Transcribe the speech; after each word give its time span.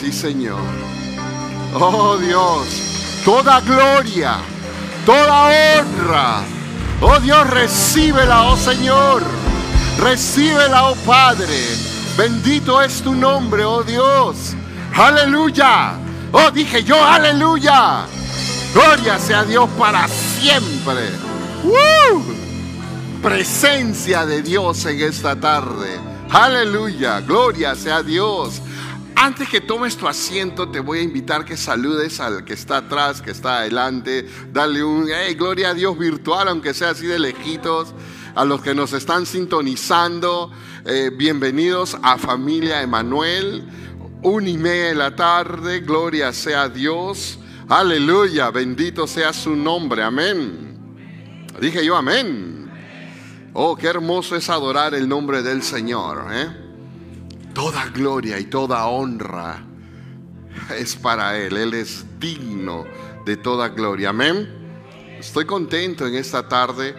Sí, 0.00 0.12
Señor. 0.12 0.60
Oh 1.74 2.16
Dios, 2.18 2.68
toda 3.24 3.60
gloria, 3.60 4.36
toda 5.04 5.48
honra. 5.48 6.42
Oh 7.00 7.18
Dios, 7.18 7.50
recíbela, 7.50 8.44
oh 8.44 8.56
Señor. 8.56 9.24
Recíbela, 9.98 10.90
oh 10.90 10.94
Padre. 11.04 11.58
Bendito 12.16 12.80
es 12.80 13.02
tu 13.02 13.12
nombre, 13.12 13.64
oh 13.64 13.82
Dios. 13.82 14.54
Aleluya. 14.94 15.94
Oh, 16.30 16.50
dije 16.52 16.84
yo, 16.84 17.02
aleluya. 17.04 18.06
Gloria 18.72 19.18
sea 19.18 19.42
Dios 19.42 19.68
para 19.76 20.06
siempre. 20.06 21.10
Presencia 23.20 24.24
de 24.24 24.42
Dios 24.42 24.84
en 24.84 25.00
esta 25.00 25.34
tarde. 25.34 25.98
Aleluya. 26.30 27.20
Gloria 27.20 27.74
sea 27.74 28.02
Dios. 28.04 28.62
Antes 29.20 29.48
que 29.48 29.60
tomes 29.60 29.96
tu 29.96 30.06
asiento, 30.06 30.68
te 30.68 30.78
voy 30.78 31.00
a 31.00 31.02
invitar 31.02 31.44
que 31.44 31.56
saludes 31.56 32.20
al 32.20 32.44
que 32.44 32.52
está 32.52 32.76
atrás, 32.76 33.20
que 33.20 33.32
está 33.32 33.58
adelante. 33.58 34.24
Dale 34.52 34.84
un, 34.84 35.08
hey, 35.12 35.34
gloria 35.34 35.70
a 35.70 35.74
Dios 35.74 35.98
virtual, 35.98 36.46
aunque 36.46 36.72
sea 36.72 36.90
así 36.90 37.04
de 37.04 37.18
lejitos. 37.18 37.94
A 38.36 38.44
los 38.44 38.62
que 38.62 38.76
nos 38.76 38.92
están 38.92 39.26
sintonizando, 39.26 40.52
eh, 40.84 41.10
bienvenidos 41.12 41.96
a 42.00 42.16
Familia 42.16 42.80
Emanuel. 42.80 43.64
Una 44.22 44.48
y 44.50 44.56
media 44.56 44.86
de 44.86 44.94
la 44.94 45.16
tarde, 45.16 45.80
gloria 45.80 46.32
sea 46.32 46.68
Dios. 46.68 47.40
Aleluya, 47.68 48.52
bendito 48.52 49.08
sea 49.08 49.32
su 49.32 49.56
nombre, 49.56 50.04
amén. 50.04 50.78
Dije 51.60 51.84
yo, 51.84 51.96
amén. 51.96 52.70
Oh, 53.52 53.74
qué 53.74 53.88
hermoso 53.88 54.36
es 54.36 54.48
adorar 54.48 54.94
el 54.94 55.08
nombre 55.08 55.42
del 55.42 55.64
Señor. 55.64 56.24
¿eh? 56.30 56.67
Toda 57.54 57.86
gloria 57.86 58.38
y 58.38 58.44
toda 58.44 58.86
honra 58.86 59.64
es 60.76 60.96
para 60.96 61.36
Él. 61.38 61.56
Él 61.56 61.74
es 61.74 62.04
digno 62.18 62.84
de 63.24 63.36
toda 63.36 63.68
gloria. 63.68 64.10
Amén. 64.10 64.48
Estoy 65.18 65.44
contento 65.44 66.06
en 66.06 66.14
esta 66.14 66.48
tarde. 66.48 66.94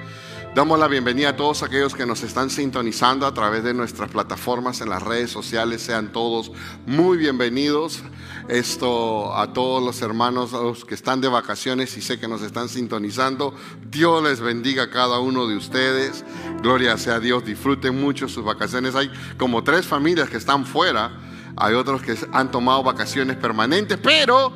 Damos 0.55 0.79
la 0.79 0.87
bienvenida 0.87 1.29
a 1.29 1.35
todos 1.35 1.61
aquellos 1.61 1.93
que 1.93 2.07
nos 2.07 2.23
están 2.23 2.49
sintonizando 2.49 3.27
a 3.27 3.33
través 3.35 3.63
de 3.63 3.75
nuestras 3.75 4.09
plataformas 4.09 4.81
en 4.81 4.89
las 4.89 5.03
redes 5.03 5.29
sociales. 5.29 5.83
Sean 5.83 6.11
todos 6.11 6.51
muy 6.87 7.19
bienvenidos. 7.19 8.01
Esto 8.47 9.37
a 9.37 9.53
todos 9.53 9.83
los 9.83 10.01
hermanos 10.01 10.51
los 10.51 10.85
que 10.85 10.95
están 10.95 11.21
de 11.21 11.27
vacaciones 11.27 11.95
y 11.97 12.01
sé 12.01 12.19
que 12.19 12.27
nos 12.27 12.41
están 12.41 12.67
sintonizando. 12.67 13.53
Dios 13.91 14.23
les 14.23 14.39
bendiga 14.39 14.83
a 14.83 14.89
cada 14.89 15.19
uno 15.19 15.47
de 15.47 15.55
ustedes. 15.55 16.25
Gloria 16.63 16.97
sea 16.97 17.19
Dios. 17.19 17.45
Disfruten 17.45 18.01
mucho 18.01 18.27
sus 18.27 18.43
vacaciones. 18.43 18.95
Hay 18.95 19.11
como 19.37 19.63
tres 19.63 19.85
familias 19.85 20.31
que 20.31 20.37
están 20.37 20.65
fuera. 20.65 21.11
Hay 21.57 21.75
otros 21.75 22.01
que 22.01 22.17
han 22.33 22.49
tomado 22.49 22.81
vacaciones 22.81 23.37
permanentes, 23.37 23.99
pero 24.01 24.51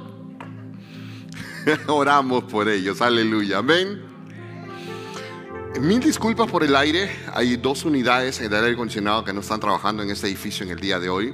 oramos 1.88 2.46
por 2.46 2.68
ellos. 2.68 3.00
Aleluya. 3.00 3.60
Amén. 3.60 4.13
Mil 5.82 6.00
disculpas 6.00 6.50
por 6.50 6.64
el 6.64 6.76
aire. 6.76 7.10
Hay 7.34 7.58
dos 7.58 7.84
unidades 7.84 8.40
de 8.40 8.56
aire 8.56 8.74
acondicionado 8.74 9.24
que 9.24 9.34
no 9.34 9.42
están 9.42 9.60
trabajando 9.60 10.04
en 10.04 10.12
este 10.12 10.28
edificio 10.28 10.66
en 10.66 10.72
el 10.72 10.80
día 10.80 11.00
de 11.00 11.10
hoy. 11.10 11.34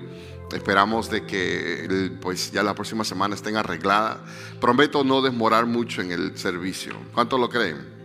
Esperamos 0.53 1.09
de 1.09 1.25
que 1.25 2.11
pues 2.21 2.51
ya 2.51 2.63
la 2.63 2.73
próxima 2.73 3.03
semana 3.03 3.35
estén 3.35 3.57
arregladas. 3.57 4.17
Prometo 4.59 5.03
no 5.03 5.21
desmorar 5.21 5.65
mucho 5.65 6.01
en 6.01 6.11
el 6.11 6.37
servicio. 6.37 6.95
¿Cuánto 7.13 7.37
lo 7.37 7.49
creen? 7.49 7.99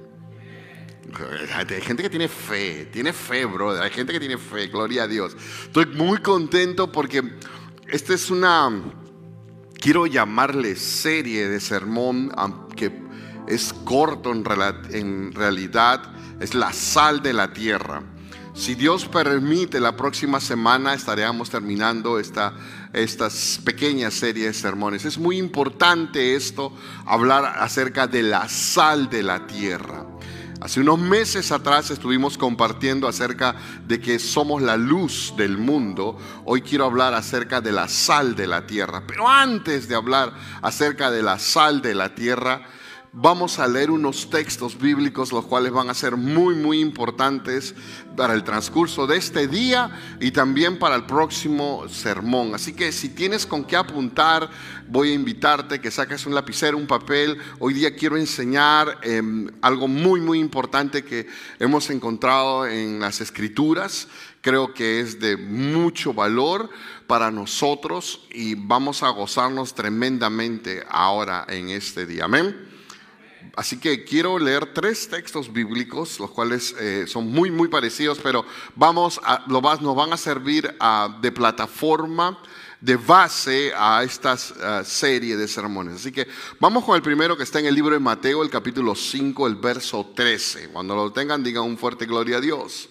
Hay 1.54 1.80
gente 1.80 2.02
que 2.02 2.10
tiene 2.10 2.28
fe, 2.28 2.86
tiene 2.92 3.12
fe, 3.12 3.44
brother. 3.44 3.82
Hay 3.82 3.90
gente 3.90 4.12
que 4.12 4.18
tiene 4.18 4.36
fe, 4.36 4.66
gloria 4.66 5.04
a 5.04 5.06
Dios. 5.06 5.36
Estoy 5.62 5.86
muy 5.86 6.18
contento 6.18 6.90
porque 6.90 7.22
esta 7.88 8.12
es 8.12 8.30
una, 8.30 8.70
quiero 9.80 10.06
llamarle 10.06 10.74
serie 10.74 11.48
de 11.48 11.60
sermón, 11.60 12.32
que 12.76 13.04
es 13.46 13.72
corto 13.72 14.32
en, 14.32 14.44
en 14.90 15.32
realidad, 15.32 16.13
es 16.40 16.54
la 16.54 16.72
sal 16.72 17.22
de 17.22 17.32
la 17.32 17.52
tierra. 17.52 18.02
Si 18.54 18.76
Dios 18.76 19.06
permite, 19.06 19.80
la 19.80 19.96
próxima 19.96 20.40
semana 20.40 20.94
estaremos 20.94 21.50
terminando 21.50 22.20
esta, 22.20 22.54
esta 22.92 23.28
pequeña 23.64 24.12
serie 24.12 24.46
de 24.46 24.54
sermones. 24.54 25.04
Es 25.04 25.18
muy 25.18 25.38
importante 25.38 26.36
esto, 26.36 26.72
hablar 27.04 27.44
acerca 27.44 28.06
de 28.06 28.22
la 28.22 28.48
sal 28.48 29.10
de 29.10 29.24
la 29.24 29.48
tierra. 29.48 30.06
Hace 30.60 30.80
unos 30.80 31.00
meses 31.00 31.50
atrás 31.50 31.90
estuvimos 31.90 32.38
compartiendo 32.38 33.08
acerca 33.08 33.56
de 33.86 34.00
que 34.00 34.20
somos 34.20 34.62
la 34.62 34.76
luz 34.76 35.34
del 35.36 35.58
mundo. 35.58 36.16
Hoy 36.44 36.62
quiero 36.62 36.84
hablar 36.84 37.12
acerca 37.12 37.60
de 37.60 37.72
la 37.72 37.88
sal 37.88 38.36
de 38.36 38.46
la 38.46 38.66
tierra. 38.66 39.02
Pero 39.06 39.28
antes 39.28 39.88
de 39.88 39.96
hablar 39.96 40.32
acerca 40.62 41.10
de 41.10 41.22
la 41.22 41.38
sal 41.40 41.82
de 41.82 41.94
la 41.94 42.14
tierra, 42.14 42.62
vamos 43.16 43.60
a 43.60 43.68
leer 43.68 43.92
unos 43.92 44.28
textos 44.28 44.76
bíblicos, 44.76 45.30
los 45.30 45.46
cuales 45.46 45.70
van 45.70 45.88
a 45.88 45.94
ser 45.94 46.16
muy, 46.16 46.56
muy 46.56 46.80
importantes 46.80 47.72
para 48.16 48.34
el 48.34 48.42
transcurso 48.42 49.06
de 49.06 49.16
este 49.16 49.46
día 49.46 50.16
y 50.20 50.32
también 50.32 50.80
para 50.80 50.96
el 50.96 51.06
próximo 51.06 51.88
sermón. 51.88 52.56
Así 52.56 52.74
que 52.74 52.90
si 52.90 53.10
tienes 53.10 53.46
con 53.46 53.64
qué 53.64 53.76
apuntar, 53.76 54.50
voy 54.88 55.10
a 55.10 55.14
invitarte 55.14 55.80
que 55.80 55.92
saques 55.92 56.26
un 56.26 56.34
lapicero, 56.34 56.76
un 56.76 56.88
papel. 56.88 57.38
Hoy 57.60 57.74
día 57.74 57.94
quiero 57.94 58.16
enseñar 58.16 58.98
em, 59.02 59.48
algo 59.62 59.86
muy, 59.86 60.20
muy 60.20 60.40
importante 60.40 61.04
que 61.04 61.28
hemos 61.60 61.90
encontrado 61.90 62.66
en 62.66 62.98
las 62.98 63.20
escrituras. 63.20 64.08
Creo 64.40 64.74
que 64.74 64.98
es 64.98 65.20
de 65.20 65.36
mucho 65.36 66.12
valor 66.12 66.68
para 67.06 67.30
nosotros 67.30 68.26
y 68.32 68.56
vamos 68.56 69.04
a 69.04 69.10
gozarnos 69.10 69.72
tremendamente 69.72 70.82
ahora 70.88 71.46
en 71.48 71.68
este 71.68 72.06
día. 72.06 72.24
Amén. 72.24 72.73
Así 73.56 73.78
que 73.78 74.04
quiero 74.04 74.38
leer 74.38 74.72
tres 74.74 75.08
textos 75.08 75.52
bíblicos, 75.52 76.18
los 76.18 76.30
cuales 76.30 76.74
eh, 76.80 77.04
son 77.06 77.30
muy, 77.30 77.50
muy 77.50 77.68
parecidos, 77.68 78.18
pero 78.22 78.44
vamos 78.74 79.20
a, 79.22 79.44
lo 79.46 79.60
nos 79.60 79.96
van 79.96 80.12
a 80.12 80.16
servir 80.16 80.74
de 81.20 81.32
plataforma, 81.32 82.38
de 82.80 82.96
base 82.96 83.72
a 83.76 84.02
esta 84.02 84.36
serie 84.84 85.36
de 85.36 85.48
sermones. 85.48 85.96
Así 85.96 86.12
que 86.12 86.26
vamos 86.60 86.84
con 86.84 86.96
el 86.96 87.02
primero 87.02 87.36
que 87.36 87.44
está 87.44 87.60
en 87.60 87.66
el 87.66 87.74
libro 87.74 87.94
de 87.94 88.00
Mateo, 88.00 88.42
el 88.42 88.50
capítulo 88.50 88.94
5, 88.94 89.46
el 89.46 89.54
verso 89.56 90.12
13. 90.14 90.68
Cuando 90.68 90.94
lo 90.94 91.12
tengan, 91.12 91.42
digan 91.42 91.64
un 91.64 91.78
fuerte 91.78 92.06
gloria 92.06 92.38
a 92.38 92.40
Dios. 92.40 92.88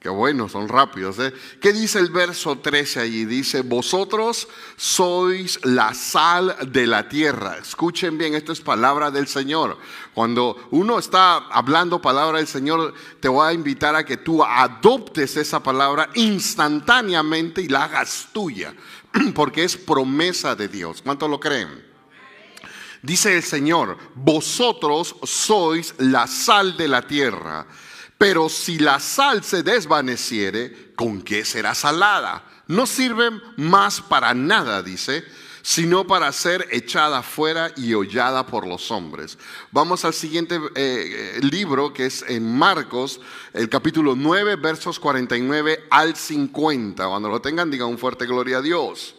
Qué 0.00 0.08
bueno, 0.08 0.48
son 0.48 0.68
rápidos. 0.68 1.18
¿eh? 1.18 1.34
¿Qué 1.60 1.72
dice 1.72 1.98
el 1.98 2.10
verso 2.10 2.56
13 2.56 3.00
allí? 3.00 3.24
Dice, 3.24 3.62
vosotros 3.62 4.46
sois 4.76 5.58
la 5.64 5.92
sal 5.92 6.56
de 6.70 6.86
la 6.86 7.08
tierra. 7.08 7.58
Escuchen 7.58 8.16
bien, 8.16 8.34
esto 8.34 8.52
es 8.52 8.60
palabra 8.60 9.10
del 9.10 9.26
Señor. 9.26 9.76
Cuando 10.14 10.68
uno 10.70 11.00
está 11.00 11.38
hablando 11.48 12.00
palabra 12.00 12.38
del 12.38 12.46
Señor, 12.46 12.94
te 13.18 13.26
voy 13.26 13.48
a 13.48 13.52
invitar 13.52 13.96
a 13.96 14.04
que 14.04 14.18
tú 14.18 14.44
adoptes 14.44 15.36
esa 15.36 15.60
palabra 15.64 16.10
instantáneamente 16.14 17.60
y 17.62 17.68
la 17.68 17.84
hagas 17.84 18.28
tuya, 18.32 18.72
porque 19.34 19.64
es 19.64 19.76
promesa 19.76 20.54
de 20.54 20.68
Dios. 20.68 21.02
¿Cuánto 21.02 21.26
lo 21.26 21.40
creen? 21.40 21.88
Dice 23.02 23.36
el 23.36 23.42
Señor, 23.42 23.98
vosotros 24.14 25.16
sois 25.24 25.94
la 25.98 26.28
sal 26.28 26.76
de 26.76 26.86
la 26.86 27.02
tierra. 27.02 27.66
Pero 28.18 28.48
si 28.48 28.80
la 28.80 28.98
sal 28.98 29.44
se 29.44 29.62
desvaneciere, 29.62 30.92
¿con 30.96 31.22
qué 31.22 31.44
será 31.44 31.74
salada? 31.74 32.44
No 32.66 32.86
sirve 32.86 33.30
más 33.56 34.00
para 34.00 34.34
nada, 34.34 34.82
dice, 34.82 35.24
sino 35.62 36.04
para 36.06 36.32
ser 36.32 36.66
echada 36.72 37.22
fuera 37.22 37.70
y 37.76 37.94
hollada 37.94 38.44
por 38.46 38.66
los 38.66 38.90
hombres. 38.90 39.38
Vamos 39.70 40.04
al 40.04 40.14
siguiente 40.14 40.56
eh, 40.56 41.36
eh, 41.36 41.40
libro 41.42 41.92
que 41.92 42.06
es 42.06 42.24
en 42.26 42.58
Marcos, 42.58 43.20
el 43.52 43.68
capítulo 43.68 44.14
9, 44.16 44.56
versos 44.56 44.98
49 44.98 45.86
al 45.88 46.16
50. 46.16 47.06
Cuando 47.06 47.28
lo 47.28 47.40
tengan, 47.40 47.70
digan 47.70 47.88
un 47.88 47.98
fuerte 47.98 48.26
gloria 48.26 48.58
a 48.58 48.62
Dios. 48.62 49.14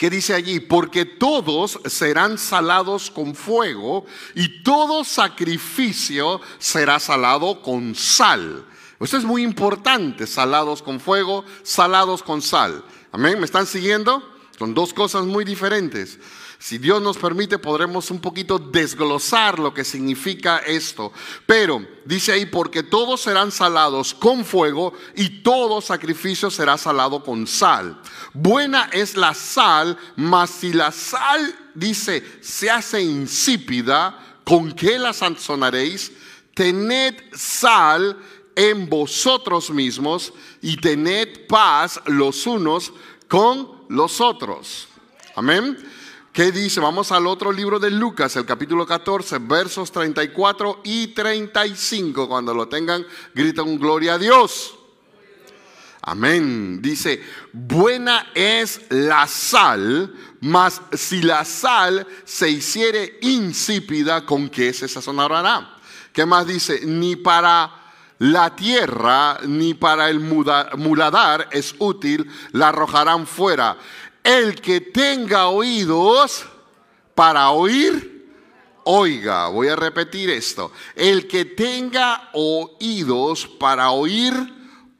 ¿Qué 0.00 0.08
dice 0.08 0.32
allí? 0.32 0.60
Porque 0.60 1.04
todos 1.04 1.78
serán 1.84 2.38
salados 2.38 3.10
con 3.10 3.34
fuego 3.34 4.06
y 4.34 4.62
todo 4.62 5.04
sacrificio 5.04 6.40
será 6.58 6.98
salado 6.98 7.60
con 7.60 7.94
sal. 7.94 8.64
Esto 8.98 9.18
es 9.18 9.24
muy 9.24 9.42
importante, 9.42 10.26
salados 10.26 10.80
con 10.80 11.00
fuego, 11.00 11.44
salados 11.62 12.22
con 12.22 12.40
sal. 12.40 12.82
Amén, 13.12 13.38
¿me 13.38 13.44
están 13.44 13.66
siguiendo? 13.66 14.26
Son 14.58 14.72
dos 14.72 14.94
cosas 14.94 15.26
muy 15.26 15.44
diferentes. 15.44 16.18
Si 16.60 16.76
Dios 16.76 17.00
nos 17.00 17.16
permite, 17.16 17.56
podremos 17.58 18.10
un 18.10 18.20
poquito 18.20 18.58
desglosar 18.58 19.58
lo 19.58 19.72
que 19.72 19.82
significa 19.82 20.58
esto. 20.58 21.10
Pero 21.46 21.82
dice 22.04 22.32
ahí, 22.32 22.44
porque 22.44 22.82
todos 22.82 23.22
serán 23.22 23.50
salados 23.50 24.12
con 24.12 24.44
fuego 24.44 24.92
y 25.16 25.40
todo 25.42 25.80
sacrificio 25.80 26.50
será 26.50 26.76
salado 26.76 27.24
con 27.24 27.46
sal. 27.46 27.98
Buena 28.34 28.90
es 28.92 29.16
la 29.16 29.32
sal, 29.32 29.96
mas 30.16 30.50
si 30.50 30.74
la 30.74 30.92
sal, 30.92 31.58
dice, 31.74 32.22
se 32.42 32.70
hace 32.70 33.00
insípida, 33.00 34.38
¿con 34.44 34.72
qué 34.72 34.98
la 34.98 35.14
sanzonaréis? 35.14 36.12
Tened 36.52 37.14
sal 37.32 38.18
en 38.54 38.86
vosotros 38.86 39.70
mismos 39.70 40.30
y 40.60 40.76
tened 40.76 41.46
paz 41.48 41.98
los 42.04 42.46
unos 42.46 42.92
con 43.28 43.86
los 43.88 44.20
otros. 44.20 44.88
Amén. 45.34 45.78
¿Qué 46.32 46.52
dice? 46.52 46.78
Vamos 46.78 47.10
al 47.10 47.26
otro 47.26 47.50
libro 47.50 47.80
de 47.80 47.90
Lucas, 47.90 48.36
el 48.36 48.46
capítulo 48.46 48.86
14, 48.86 49.38
versos 49.40 49.90
34 49.90 50.82
y 50.84 51.08
35. 51.08 52.28
Cuando 52.28 52.54
lo 52.54 52.68
tengan, 52.68 53.04
gritan 53.34 53.76
gloria 53.80 54.14
a 54.14 54.18
Dios. 54.18 54.76
Amén. 56.02 56.80
Dice, 56.80 57.20
buena 57.52 58.28
es 58.32 58.80
la 58.90 59.26
sal, 59.26 60.14
mas 60.40 60.80
si 60.92 61.20
la 61.20 61.44
sal 61.44 62.06
se 62.24 62.48
hiciere 62.48 63.18
insípida, 63.22 64.24
¿con 64.24 64.48
qué 64.48 64.72
se 64.72 64.86
sazonará? 64.86 65.78
¿Qué 66.12 66.24
más 66.24 66.46
dice? 66.46 66.86
Ni 66.86 67.16
para 67.16 67.80
la 68.20 68.54
tierra 68.54 69.38
ni 69.46 69.72
para 69.72 70.10
el 70.10 70.20
muladar 70.20 71.48
es 71.50 71.74
útil, 71.78 72.30
la 72.52 72.68
arrojarán 72.68 73.26
fuera. 73.26 73.78
El 74.22 74.60
que 74.60 74.80
tenga 74.80 75.48
oídos 75.48 76.44
para 77.14 77.50
oír, 77.50 78.28
oiga. 78.84 79.48
Voy 79.48 79.68
a 79.68 79.76
repetir 79.76 80.30
esto. 80.30 80.72
El 80.94 81.26
que 81.26 81.44
tenga 81.44 82.30
oídos 82.32 83.46
para 83.46 83.90
oír, 83.90 84.32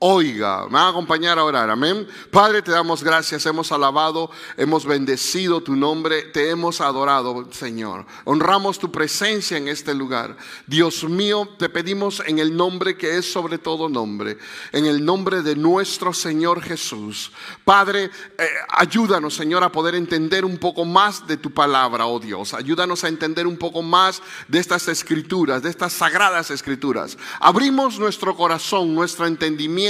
oiga. 0.02 0.64
Me 0.66 0.78
va 0.78 0.86
a 0.86 0.88
acompañar 0.88 1.38
a 1.38 1.44
orar, 1.44 1.68
amén. 1.68 2.08
Padre, 2.30 2.62
te 2.62 2.70
damos 2.70 3.04
gracias, 3.04 3.44
hemos 3.44 3.70
alabado, 3.70 4.30
hemos 4.56 4.86
bendecido 4.86 5.60
tu 5.60 5.76
nombre, 5.76 6.22
te 6.22 6.48
hemos 6.48 6.80
adorado, 6.80 7.46
Señor. 7.52 8.06
Honramos 8.24 8.78
tu 8.78 8.90
presencia 8.90 9.58
en 9.58 9.68
este 9.68 9.92
lugar. 9.92 10.38
Dios 10.66 11.04
mío, 11.04 11.46
te 11.58 11.68
pedimos 11.68 12.22
en 12.26 12.38
el 12.38 12.56
nombre 12.56 12.96
que 12.96 13.18
es 13.18 13.30
sobre 13.30 13.58
todo 13.58 13.90
nombre, 13.90 14.38
en 14.72 14.86
el 14.86 15.04
nombre 15.04 15.42
de 15.42 15.54
nuestro 15.54 16.14
Señor 16.14 16.62
Jesús. 16.62 17.30
Padre, 17.66 18.04
eh, 18.04 18.48
ayúdanos, 18.70 19.34
Señor, 19.34 19.62
a 19.64 19.70
poder 19.70 19.94
entender 19.94 20.46
un 20.46 20.56
poco 20.56 20.86
más 20.86 21.26
de 21.26 21.36
tu 21.36 21.50
palabra, 21.52 22.06
oh 22.06 22.18
Dios. 22.18 22.54
Ayúdanos 22.54 23.04
a 23.04 23.08
entender 23.08 23.46
un 23.46 23.58
poco 23.58 23.82
más 23.82 24.22
de 24.48 24.60
estas 24.60 24.88
escrituras, 24.88 25.62
de 25.62 25.68
estas 25.68 25.92
sagradas 25.92 26.50
escrituras. 26.50 27.18
Abrimos 27.38 27.98
nuestro 27.98 28.34
corazón, 28.34 28.94
nuestro 28.94 29.26
entendimiento 29.26 29.89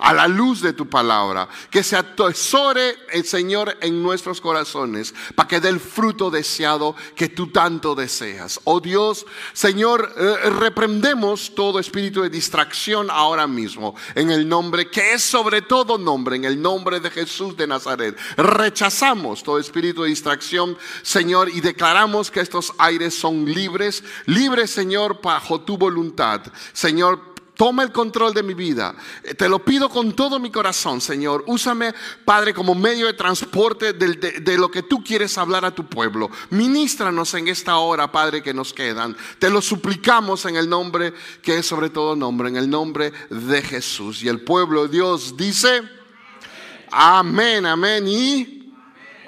a 0.00 0.12
la 0.12 0.28
luz 0.28 0.60
de 0.60 0.72
tu 0.72 0.88
palabra. 0.88 1.48
Que 1.70 1.82
se 1.82 1.96
atesore 1.96 2.96
el 3.12 3.24
Señor 3.24 3.76
en 3.80 4.02
nuestros 4.02 4.40
corazones 4.40 5.14
para 5.34 5.48
que 5.48 5.60
dé 5.60 5.68
el 5.68 5.80
fruto 5.80 6.30
deseado 6.30 6.94
que 7.14 7.28
tú 7.28 7.48
tanto 7.48 7.94
deseas. 7.94 8.60
Oh 8.64 8.80
Dios, 8.80 9.26
Señor, 9.52 10.12
eh, 10.16 10.50
reprendemos 10.50 11.54
todo 11.54 11.78
espíritu 11.78 12.22
de 12.22 12.30
distracción 12.30 13.10
ahora 13.10 13.46
mismo 13.46 13.94
en 14.14 14.30
el 14.30 14.48
nombre 14.48 14.90
que 14.90 15.14
es 15.14 15.22
sobre 15.22 15.62
todo 15.62 15.98
nombre, 15.98 16.36
en 16.36 16.44
el 16.44 16.60
nombre 16.60 17.00
de 17.00 17.10
Jesús 17.10 17.56
de 17.56 17.66
Nazaret. 17.66 18.16
Rechazamos 18.36 19.42
todo 19.42 19.58
espíritu 19.58 20.02
de 20.02 20.08
distracción, 20.08 20.76
Señor, 21.02 21.48
y 21.48 21.60
declaramos 21.60 22.30
que 22.30 22.40
estos 22.40 22.72
aires 22.78 23.14
son 23.14 23.44
libres, 23.44 24.02
libres, 24.26 24.70
Señor, 24.70 25.20
bajo 25.22 25.60
tu 25.60 25.76
voluntad. 25.76 26.42
Señor, 26.72 27.35
Toma 27.56 27.82
el 27.82 27.90
control 27.90 28.34
de 28.34 28.42
mi 28.42 28.52
vida. 28.52 28.94
Eh, 29.22 29.34
te 29.34 29.48
lo 29.48 29.64
pido 29.64 29.88
con 29.88 30.14
todo 30.14 30.38
mi 30.38 30.50
corazón, 30.50 31.00
Señor. 31.00 31.42
Úsame, 31.46 31.94
Padre, 32.24 32.52
como 32.52 32.74
medio 32.74 33.06
de 33.06 33.14
transporte 33.14 33.94
de, 33.94 34.58
lo 34.58 34.70
que 34.70 34.82
tú 34.82 35.02
quieres 35.02 35.38
hablar 35.38 35.64
a 35.64 35.74
tu 35.74 35.86
pueblo. 35.86 36.30
Ministranos 36.50 37.32
en 37.34 37.48
esta 37.48 37.78
hora, 37.78 38.12
Padre, 38.12 38.42
que 38.42 38.52
nos 38.52 38.74
quedan. 38.74 39.16
Te 39.38 39.48
lo 39.48 39.62
suplicamos 39.62 40.44
en 40.44 40.56
el 40.56 40.68
nombre 40.68 41.14
que 41.42 41.58
es 41.58 41.66
sobre 41.66 41.88
todo 41.88 42.14
nombre, 42.14 42.50
en 42.50 42.56
el 42.56 42.68
nombre 42.68 43.12
de 43.30 43.62
Jesús. 43.62 44.22
Y 44.22 44.28
el 44.28 44.42
pueblo 44.42 44.82
de 44.82 44.88
Dios 44.88 45.36
dice, 45.36 45.82
amén, 46.90 47.64
amén 47.64 48.06
y 48.06 48.72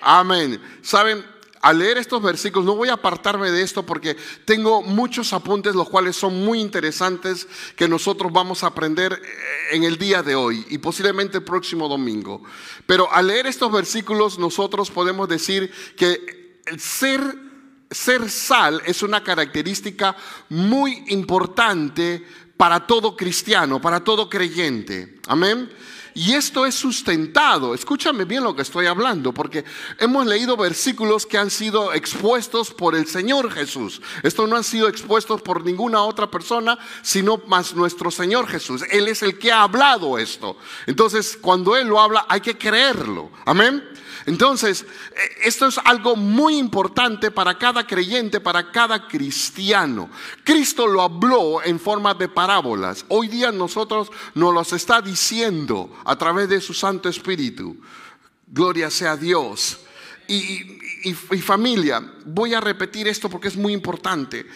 amén. 0.02 0.60
¿Saben? 0.82 1.24
Al 1.60 1.78
leer 1.78 1.98
estos 1.98 2.22
versículos, 2.22 2.64
no 2.64 2.76
voy 2.76 2.88
a 2.88 2.94
apartarme 2.94 3.50
de 3.50 3.62
esto 3.62 3.84
porque 3.84 4.16
tengo 4.44 4.82
muchos 4.82 5.32
apuntes, 5.32 5.74
los 5.74 5.88
cuales 5.88 6.16
son 6.16 6.44
muy 6.44 6.60
interesantes, 6.60 7.46
que 7.76 7.88
nosotros 7.88 8.32
vamos 8.32 8.62
a 8.62 8.68
aprender 8.68 9.12
eh, 9.12 9.76
en 9.76 9.84
el 9.84 9.98
día 9.98 10.22
de 10.22 10.34
hoy 10.34 10.64
y 10.70 10.78
posiblemente 10.78 11.38
el 11.38 11.44
próximo 11.44 11.88
domingo. 11.88 12.42
Pero 12.86 13.12
al 13.12 13.26
leer 13.26 13.46
estos 13.46 13.72
versículos, 13.72 14.38
nosotros 14.38 14.90
podemos 14.90 15.28
decir 15.28 15.72
que 15.96 16.60
el 16.66 16.80
ser, 16.80 17.20
ser 17.90 18.30
sal 18.30 18.82
es 18.86 19.02
una 19.02 19.22
característica 19.22 20.16
muy 20.50 21.04
importante 21.08 22.24
para 22.56 22.86
todo 22.86 23.16
cristiano, 23.16 23.80
para 23.80 24.00
todo 24.00 24.28
creyente. 24.28 25.20
Amén. 25.28 25.70
Y 26.18 26.34
esto 26.34 26.66
es 26.66 26.74
sustentado, 26.74 27.74
escúchame 27.74 28.24
bien 28.24 28.42
lo 28.42 28.56
que 28.56 28.62
estoy 28.62 28.86
hablando, 28.86 29.32
porque 29.32 29.64
hemos 30.00 30.26
leído 30.26 30.56
versículos 30.56 31.24
que 31.24 31.38
han 31.38 31.48
sido 31.48 31.92
expuestos 31.92 32.72
por 32.72 32.96
el 32.96 33.06
Señor 33.06 33.52
Jesús. 33.52 34.02
Esto 34.24 34.48
no 34.48 34.56
han 34.56 34.64
sido 34.64 34.88
expuestos 34.88 35.40
por 35.42 35.64
ninguna 35.64 36.02
otra 36.02 36.28
persona, 36.28 36.76
sino 37.02 37.40
más 37.46 37.72
nuestro 37.76 38.10
Señor 38.10 38.48
Jesús. 38.48 38.82
Él 38.90 39.06
es 39.06 39.22
el 39.22 39.38
que 39.38 39.52
ha 39.52 39.62
hablado 39.62 40.18
esto. 40.18 40.56
Entonces, 40.88 41.38
cuando 41.40 41.76
Él 41.76 41.86
lo 41.86 42.00
habla, 42.00 42.26
hay 42.28 42.40
que 42.40 42.58
creerlo. 42.58 43.30
Amén. 43.44 43.84
Entonces, 44.26 44.84
e, 45.12 45.48
esto 45.48 45.66
es 45.66 45.78
algo 45.78 46.16
muy 46.16 46.56
importante 46.56 47.30
para 47.30 47.58
cada 47.58 47.86
creyente, 47.86 48.40
para 48.40 48.70
cada 48.70 49.06
cristiano. 49.06 50.10
Cristo 50.44 50.86
lo 50.86 51.02
habló 51.02 51.62
en 51.62 51.78
forma 51.78 52.14
de 52.14 52.28
parábolas. 52.28 53.04
Hoy 53.08 53.28
día 53.28 53.52
nosotros 53.52 54.10
nos 54.34 54.54
los 54.54 54.72
está 54.72 55.00
diciendo 55.00 55.96
a 56.04 56.16
través 56.16 56.48
de 56.48 56.60
su 56.60 56.74
Santo 56.74 57.08
Espíritu. 57.08 57.76
Gloria 58.46 58.90
sea 58.90 59.12
a 59.12 59.16
Dios. 59.16 59.78
Y, 60.26 61.14
familia, 61.40 62.02
voy 62.26 62.52
a 62.52 62.60
repetir 62.60 63.08
esto 63.08 63.30
porque 63.30 63.48
es 63.48 63.56
muy 63.56 63.72
importante. 63.72 64.46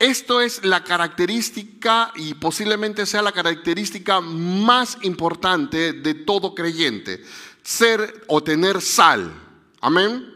Esto 0.00 0.40
es 0.40 0.64
la 0.64 0.82
característica 0.82 2.12
y 2.16 2.34
posiblemente 2.34 3.06
sea 3.06 3.22
la 3.22 3.30
característica 3.30 4.20
más 4.20 4.98
importante 5.02 5.92
de 5.92 6.14
todo 6.14 6.52
creyente 6.54 7.22
ser 7.64 8.24
o 8.28 8.40
tener 8.42 8.80
sal. 8.80 9.32
Amén. 9.80 10.32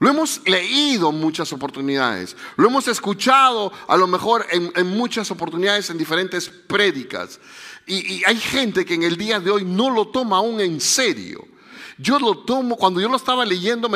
Lo 0.00 0.10
hemos 0.10 0.42
leído 0.44 1.12
muchas 1.12 1.50
oportunidades, 1.52 2.36
lo 2.56 2.68
hemos 2.68 2.86
escuchado 2.88 3.72
a 3.88 3.96
lo 3.96 4.06
mejor 4.06 4.44
en, 4.50 4.86
muchas 4.88 5.30
oportunidades 5.30 5.88
en 5.88 5.96
diferentes 5.96 6.48
prédicas. 6.48 7.40
y, 7.86 8.22
hay 8.24 8.36
gente 8.36 8.84
que 8.84 8.94
en 8.94 9.04
el 9.04 9.16
día 9.16 9.40
de 9.40 9.50
hoy 9.50 9.64
no 9.64 9.88
lo 9.88 10.08
toma 10.08 10.38
aún 10.38 10.60
en 10.60 10.80
serio. 10.80 11.53
Yo 11.96 12.18
lo 12.18 12.38
tomo, 12.38 12.76
cuando 12.76 13.00
yo 13.00 13.08
lo 13.08 13.16
estaba 13.16 13.44
leyendo, 13.44 13.88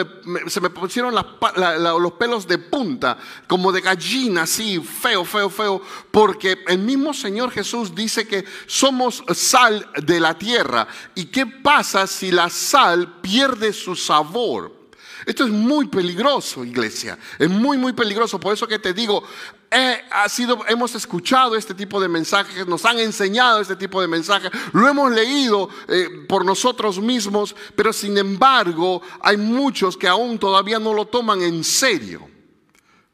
se 0.46 0.60
me 0.60 0.70
pusieron 0.70 1.14
los 1.14 2.12
pelos 2.12 2.46
de 2.46 2.58
punta, 2.58 3.18
como 3.46 3.72
de 3.72 3.80
gallina, 3.80 4.42
así, 4.42 4.78
feo, 4.78 5.24
feo, 5.24 5.50
feo, 5.50 5.82
porque 6.10 6.58
el 6.68 6.78
mismo 6.78 7.12
Señor 7.12 7.50
Jesús 7.50 7.94
dice 7.94 8.28
que 8.28 8.44
somos 8.66 9.24
sal 9.34 9.90
de 9.96 10.20
la 10.20 10.38
tierra. 10.38 10.86
¿Y 11.16 11.26
qué 11.26 11.46
pasa 11.46 12.06
si 12.06 12.30
la 12.30 12.48
sal 12.50 13.20
pierde 13.20 13.72
su 13.72 13.96
sabor? 13.96 14.78
Esto 15.26 15.44
es 15.44 15.50
muy 15.50 15.88
peligroso, 15.88 16.64
iglesia. 16.64 17.18
Es 17.38 17.50
muy, 17.50 17.76
muy 17.76 17.92
peligroso. 17.92 18.38
Por 18.38 18.54
eso 18.54 18.66
que 18.66 18.78
te 18.78 18.94
digo, 18.94 19.22
hemos 19.70 20.94
escuchado 20.94 21.54
este 21.54 21.74
tipo 21.74 22.00
de 22.00 22.08
mensajes, 22.08 22.66
nos 22.66 22.84
han 22.84 22.98
enseñado 22.98 23.60
este 23.60 23.76
tipo 23.76 24.00
de 24.00 24.08
mensajes, 24.08 24.50
lo 24.72 24.88
hemos 24.88 25.12
leído 25.12 25.68
eh, 25.88 26.08
por 26.28 26.44
nosotros 26.44 27.00
mismos, 27.00 27.54
pero 27.76 27.92
sin 27.92 28.16
embargo 28.16 29.02
hay 29.20 29.36
muchos 29.36 29.96
que 29.96 30.08
aún 30.08 30.38
todavía 30.38 30.78
no 30.78 30.94
lo 30.94 31.06
toman 31.06 31.42
en 31.42 31.64
serio. 31.64 32.28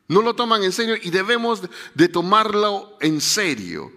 No 0.07 0.21
lo 0.21 0.35
toman 0.35 0.63
en 0.63 0.73
serio 0.73 0.97
y 1.01 1.11
debemos 1.11 1.63
de 1.95 2.09
tomarlo 2.09 2.97
en 3.01 3.21
serio. 3.21 3.91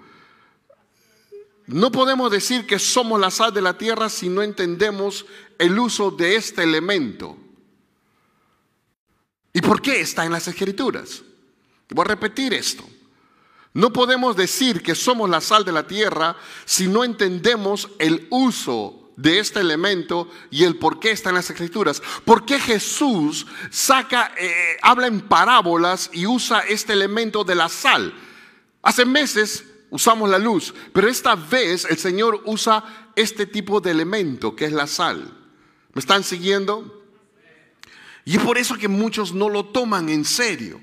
No 1.67 1.91
podemos 1.91 2.31
decir 2.31 2.65
que 2.65 2.79
somos 2.79 3.19
la 3.19 3.29
sal 3.29 3.53
de 3.53 3.61
la 3.61 3.77
tierra 3.77 4.07
si 4.07 4.29
no 4.29 4.41
entendemos 4.41 5.25
el 5.59 5.77
uso 5.77 6.11
de 6.11 6.37
este 6.37 6.63
elemento. 6.63 7.37
¿Y 9.51 9.59
por 9.59 9.81
qué 9.81 9.99
está 9.99 10.23
en 10.23 10.31
las 10.31 10.47
escrituras? 10.47 11.23
Voy 11.89 12.03
a 12.03 12.07
repetir 12.07 12.53
esto. 12.53 12.83
No 13.73 13.93
podemos 13.93 14.35
decir 14.35 14.81
que 14.81 14.95
somos 14.95 15.29
la 15.29 15.39
sal 15.39 15.63
de 15.63 15.71
la 15.71 15.85
tierra 15.85 16.35
si 16.65 16.87
no 16.87 17.03
entendemos 17.03 17.89
el 17.99 18.27
uso 18.31 19.11
de 19.15 19.39
este 19.39 19.59
elemento 19.59 20.29
y 20.49 20.63
el 20.63 20.77
por 20.77 20.99
qué 20.99 21.11
está 21.11 21.29
en 21.29 21.35
las 21.35 21.49
escrituras. 21.49 22.01
¿Por 22.23 22.45
qué 22.45 22.59
Jesús 22.59 23.45
saca, 23.69 24.33
eh, 24.37 24.77
habla 24.81 25.07
en 25.07 25.21
parábolas 25.21 26.09
y 26.13 26.25
usa 26.25 26.61
este 26.61 26.93
elemento 26.93 27.43
de 27.43 27.55
la 27.55 27.69
sal? 27.69 28.13
Hace 28.81 29.05
meses 29.05 29.63
usamos 29.89 30.29
la 30.29 30.39
luz, 30.39 30.73
pero 30.93 31.07
esta 31.07 31.35
vez 31.35 31.85
el 31.85 31.97
Señor 31.97 32.41
usa 32.45 33.11
este 33.15 33.45
tipo 33.45 33.81
de 33.81 33.91
elemento 33.91 34.55
que 34.55 34.65
es 34.65 34.71
la 34.71 34.87
sal. 34.87 35.33
¿Me 35.93 35.99
están 35.99 36.23
siguiendo? 36.23 36.96
Y 38.27 38.35
es 38.35 38.43
por 38.43 38.57
eso 38.57 38.75
que 38.75 38.89
muchos 38.89 39.33
no 39.33 39.47
lo 39.47 39.63
toman 39.63 40.09
en 40.09 40.25
serio. 40.25 40.81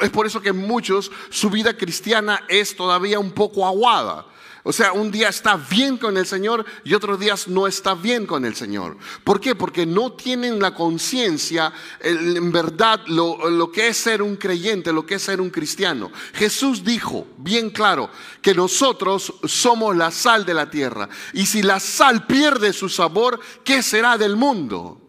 Es 0.00 0.08
por 0.08 0.26
eso 0.26 0.40
que 0.40 0.54
muchos 0.54 1.12
su 1.28 1.50
vida 1.50 1.76
cristiana 1.76 2.46
es 2.48 2.74
todavía 2.74 3.18
un 3.18 3.32
poco 3.32 3.66
aguada. 3.66 4.24
O 4.62 4.72
sea, 4.72 4.92
un 4.92 5.10
día 5.10 5.28
está 5.28 5.56
bien 5.56 5.98
con 5.98 6.16
el 6.16 6.24
Señor 6.24 6.64
y 6.82 6.94
otros 6.94 7.20
días 7.20 7.48
no 7.48 7.66
está 7.66 7.94
bien 7.94 8.24
con 8.24 8.46
el 8.46 8.56
Señor. 8.56 8.96
¿Por 9.24 9.42
qué? 9.42 9.54
Porque 9.54 9.84
no 9.84 10.12
tienen 10.12 10.58
la 10.58 10.74
conciencia, 10.74 11.70
en 12.00 12.50
verdad, 12.50 13.02
lo, 13.08 13.50
lo, 13.50 13.70
que 13.70 13.88
es 13.88 13.98
ser 13.98 14.22
un 14.22 14.36
creyente, 14.36 14.90
lo 14.90 15.04
que 15.04 15.16
es 15.16 15.22
ser 15.22 15.42
un 15.42 15.50
cristiano. 15.50 16.10
Jesús 16.32 16.82
dijo, 16.82 17.26
bien 17.36 17.68
claro, 17.68 18.08
que 18.40 18.54
nosotros 18.54 19.34
somos 19.44 19.94
la 19.94 20.10
sal 20.10 20.46
de 20.46 20.54
la 20.54 20.70
tierra. 20.70 21.10
Y 21.34 21.44
si 21.44 21.60
la 21.60 21.78
sal 21.78 22.26
pierde 22.26 22.72
su 22.72 22.88
sabor, 22.88 23.38
¿qué 23.64 23.82
será 23.82 24.16
del 24.16 24.36
mundo? 24.36 24.99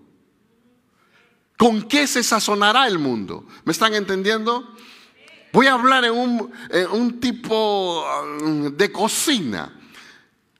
¿Con 1.61 1.83
qué 1.83 2.07
se 2.07 2.23
sazonará 2.23 2.87
el 2.87 2.97
mundo? 2.97 3.45
¿Me 3.65 3.71
están 3.71 3.93
entendiendo? 3.93 4.75
Voy 5.53 5.67
a 5.67 5.73
hablar 5.73 6.03
en 6.05 6.11
un, 6.11 7.19
tipo 7.19 8.03
um, 8.41 8.75
de 8.75 8.91
cocina. 8.91 9.71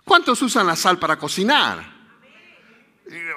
¿Cuántos 0.06 0.40
usan 0.44 0.68
la 0.68 0.76
sal 0.76 1.00
para 1.00 1.18
cocinar? 1.18 1.84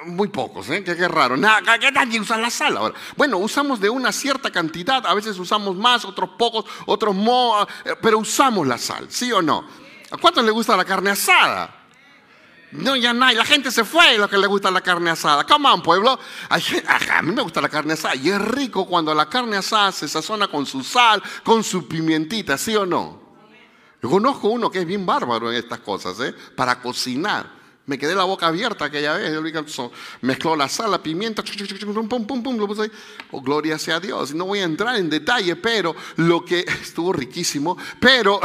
Muy 0.05 0.27
pocos, 0.27 0.69
¿eh? 0.69 0.83
Qué, 0.83 1.07
raro. 1.07 1.37
Nada, 1.37 1.79
¿Qué 1.79 2.19
usa 2.19 2.37
la 2.37 2.51
sal 2.51 2.77
ahora? 2.77 2.93
Bueno, 3.17 3.39
usamos 3.39 3.79
de 3.79 3.89
una 3.89 4.11
cierta 4.11 4.51
cantidad, 4.51 5.03
a 5.03 5.15
veces 5.15 5.39
usamos 5.39 5.75
más, 5.75 6.05
otros 6.05 6.29
pocos, 6.37 6.65
otros 6.85 7.15
no, 7.15 7.63
eh, 7.63 7.95
pero 7.99 8.19
usamos 8.19 8.67
la 8.67 8.77
sal, 8.77 9.07
¿sí 9.09 9.31
o 9.31 9.41
no? 9.41 9.67
¿A 10.11 10.17
cuántos 10.17 10.45
le 10.45 10.51
gusta 10.51 10.77
la 10.77 10.85
carne 10.85 11.09
asada? 11.09 11.84
No, 12.77 12.95
ya 12.95 13.13
no 13.13 13.31
La 13.31 13.45
gente 13.45 13.71
se 13.71 13.83
fue 13.83 14.17
lo 14.17 14.29
que 14.29 14.37
le 14.37 14.47
gusta 14.47 14.71
la 14.71 14.81
carne 14.81 15.09
asada. 15.09 15.43
Come 15.45 15.69
on, 15.69 15.81
pueblo. 15.81 16.19
A 16.49 17.21
mí 17.21 17.31
me 17.31 17.41
gusta 17.41 17.61
la 17.61 17.69
carne 17.69 17.93
asada. 17.93 18.15
Y 18.15 18.29
es 18.29 18.41
rico 18.41 18.85
cuando 18.85 19.13
la 19.13 19.27
carne 19.27 19.57
asada 19.57 19.91
se 19.91 20.07
sazona 20.07 20.47
con 20.47 20.65
su 20.65 20.83
sal, 20.83 21.21
con 21.43 21.63
su 21.63 21.87
pimientita, 21.87 22.57
¿sí 22.57 22.75
o 22.75 22.85
no? 22.85 23.23
Yo 24.01 24.09
conozco 24.09 24.49
uno 24.49 24.69
que 24.69 24.79
es 24.79 24.85
bien 24.85 25.05
bárbaro 25.05 25.51
en 25.51 25.57
estas 25.57 25.79
cosas, 25.79 26.19
¿eh? 26.19 26.33
Para 26.55 26.79
cocinar. 26.81 27.54
Me 27.87 27.99
quedé 27.99 28.15
la 28.15 28.23
boca 28.23 28.47
abierta 28.47 28.85
aquella 28.85 29.13
vez. 29.13 29.31
Mezcló 30.21 30.55
la 30.55 30.67
sal, 30.67 30.89
la 30.89 31.03
pimienta, 31.03 31.43
pum, 31.43 32.25
pum, 32.25 32.43
pum, 32.43 32.57
lo 32.57 32.67
puse 32.67 32.83
ahí. 32.83 32.91
Oh, 33.31 33.41
gloria 33.41 33.77
sea 33.77 33.99
Dios. 33.99 34.33
No 34.33 34.45
voy 34.45 34.59
a 34.59 34.63
entrar 34.63 34.95
en 34.95 35.09
detalle, 35.09 35.55
pero 35.55 35.95
lo 36.15 36.43
que 36.43 36.59
estuvo 36.81 37.13
riquísimo. 37.13 37.77
Pero, 37.99 38.39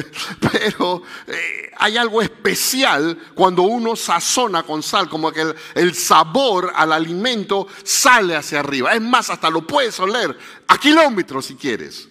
pero 0.52 1.02
eh, 1.26 1.72
hay 1.76 1.98
algo 1.98 2.22
especial 2.22 3.18
cuando 3.34 3.62
uno 3.62 3.96
sazona 3.96 4.62
con 4.62 4.82
sal, 4.82 5.10
como 5.10 5.30
que 5.30 5.54
el 5.74 5.94
sabor 5.94 6.72
al 6.74 6.92
alimento 6.92 7.66
sale 7.84 8.34
hacia 8.34 8.60
arriba. 8.60 8.94
Es 8.94 9.02
más, 9.02 9.28
hasta 9.28 9.50
lo 9.50 9.66
puedes 9.66 10.00
oler 10.00 10.36
a 10.68 10.78
kilómetros 10.78 11.44
si 11.46 11.56
quieres. 11.56 12.08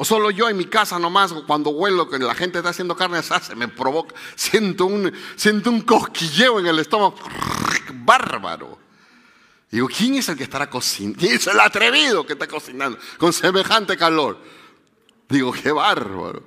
O 0.00 0.04
solo 0.04 0.30
yo 0.30 0.48
en 0.48 0.56
mi 0.56 0.66
casa 0.66 0.96
nomás, 0.96 1.32
cuando 1.44 1.70
huelo 1.70 2.08
que 2.08 2.20
la 2.20 2.32
gente 2.32 2.58
está 2.58 2.70
haciendo 2.70 2.94
carne 2.94 3.18
asada, 3.18 3.40
se 3.40 3.56
me 3.56 3.66
provoca, 3.66 4.14
siento 4.36 4.86
un, 4.86 5.12
siento 5.34 5.70
un 5.70 5.80
cosquilleo 5.80 6.60
en 6.60 6.68
el 6.68 6.78
estómago, 6.78 7.16
bárbaro. 8.04 8.78
Digo, 9.68 9.88
¿quién 9.88 10.14
es 10.14 10.28
el 10.28 10.36
que 10.36 10.44
estará 10.44 10.70
cocinando? 10.70 11.18
¿Quién 11.18 11.32
es 11.32 11.48
el 11.48 11.58
atrevido 11.58 12.24
que 12.24 12.34
está 12.34 12.46
cocinando 12.46 12.96
con 13.18 13.32
semejante 13.32 13.96
calor? 13.96 14.40
Digo, 15.28 15.50
qué 15.52 15.72
bárbaro. 15.72 16.44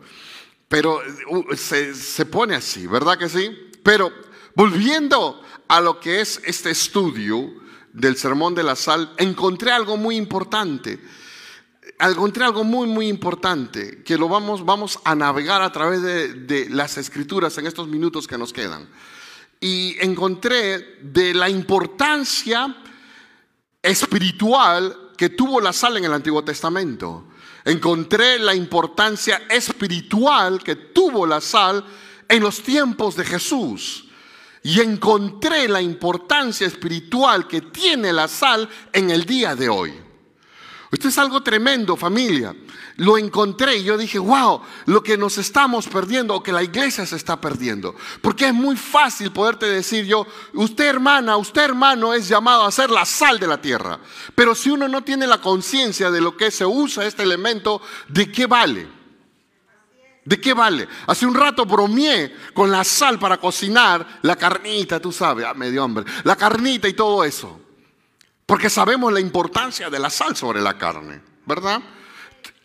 Pero 0.69 1.01
uh, 1.27 1.53
se, 1.57 1.93
se 1.93 2.25
pone 2.25 2.55
así, 2.55 2.87
¿verdad 2.87 3.17
que 3.17 3.27
sí? 3.27 3.51
Pero 3.83 4.13
volviendo 4.55 5.43
a 5.67 5.81
lo 5.81 5.99
que 5.99 6.21
es 6.21 6.41
este 6.45 6.69
estudio 6.69 7.53
del 7.91 8.15
sermón 8.15 8.55
de 8.55 8.63
la 8.63 8.77
sal, 8.77 9.13
encontré 9.17 9.73
algo 9.73 9.97
muy 9.97 10.15
importante 10.15 11.01
encontré 12.09 12.43
algo 12.43 12.63
muy, 12.63 12.87
muy 12.87 13.07
importante, 13.07 14.03
que 14.03 14.17
lo 14.17 14.27
vamos, 14.27 14.65
vamos 14.65 14.99
a 15.03 15.13
navegar 15.13 15.61
a 15.61 15.71
través 15.71 16.01
de, 16.01 16.33
de 16.33 16.69
las 16.69 16.97
escrituras 16.97 17.57
en 17.57 17.67
estos 17.67 17.87
minutos 17.87 18.27
que 18.27 18.37
nos 18.37 18.51
quedan. 18.51 18.89
Y 19.59 19.95
encontré 19.99 20.97
de 21.01 21.33
la 21.33 21.49
importancia 21.49 22.75
espiritual 23.81 25.11
que 25.15 25.29
tuvo 25.29 25.61
la 25.61 25.73
sal 25.73 25.97
en 25.97 26.05
el 26.05 26.13
Antiguo 26.13 26.43
Testamento. 26.43 27.25
Encontré 27.63 28.39
la 28.39 28.55
importancia 28.55 29.43
espiritual 29.49 30.63
que 30.63 30.75
tuvo 30.75 31.27
la 31.27 31.39
sal 31.41 31.85
en 32.27 32.41
los 32.41 32.61
tiempos 32.61 33.15
de 33.15 33.25
Jesús. 33.25 34.05
Y 34.63 34.79
encontré 34.79 35.67
la 35.67 35.81
importancia 35.81 36.65
espiritual 36.65 37.47
que 37.47 37.61
tiene 37.61 38.13
la 38.13 38.27
sal 38.27 38.69
en 38.93 39.09
el 39.09 39.25
día 39.25 39.55
de 39.55 39.69
hoy. 39.69 39.93
Esto 40.91 41.07
es 41.07 41.17
algo 41.17 41.41
tremendo, 41.41 41.95
familia. 41.95 42.53
Lo 42.97 43.17
encontré 43.17 43.77
y 43.77 43.83
yo 43.83 43.97
dije, 43.97 44.19
wow, 44.19 44.61
lo 44.87 45.01
que 45.01 45.17
nos 45.17 45.37
estamos 45.37 45.87
perdiendo 45.87 46.35
o 46.35 46.43
que 46.43 46.51
la 46.51 46.63
iglesia 46.63 47.05
se 47.05 47.15
está 47.15 47.39
perdiendo. 47.39 47.95
Porque 48.21 48.47
es 48.47 48.53
muy 48.53 48.75
fácil 48.75 49.31
poderte 49.31 49.67
decir 49.67 50.05
yo, 50.05 50.27
usted 50.53 50.85
hermana, 50.85 51.37
usted 51.37 51.61
hermano 51.63 52.13
es 52.13 52.27
llamado 52.27 52.65
a 52.65 52.71
ser 52.71 52.89
la 52.89 53.05
sal 53.05 53.39
de 53.39 53.47
la 53.47 53.61
tierra. 53.61 54.01
Pero 54.35 54.53
si 54.53 54.69
uno 54.69 54.89
no 54.89 55.01
tiene 55.01 55.27
la 55.27 55.39
conciencia 55.39 56.11
de 56.11 56.19
lo 56.19 56.35
que 56.35 56.51
se 56.51 56.65
usa 56.65 57.05
este 57.05 57.23
elemento, 57.23 57.81
¿de 58.09 58.29
qué 58.29 58.45
vale? 58.45 58.85
¿De 60.25 60.41
qué 60.41 60.53
vale? 60.53 60.89
Hace 61.07 61.25
un 61.25 61.33
rato 61.33 61.65
bromeé 61.65 62.35
con 62.53 62.69
la 62.69 62.83
sal 62.83 63.17
para 63.17 63.37
cocinar 63.37 64.19
la 64.23 64.35
carnita, 64.35 64.99
tú 64.99 65.13
sabes, 65.13 65.45
ah, 65.47 65.53
medio 65.53 65.85
hombre, 65.85 66.03
la 66.25 66.35
carnita 66.35 66.89
y 66.89 66.93
todo 66.93 67.23
eso. 67.23 67.60
Porque 68.51 68.69
sabemos 68.69 69.13
la 69.13 69.21
importancia 69.21 69.89
de 69.89 69.97
la 69.97 70.09
sal 70.09 70.35
sobre 70.35 70.59
la 70.59 70.77
carne, 70.77 71.21
¿verdad? 71.45 71.81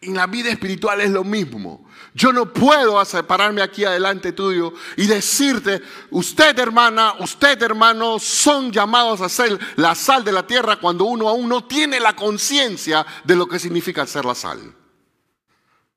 En 0.01 0.17
la 0.17 0.27
vida 0.27 0.51
espiritual 0.51 1.01
es 1.01 1.13
lo 1.13 1.23
mismo. 1.23 1.89
Yo 2.13 2.33
no 2.33 2.53
puedo 2.53 3.05
separarme 3.05 3.63
aquí 3.63 3.85
adelante 3.85 4.33
tuyo 4.33 4.73
y 4.97 5.07
decirte, 5.07 5.81
usted 6.11 6.59
hermana, 6.59 7.15
usted 7.21 7.63
hermano, 7.63 8.19
son 8.19 8.73
llamados 8.73 9.21
a 9.21 9.29
ser 9.29 9.57
la 9.77 9.95
sal 9.95 10.25
de 10.25 10.33
la 10.33 10.45
tierra 10.45 10.75
cuando 10.75 11.05
uno 11.05 11.29
aún 11.29 11.49
no 11.49 11.63
tiene 11.63 12.01
la 12.01 12.17
conciencia 12.17 13.07
de 13.23 13.37
lo 13.37 13.47
que 13.47 13.61
significa 13.61 14.05
ser 14.09 14.25
la 14.25 14.35
sal. 14.35 14.75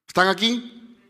¿Están 0.08 0.28
aquí? 0.28 1.02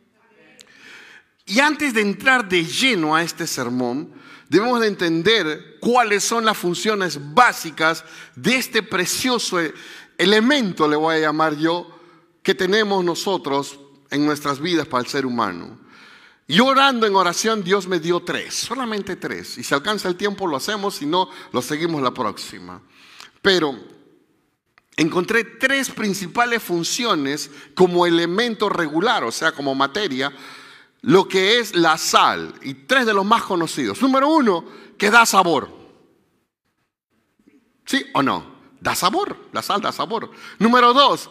Y 1.48 1.59
antes 1.59 1.93
de 1.93 2.00
entrar 2.00 2.48
de 2.48 2.63
lleno 2.63 3.13
a 3.13 3.24
este 3.24 3.45
sermón, 3.45 4.18
debemos 4.50 4.82
de 4.82 4.88
entender 4.88 5.77
cuáles 5.79 6.24
son 6.24 6.44
las 6.44 6.58
funciones 6.58 7.20
básicas 7.34 8.03
de 8.36 8.56
este 8.56 8.84
precioso 8.84 9.60
elemento, 10.18 10.88
le 10.88 10.96
voy 10.96 11.15
a 11.15 11.20
llamar 11.20 11.56
yo, 11.56 11.88
que 12.44 12.56
tenemos 12.56 13.06
nosotros 13.06 13.79
en 14.10 14.25
nuestras 14.25 14.60
vidas 14.60 14.88
para 14.88 15.03
el 15.03 15.10
ser 15.10 15.25
humano. 15.25 15.77
Y 16.48 16.62
orando 16.62 17.06
en 17.06 17.15
oración, 17.15 17.63
Dios 17.63 17.88
me 17.88 18.00
dio 18.00 18.22
tres, 18.22 18.56
solamente 18.56 19.15
tres. 19.15 19.60
Y 19.60 19.63
si 19.63 19.74
alcanza 19.75 20.08
el 20.08 20.15
tiempo, 20.15 20.48
lo 20.48 20.58
hacemos, 20.58 20.96
si 20.96 21.06
no, 21.06 21.29
lo 21.53 21.62
seguimos 21.62 22.01
la 22.01 22.12
próxima. 22.12 22.82
Pero 23.44 23.75
encontré 24.98 25.44
tres 25.44 25.91
principales 25.91 26.63
funciones 26.63 27.51
como 27.75 28.08
elemento 28.08 28.68
regular, 28.68 29.24
o 29.24 29.32
sea, 29.32 29.51
como 29.51 29.75
materia, 29.75 30.34
lo 31.01 31.27
que 31.27 31.60
es 31.60 31.75
la 31.75 31.98
sal 31.98 32.53
y 32.62 32.74
tres 32.74 33.06
de 33.06 33.13
los 33.13 33.25
más 33.25 33.44
conocidos. 33.44 34.01
Número 34.01 34.27
uno, 34.29 34.65
que 34.98 35.10
da 35.10 35.25
sabor. 35.25 35.70
¿Sí 37.86 38.06
o 38.13 38.22
no? 38.22 38.60
Da 38.79 38.96
sabor, 38.96 39.36
la 39.51 39.62
sal 39.62 39.82
da 39.82 39.91
sabor. 39.91 40.32
Número 40.58 40.94
dos, 40.94 41.29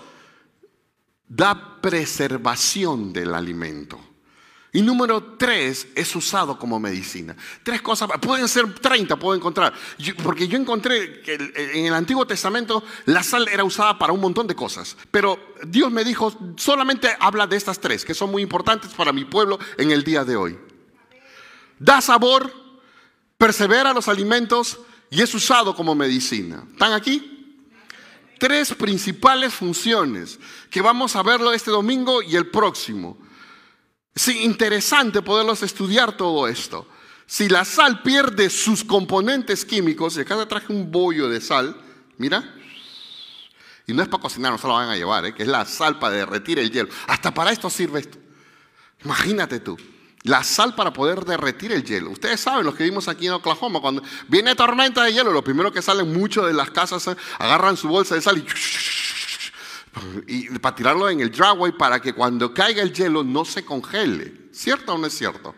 da 1.27 1.81
preservación 1.81 3.13
del 3.13 3.35
alimento. 3.35 3.99
Y 4.73 4.83
número 4.83 5.37
tres, 5.39 5.89
es 5.95 6.15
usado 6.15 6.59
como 6.59 6.79
medicina. 6.79 7.35
Tres 7.63 7.81
cosas, 7.81 8.09
pueden 8.21 8.47
ser 8.49 8.75
30, 8.75 9.17
puedo 9.17 9.35
encontrar. 9.35 9.73
porque 10.23 10.47
yo 10.47 10.59
encontré 10.59 11.23
que 11.23 11.35
en 11.75 11.87
el 11.87 11.95
Antiguo 11.95 12.27
Testamento 12.27 12.85
la 13.07 13.23
sal 13.23 13.49
era 13.49 13.65
usada 13.65 13.99
para 13.99 14.13
un 14.13 14.21
montón 14.21 14.47
de 14.47 14.55
cosas. 14.55 14.97
Pero 15.11 15.55
Dios 15.67 15.91
me 15.91 16.05
dijo, 16.05 16.37
solamente 16.57 17.09
habla 17.19 17.47
de 17.47 17.57
estas 17.57 17.81
tres, 17.81 18.05
que 18.05 18.13
son 18.13 18.31
muy 18.31 18.43
importantes 18.43 18.93
para 18.93 19.13
mi 19.13 19.25
pueblo 19.25 19.59
en 19.79 19.91
el 19.91 20.05
día 20.05 20.25
de 20.25 20.37
hoy. 20.37 20.59
Da 21.79 22.03
sabor, 22.03 22.53
persevera 23.39 23.95
los 23.95 24.09
alimentos 24.09 24.79
y 25.11 25.23
es 25.23 25.35
usado 25.35 25.75
como 25.75 25.95
medicina. 25.95 26.65
¿Están 26.73 26.93
aquí? 26.93 27.57
Tres 28.39 28.75
principales 28.75 29.55
funciones 29.55 30.39
que 30.71 30.83
vamos 30.83 31.17
a 31.17 31.23
verlo 31.23 31.53
este 31.53 31.71
domingo 31.71 32.23
y 32.23 32.37
el 32.37 32.49
próximo. 32.49 33.17
Es 34.19 34.27
interesante 34.27 35.23
poderlos 35.23 35.63
estudiar 35.63 36.17
todo 36.17 36.49
esto. 36.49 36.89
Si 37.25 37.49
la 37.49 37.65
sal 37.65 38.03
pierde 38.03 38.51
sus 38.51 38.83
componentes 38.83 39.65
químicos, 39.65 40.17
y 40.17 40.23
acá 40.23 40.45
traje 40.49 40.73
un 40.73 40.91
bollo 40.91 41.29
de 41.29 41.41
sal, 41.41 41.81
mira, 42.17 42.53
y 43.87 43.93
no 43.93 44.03
es 44.03 44.09
para 44.09 44.21
cocinar, 44.21 44.51
no 44.51 44.59
se 44.59 44.67
lo 44.67 44.73
van 44.73 44.89
a 44.89 44.97
llevar, 44.97 45.25
¿eh? 45.25 45.35
que 45.37 45.45
es 45.45 45.49
la 45.49 45.65
sal 45.67 46.01
para 46.01 46.17
derretir 46.17 46.59
el 46.59 46.73
hielo. 46.73 46.89
Hasta 47.07 47.33
para 47.33 47.53
esto 47.53 47.71
sirve 47.71 48.01
esto. 48.01 48.19
Imagínate 49.05 49.61
tú, 49.61 49.77
la 50.25 50.43
sal 50.43 50.75
para 50.75 50.93
poder 50.93 51.25
derretir 51.25 51.71
el 51.71 51.85
hielo. 51.85 52.11
Ustedes 52.11 52.41
saben, 52.41 52.67
los 52.67 52.75
que 52.75 52.83
vimos 52.83 53.07
aquí 53.07 53.29
en 53.29 53.35
Oklahoma, 53.35 53.81
cuando 53.81 54.03
viene 54.27 54.57
tormenta 54.57 55.05
de 55.05 55.13
hielo, 55.13 55.31
lo 55.31 55.45
primero 55.45 55.71
que 55.71 55.81
salen 55.81 56.13
muchos 56.13 56.45
de 56.45 56.55
las 56.55 56.73
casas 56.73 57.09
agarran 57.39 57.77
su 57.77 57.87
bolsa 57.87 58.17
de 58.17 58.23
sal 58.23 58.39
y 58.39 58.45
y 60.26 60.49
para 60.59 60.75
tirarlo 60.75 61.09
en 61.09 61.21
el 61.21 61.31
driveway 61.31 61.73
para 61.73 62.00
que 62.00 62.12
cuando 62.12 62.52
caiga 62.52 62.83
el 62.83 62.93
hielo 62.93 63.25
no 63.25 63.45
se 63.45 63.64
congele. 63.64 64.49
¿Cierto 64.52 64.95
o 64.95 64.99
no 64.99 65.07
es 65.07 65.17
cierto? 65.17 65.55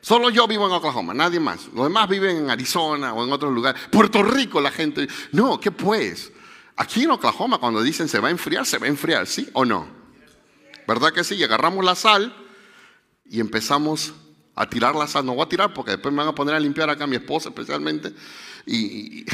Solo 0.00 0.30
yo 0.30 0.46
vivo 0.46 0.66
en 0.66 0.72
Oklahoma, 0.72 1.12
nadie 1.12 1.40
más. 1.40 1.68
Los 1.74 1.84
demás 1.84 2.08
viven 2.08 2.36
en 2.36 2.50
Arizona 2.50 3.12
o 3.12 3.24
en 3.24 3.32
otros 3.32 3.52
lugares. 3.52 3.80
Puerto 3.90 4.22
Rico 4.22 4.60
la 4.60 4.70
gente. 4.70 5.08
No, 5.32 5.60
¿qué 5.60 5.70
pues? 5.70 6.32
Aquí 6.76 7.02
en 7.02 7.10
Oklahoma 7.10 7.58
cuando 7.58 7.82
dicen 7.82 8.08
se 8.08 8.18
va 8.18 8.28
a 8.28 8.30
enfriar, 8.30 8.64
se 8.64 8.78
va 8.78 8.86
a 8.86 8.88
enfriar, 8.88 9.26
¿sí 9.26 9.48
o 9.52 9.64
no? 9.64 9.86
¿Verdad 10.88 11.12
que 11.12 11.22
sí? 11.22 11.34
Y 11.34 11.44
agarramos 11.44 11.84
la 11.84 11.94
sal 11.94 12.34
y 13.26 13.40
empezamos 13.40 14.14
a 14.54 14.68
tirar 14.68 14.94
la 14.94 15.06
sal. 15.06 15.26
No 15.26 15.34
voy 15.34 15.44
a 15.44 15.48
tirar 15.48 15.74
porque 15.74 15.92
después 15.92 16.12
me 16.12 16.18
van 16.18 16.28
a 16.28 16.34
poner 16.34 16.54
a 16.54 16.60
limpiar 16.60 16.88
acá 16.88 17.06
mi 17.06 17.16
esposa 17.16 17.50
especialmente. 17.50 18.14
Y, 18.66 19.24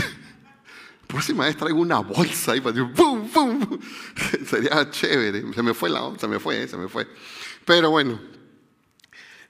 próxima 1.06 1.44
vez 1.44 1.56
traigo 1.56 1.80
una 1.80 1.98
bolsa 2.00 2.52
ahí 2.52 2.60
para 2.60 2.74
decir, 2.74 2.92
¡bum, 2.94 3.30
bum! 3.32 3.78
Sería 4.46 4.90
chévere. 4.90 5.52
Se 5.54 5.62
me 5.62 5.74
fue 5.74 5.88
la 5.88 6.12
se 6.18 6.28
me 6.28 6.38
fue, 6.38 6.66
se 6.68 6.76
me 6.76 6.88
fue. 6.88 7.06
Pero 7.64 7.90
bueno, 7.90 8.20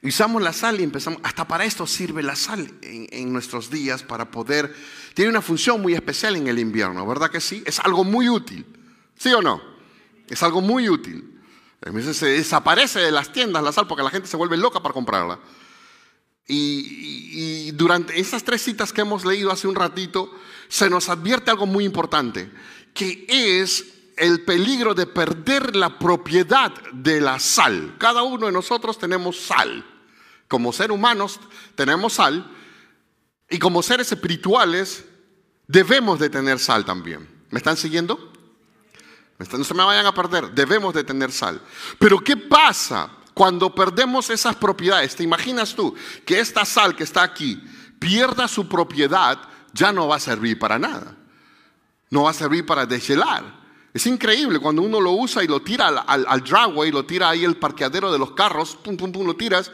usamos 0.03 0.43
la 0.43 0.53
sal 0.53 0.81
y 0.81 0.85
empezamos, 0.85 1.21
hasta 1.23 1.47
para 1.47 1.65
esto 1.65 1.87
sirve 1.87 2.23
la 2.23 2.37
sal 2.37 2.71
en, 2.83 3.33
nuestros 3.33 3.71
días 3.71 4.03
para 4.03 4.31
poder, 4.31 4.75
tiene 5.15 5.31
una 5.31 5.43
función 5.43 5.81
muy 5.81 5.95
especial 5.95 6.37
en 6.37 6.47
el 6.49 6.59
invierno, 6.59 7.07
¿verdad 7.07 7.31
que 7.31 7.41
sí? 7.41 7.63
Es 7.67 7.81
algo 7.81 8.05
muy 8.05 8.29
útil, 8.29 8.65
¿sí 9.17 9.33
o 9.33 9.43
no? 9.43 9.61
Es 10.29 10.43
algo 10.43 10.61
muy 10.61 10.89
útil. 10.89 11.33
A 11.85 11.91
veces 11.91 12.17
se 12.17 12.27
desaparece 12.27 13.01
de 13.01 13.13
las 13.13 13.33
tiendas 13.33 13.63
la 13.63 13.73
sal 13.73 13.87
porque 13.87 14.03
la 14.03 14.11
gente 14.11 14.29
se 14.29 14.37
vuelve 14.37 14.57
loca 14.57 14.81
para 14.81 14.95
comprarla. 14.95 15.39
Y, 16.49 17.73
durante 17.73 18.19
esas 18.19 18.45
tres 18.45 18.63
citas 18.63 18.93
que 18.93 19.01
hemos 19.01 19.25
leído 19.25 19.51
hace 19.51 19.67
un 19.67 19.75
ratito, 19.75 20.31
se 20.69 20.89
nos 20.89 21.09
advierte 21.09 21.51
algo 21.51 21.67
muy 21.67 21.85
importante, 21.85 22.51
que 22.95 23.27
es 23.29 23.85
el 24.17 24.45
peligro 24.45 24.95
de 24.95 25.07
perder 25.07 25.77
la 25.77 25.99
propiedad 25.99 26.73
de 26.93 27.21
la 27.21 27.39
sal. 27.39 27.97
Cada 27.99 28.23
uno 28.23 28.47
de 28.47 28.53
nosotros 28.53 28.99
tenemos 28.99 29.39
sal. 29.39 29.85
Como 30.49 30.73
seres 30.73 30.95
humanos 30.95 31.41
tenemos 31.75 32.15
sal 32.15 32.51
y 33.51 33.59
como 33.59 33.83
seres 33.83 34.11
espirituales 34.13 35.05
debemos 35.67 36.19
de 36.19 36.31
tener 36.31 36.59
sal 36.59 36.85
también. 36.85 37.29
¿Me 37.51 37.59
están 37.59 37.77
siguiendo? 37.77 38.33
No 39.39 39.65
se 39.65 39.75
me 39.75 39.85
vayan 39.85 40.07
a 40.07 40.15
perder, 40.15 40.53
debemos 40.53 40.95
de 40.95 41.05
tener 41.05 41.31
sal. 41.31 41.61
Pero 41.99 42.21
¿qué 42.21 42.37
pasa 42.37 43.11
cuando 43.37 43.75
perdemos 43.75 44.31
esas 44.31 44.57
propiedades? 44.57 45.15
¿Te 45.15 45.23
imaginas 45.23 45.75
tú 45.75 45.95
que 46.25 46.41
esta 46.41 46.65
sal 46.65 46.97
que 46.97 47.05
está 47.05 47.23
aquí 47.23 47.63
pierda 47.99 48.49
su 48.49 48.67
propiedad? 48.67 49.39
Ya 49.75 49.93
no 49.93 50.09
va 50.09 50.17
a 50.17 50.21
servir 50.21 50.59
para 50.59 50.79
nada. 50.79 51.15
No 52.09 52.23
va 52.23 52.31
a 52.31 52.35
servir 52.35 52.65
para 52.65 52.87
deshelar 52.87 53.67
es 53.97 54.07
increíble 54.07 54.59
cuando 54.59 54.83
uno 54.83 55.01
lo 55.01 55.13
usa 55.13 55.43
y 55.43 55.47
lo 55.47 55.63
tira 55.63 55.89
al, 55.89 56.45
dragway, 56.45 56.93
lo 56.93 57.07
tira 57.07 57.31
ahí 57.31 57.45
el 57.45 57.57
parqueadero 57.57 58.13
de 58.13 58.19
los 58.19 58.33
carros, 58.33 58.77
pum, 58.77 58.95
pum, 58.95 59.11
pum, 59.11 59.27
lo 59.27 59.35
tiras. 59.35 59.73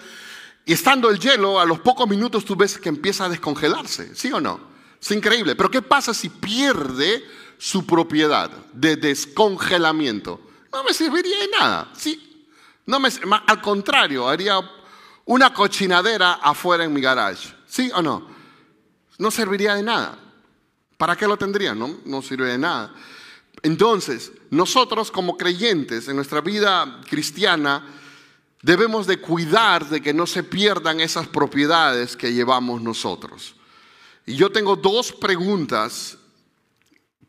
Y 0.65 0.73
estando 0.75 1.11
el 1.11 1.19
hielo, 1.19 1.59
a 1.59 1.65
los 1.65 1.81
pocos 1.81 2.09
minutos 2.09 2.45
tú 2.45 2.55
ves 2.55 2.79
que 2.79 2.89
empieza 2.89 3.25
a 3.25 3.29
descongelarse, 3.29 4.15
¿sí 4.15 4.31
o 4.33 4.41
no? 4.41 4.61
Es 5.01 5.11
increíble. 5.11 5.57
Pero 5.57 5.73
¿qué 5.73 5.83
pasa 5.83 6.15
si 6.15 6.29
pierde 6.29 7.25
su 7.59 7.85
propiedad 7.85 8.49
de 8.73 8.95
descongelamiento? 8.95 10.41
No 10.73 10.85
me 10.85 10.95
serviría 10.95 11.41
de 11.41 11.49
nada, 11.49 11.91
¿sí? 11.97 12.32
No 12.87 12.99
me, 13.01 13.09
al 13.47 13.61
contrario, 13.61 14.29
haría 14.29 14.61
una 15.25 15.53
cochinadera 15.53 16.35
afuera 16.35 16.85
en 16.85 16.93
mi 16.93 17.01
garage, 17.01 17.55
¿sí 17.67 17.91
o 17.95 18.03
no? 18.03 18.27
No 19.19 19.31
serviría 19.31 19.75
de 19.75 19.83
nada. 19.83 20.19
¿Para 20.97 21.17
qué 21.17 21.27
lo 21.27 21.37
tendría? 21.37 21.75
No, 21.75 21.99
no 22.05 22.23
sirve 22.23 22.51
de 22.51 22.59
nada. 22.59 22.95
Entonces, 23.63 24.33
nosotros 24.51 25.11
como 25.11 25.37
creyentes 25.37 26.09
en 26.09 26.17
nuestra 26.17 26.41
vida 26.41 27.01
cristiana 27.09 27.87
debemos 28.63 29.07
de 29.07 29.21
cuidar 29.21 29.89
de 29.89 30.01
que 30.01 30.15
no 30.15 30.27
se 30.27 30.43
pierdan 30.43 31.01
esas 31.01 31.29
propiedades 31.29 32.17
que 32.17 32.33
llevamos 32.33 32.83
nosotros. 32.83 33.55
Y 34.27 34.37
yo 34.37 34.51
tengo 34.51 34.77
dos 34.77 35.13
preguntas 35.13 36.17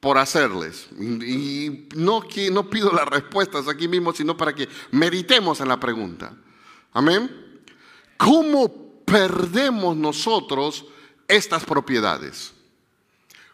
por 0.04 0.18
hacerles. 0.18 0.90
Y 1.00 1.88
no, 1.96 2.26
no 2.52 2.70
pido 2.70 2.92
las 2.92 3.06
respuestas 3.08 3.70
aquí 3.70 3.88
mismo, 3.88 4.12
sino 4.12 4.36
para 4.36 4.54
que 4.54 4.68
meditemos 4.92 5.62
en 5.62 5.70
la 5.70 5.80
pregunta. 5.80 6.36
Amén. 6.92 7.64
¿Cómo 8.18 9.02
perdemos 9.06 9.96
nosotros 9.96 10.84
estas 11.26 11.64
propiedades? 11.64 12.52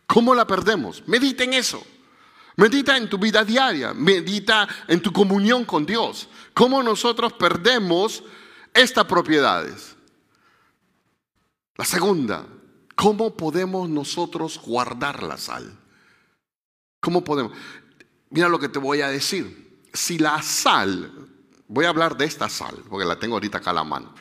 ¿Cómo 0.07 0.33
la 0.33 0.47
perdemos? 0.47 1.03
Mediten 1.05 1.53
eso. 1.53 1.85
Medita 2.55 2.97
en 2.97 3.07
tu 3.07 3.19
vida 3.19 3.45
diaria, 3.45 3.93
medita 3.93 4.67
en 4.88 5.03
tu 5.03 5.13
comunión 5.13 5.65
con 5.65 5.85
Dios. 5.85 6.29
¿Cómo 6.55 6.81
nosotros 6.81 7.31
perdemos 7.33 8.23
estas 8.73 9.05
propiedades? 9.05 9.95
La 11.75 11.85
segunda, 11.85 12.43
¿cómo 12.95 13.38
podemos 13.38 13.88
nosotros 13.88 14.59
guardar 14.59 15.21
la 15.21 15.38
sal? 15.38 15.77
¿Cómo 16.99 17.23
podemos? 17.23 17.53
Mira 18.29 18.49
lo 18.49 18.59
que 18.59 18.69
te 18.69 18.79
voy 18.79 19.01
a 19.01 19.09
decir. 19.09 19.81
Si 19.93 20.17
la 20.17 20.41
sal, 20.41 21.12
voy 21.67 21.85
a 21.85 21.89
hablar 21.89 22.17
de 22.17 22.25
esta 22.25 22.49
sal, 22.49 22.75
porque 22.89 23.05
la 23.05 23.17
tengo 23.17 23.35
ahorita 23.35 23.59
acá 23.59 23.71
a 23.71 23.75
la 23.75 23.83
mano. 23.83 24.13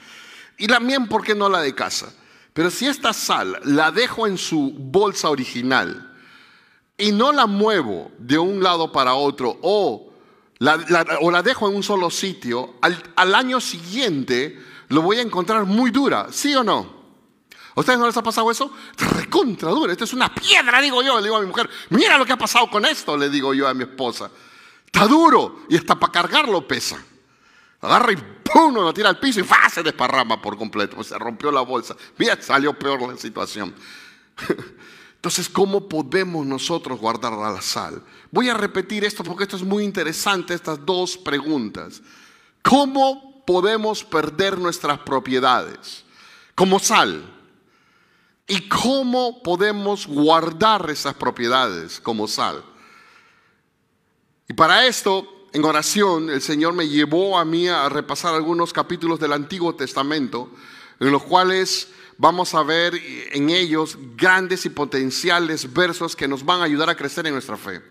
Y 0.56 0.66
también, 0.66 1.08
¿por 1.08 1.22
qué 1.22 1.34
no 1.34 1.48
la 1.48 1.60
de 1.60 1.74
casa? 1.74 2.12
Pero 2.52 2.70
si 2.70 2.86
esta 2.86 3.12
sal 3.12 3.60
la 3.64 3.90
dejo 3.90 4.26
en 4.26 4.38
su 4.38 4.72
bolsa 4.76 5.30
original, 5.30 6.08
y 6.98 7.12
no 7.12 7.32
la 7.32 7.46
muevo 7.46 8.10
de 8.18 8.36
un 8.38 8.62
lado 8.62 8.90
para 8.90 9.14
otro 9.14 9.56
o 9.62 10.12
la, 10.58 10.84
o 11.20 11.30
la 11.30 11.42
dejo 11.42 11.68
en 11.68 11.76
un 11.76 11.84
solo 11.84 12.10
sitio, 12.10 12.74
al, 12.82 13.34
año 13.34 13.60
siguiente 13.60 14.58
lo 14.88 15.02
voy 15.02 15.18
a 15.18 15.22
encontrar 15.22 15.64
muy 15.64 15.92
dura, 15.92 16.26
¿sí 16.32 16.54
o 16.56 16.64
no? 16.64 16.97
¿A 17.78 17.80
ustedes 17.80 18.00
no 18.00 18.06
les 18.06 18.16
ha 18.16 18.24
pasado 18.24 18.50
eso? 18.50 18.72
Recontra 18.96 19.70
dura, 19.70 19.92
esto 19.92 20.02
es 20.02 20.12
una 20.12 20.34
piedra, 20.34 20.80
digo 20.80 21.00
yo, 21.00 21.18
le 21.18 21.22
digo 21.22 21.36
a 21.36 21.40
mi 21.40 21.46
mujer, 21.46 21.70
mira 21.90 22.18
lo 22.18 22.26
que 22.26 22.32
ha 22.32 22.36
pasado 22.36 22.68
con 22.68 22.84
esto, 22.84 23.16
le 23.16 23.30
digo 23.30 23.54
yo 23.54 23.68
a 23.68 23.72
mi 23.72 23.84
esposa. 23.84 24.28
Está 24.84 25.06
duro 25.06 25.60
y 25.68 25.76
hasta 25.76 25.94
para 25.94 26.10
cargarlo 26.10 26.66
pesa. 26.66 27.00
Agarra 27.80 28.10
y 28.10 28.16
¡pum! 28.16 28.74
lo 28.74 28.92
tira 28.92 29.10
al 29.10 29.20
piso 29.20 29.38
y 29.38 29.46
se 29.70 29.84
desparrama 29.84 30.42
por 30.42 30.58
completo. 30.58 31.04
Se 31.04 31.16
rompió 31.20 31.52
la 31.52 31.60
bolsa. 31.60 31.94
Mira, 32.16 32.36
salió 32.42 32.76
peor 32.76 33.00
la 33.02 33.16
situación. 33.16 33.72
Entonces, 35.14 35.48
¿cómo 35.48 35.88
podemos 35.88 36.44
nosotros 36.44 36.98
guardar 36.98 37.34
la 37.34 37.62
sal? 37.62 38.02
Voy 38.32 38.48
a 38.48 38.54
repetir 38.54 39.04
esto 39.04 39.22
porque 39.22 39.44
esto 39.44 39.54
es 39.54 39.62
muy 39.62 39.84
interesante, 39.84 40.52
estas 40.52 40.84
dos 40.84 41.16
preguntas. 41.16 42.02
¿Cómo 42.60 43.44
podemos 43.46 44.02
perder 44.02 44.58
nuestras 44.58 44.98
propiedades 44.98 46.04
como 46.56 46.80
sal? 46.80 47.38
¿Y 48.50 48.66
cómo 48.66 49.42
podemos 49.42 50.06
guardar 50.06 50.88
esas 50.88 51.12
propiedades 51.12 52.00
como 52.00 52.26
sal? 52.26 52.64
Y 54.48 54.54
para 54.54 54.87
esto, 54.87 55.46
en 55.52 55.62
oración, 55.66 56.30
el 56.30 56.40
Señor 56.40 56.72
me 56.72 56.88
llevó 56.88 57.38
a 57.38 57.44
mí 57.44 57.68
a 57.68 57.87
repasar 57.90 58.34
algunos 58.34 58.72
capítulos 58.72 59.20
del 59.20 59.34
Antiguo 59.34 59.74
Testamento, 59.74 60.50
en 60.98 61.12
los 61.12 61.22
cuales 61.24 61.88
vamos 62.16 62.54
a 62.54 62.62
ver 62.62 62.98
en 63.32 63.50
ellos 63.50 63.98
grandes 64.16 64.64
y 64.64 64.70
potenciales 64.70 65.70
versos 65.70 66.16
que 66.16 66.26
nos 66.26 66.42
van 66.42 66.62
a 66.62 66.64
ayudar 66.64 66.88
a 66.88 66.96
crecer 66.96 67.26
en 67.26 67.34
nuestra 67.34 67.58
fe. 67.58 67.82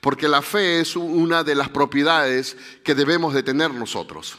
Porque 0.00 0.28
la 0.28 0.40
fe 0.40 0.78
es 0.78 0.94
una 0.94 1.42
de 1.42 1.56
las 1.56 1.68
propiedades 1.68 2.56
que 2.84 2.94
debemos 2.94 3.34
de 3.34 3.42
tener 3.42 3.74
nosotros. 3.74 4.38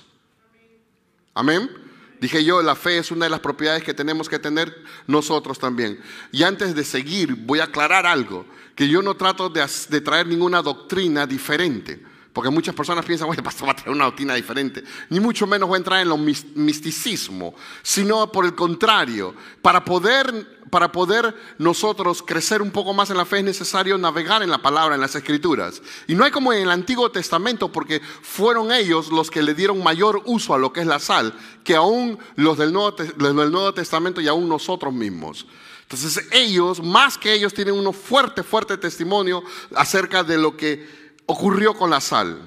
Amén. 1.33 1.86
Dije 2.19 2.43
yo, 2.43 2.61
la 2.61 2.75
fe 2.75 2.97
es 2.97 3.11
una 3.11 3.25
de 3.25 3.29
las 3.29 3.39
propiedades 3.39 3.83
que 3.83 3.93
tenemos 3.93 4.27
que 4.27 4.39
tener 4.39 4.83
nosotros 5.05 5.59
también. 5.59 5.99
Y 6.31 6.43
antes 6.43 6.73
de 6.73 6.83
seguir, 6.83 7.35
voy 7.35 7.59
a 7.59 7.65
aclarar 7.65 8.05
algo, 8.05 8.45
que 8.75 8.87
yo 8.87 9.01
no 9.01 9.15
trato 9.15 9.49
de, 9.49 10.01
traer 10.01 10.27
ninguna 10.27 10.61
doctrina 10.61 11.27
diferente. 11.27 12.03
Porque 12.37 12.51
muchas 12.51 12.75
personas 12.75 13.03
piensan, 13.03 13.25
bueno, 13.25 13.39
el 13.39 13.43
pastor 13.43 13.67
va 13.67 13.71
a 13.71 13.75
traer 13.75 13.89
una 13.89 14.05
doctrina 14.05 14.35
diferente. 14.35 14.83
Ni 15.09 15.19
mucho 15.19 15.47
menos 15.47 15.71
va 15.71 15.73
a 15.73 15.77
entrar 15.77 16.01
en 16.01 16.07
lo 16.07 16.19
misticismo, 16.19 17.55
sino 17.81 18.31
por 18.31 18.45
el 18.45 18.53
contrario, 18.53 19.33
para 19.63 19.83
poder, 19.83 20.59
para 20.69 20.91
poder 20.91 21.33
nosotros 21.57 22.21
crecer 22.21 22.61
un 22.61 22.69
poco 22.69 22.93
más 22.93 23.09
en 23.09 23.17
la 23.17 23.25
fe 23.25 23.39
es 23.39 23.43
necesario 23.43 23.97
navegar 23.97 24.43
en 24.43 24.51
la 24.51 24.59
palabra, 24.59 24.93
en 24.93 25.01
las 25.01 25.15
escrituras. 25.15 25.81
Y 26.05 26.13
no 26.13 26.25
hay 26.25 26.29
como 26.29 26.53
en 26.53 26.61
el 26.61 26.69
Antiguo 26.69 27.09
Testamento, 27.09 27.71
porque 27.71 28.01
fueron 28.21 28.71
ellos 28.71 29.11
los 29.11 29.31
que 29.31 29.41
le 29.41 29.55
dieron 29.55 29.81
mayor 29.81 30.21
uso 30.25 30.53
a 30.53 30.59
lo 30.59 30.71
que 30.71 30.81
es 30.81 30.85
la 30.85 30.99
sal, 30.99 31.33
que 31.63 31.75
aún 31.75 32.19
los 32.35 32.59
del 32.59 32.71
Nuevo, 32.71 32.95
los 33.17 33.35
del 33.35 33.51
Nuevo 33.51 33.73
Testamento 33.73 34.21
y 34.21 34.27
aún 34.27 34.47
nosotros 34.47 34.93
mismos. 34.93 35.47
Entonces 35.81 36.27
ellos, 36.31 36.83
más 36.83 37.17
que 37.17 37.33
ellos, 37.33 37.51
tienen 37.51 37.73
un 37.73 37.91
fuerte, 37.95 38.43
fuerte 38.43 38.77
testimonio 38.77 39.43
acerca 39.73 40.23
de 40.23 40.37
lo 40.37 40.55
que 40.55 41.06
ocurrió 41.27 41.75
con 41.75 41.91
la 41.91 42.01
sal. 42.01 42.41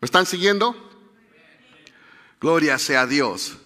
¿Me 0.00 0.06
están 0.06 0.26
siguiendo? 0.26 0.74
Gloria 2.40 2.78
sea 2.78 3.02
a 3.02 3.06
Dios. 3.06 3.56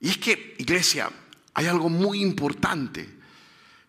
Y 0.00 0.08
es 0.08 0.18
que, 0.18 0.56
iglesia, 0.58 1.10
hay 1.54 1.66
algo 1.66 1.88
muy 1.88 2.20
importante, 2.20 3.08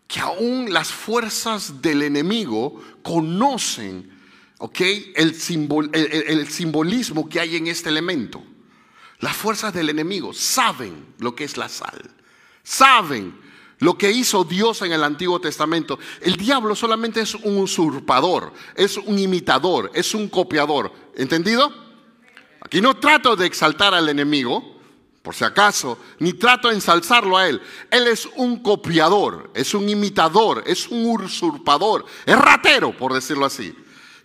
que 0.08 0.20
aún 0.20 0.72
las 0.72 0.92
fuerzas 0.92 1.82
del 1.82 2.04
enemigo 2.04 2.84
conocen, 3.02 4.12
¿ok? 4.60 4.82
El, 5.16 5.36
el 5.94 6.48
simbolismo 6.50 7.30
que 7.30 7.40
hay 7.40 7.56
en 7.56 7.68
este 7.68 7.90
elemento. 7.90 8.44
Las 9.20 9.38
fuerzas 9.38 9.74
del 9.74 9.90
enemigo 9.90 10.34
saben 10.34 11.14
lo 11.20 11.36
que 11.36 11.46
es 11.46 11.56
la 11.56 11.70
sal. 11.70 12.12
Saben 12.64 13.34
lo 13.82 13.98
que 13.98 14.12
hizo 14.12 14.44
Dios 14.44 14.84
en 14.84 14.94
el 14.94 15.04
Antiguo 15.04 15.42
Testamento. 15.42 15.98
El 16.22 16.38
diablo 16.38 16.76
solamente 16.76 17.20
es 17.20 17.34
un 17.34 17.58
usurpador, 17.58 18.54
es 18.76 18.96
un 18.98 19.18
imitador, 19.18 19.92
es 19.96 20.14
un 20.14 20.30
copiador. 20.30 20.94
¿Entendido? 21.16 21.74
Aquí 22.62 22.80
no 22.80 22.96
trato 22.98 23.36
de 23.36 23.48
exaltar 23.48 23.96
al 23.96 24.08
enemigo, 24.08 24.80
por 25.24 25.34
si 25.34 25.44
acaso, 25.44 25.98
ni 26.20 26.34
trato 26.34 26.68
de 26.68 26.76
ensalzarlo 26.76 27.36
a 27.36 27.50
él. 27.50 27.60
Él 27.90 28.08
es 28.08 28.30
un 28.36 28.62
copiador, 28.62 29.50
es 29.56 29.74
un 29.74 29.90
imitador, 29.90 30.64
es 30.68 30.88
un 30.88 31.24
usurpador, 31.24 32.06
es 32.28 32.38
ratero, 32.38 32.96
por 32.96 33.14
decirlo 33.14 33.48
así. 33.48 33.76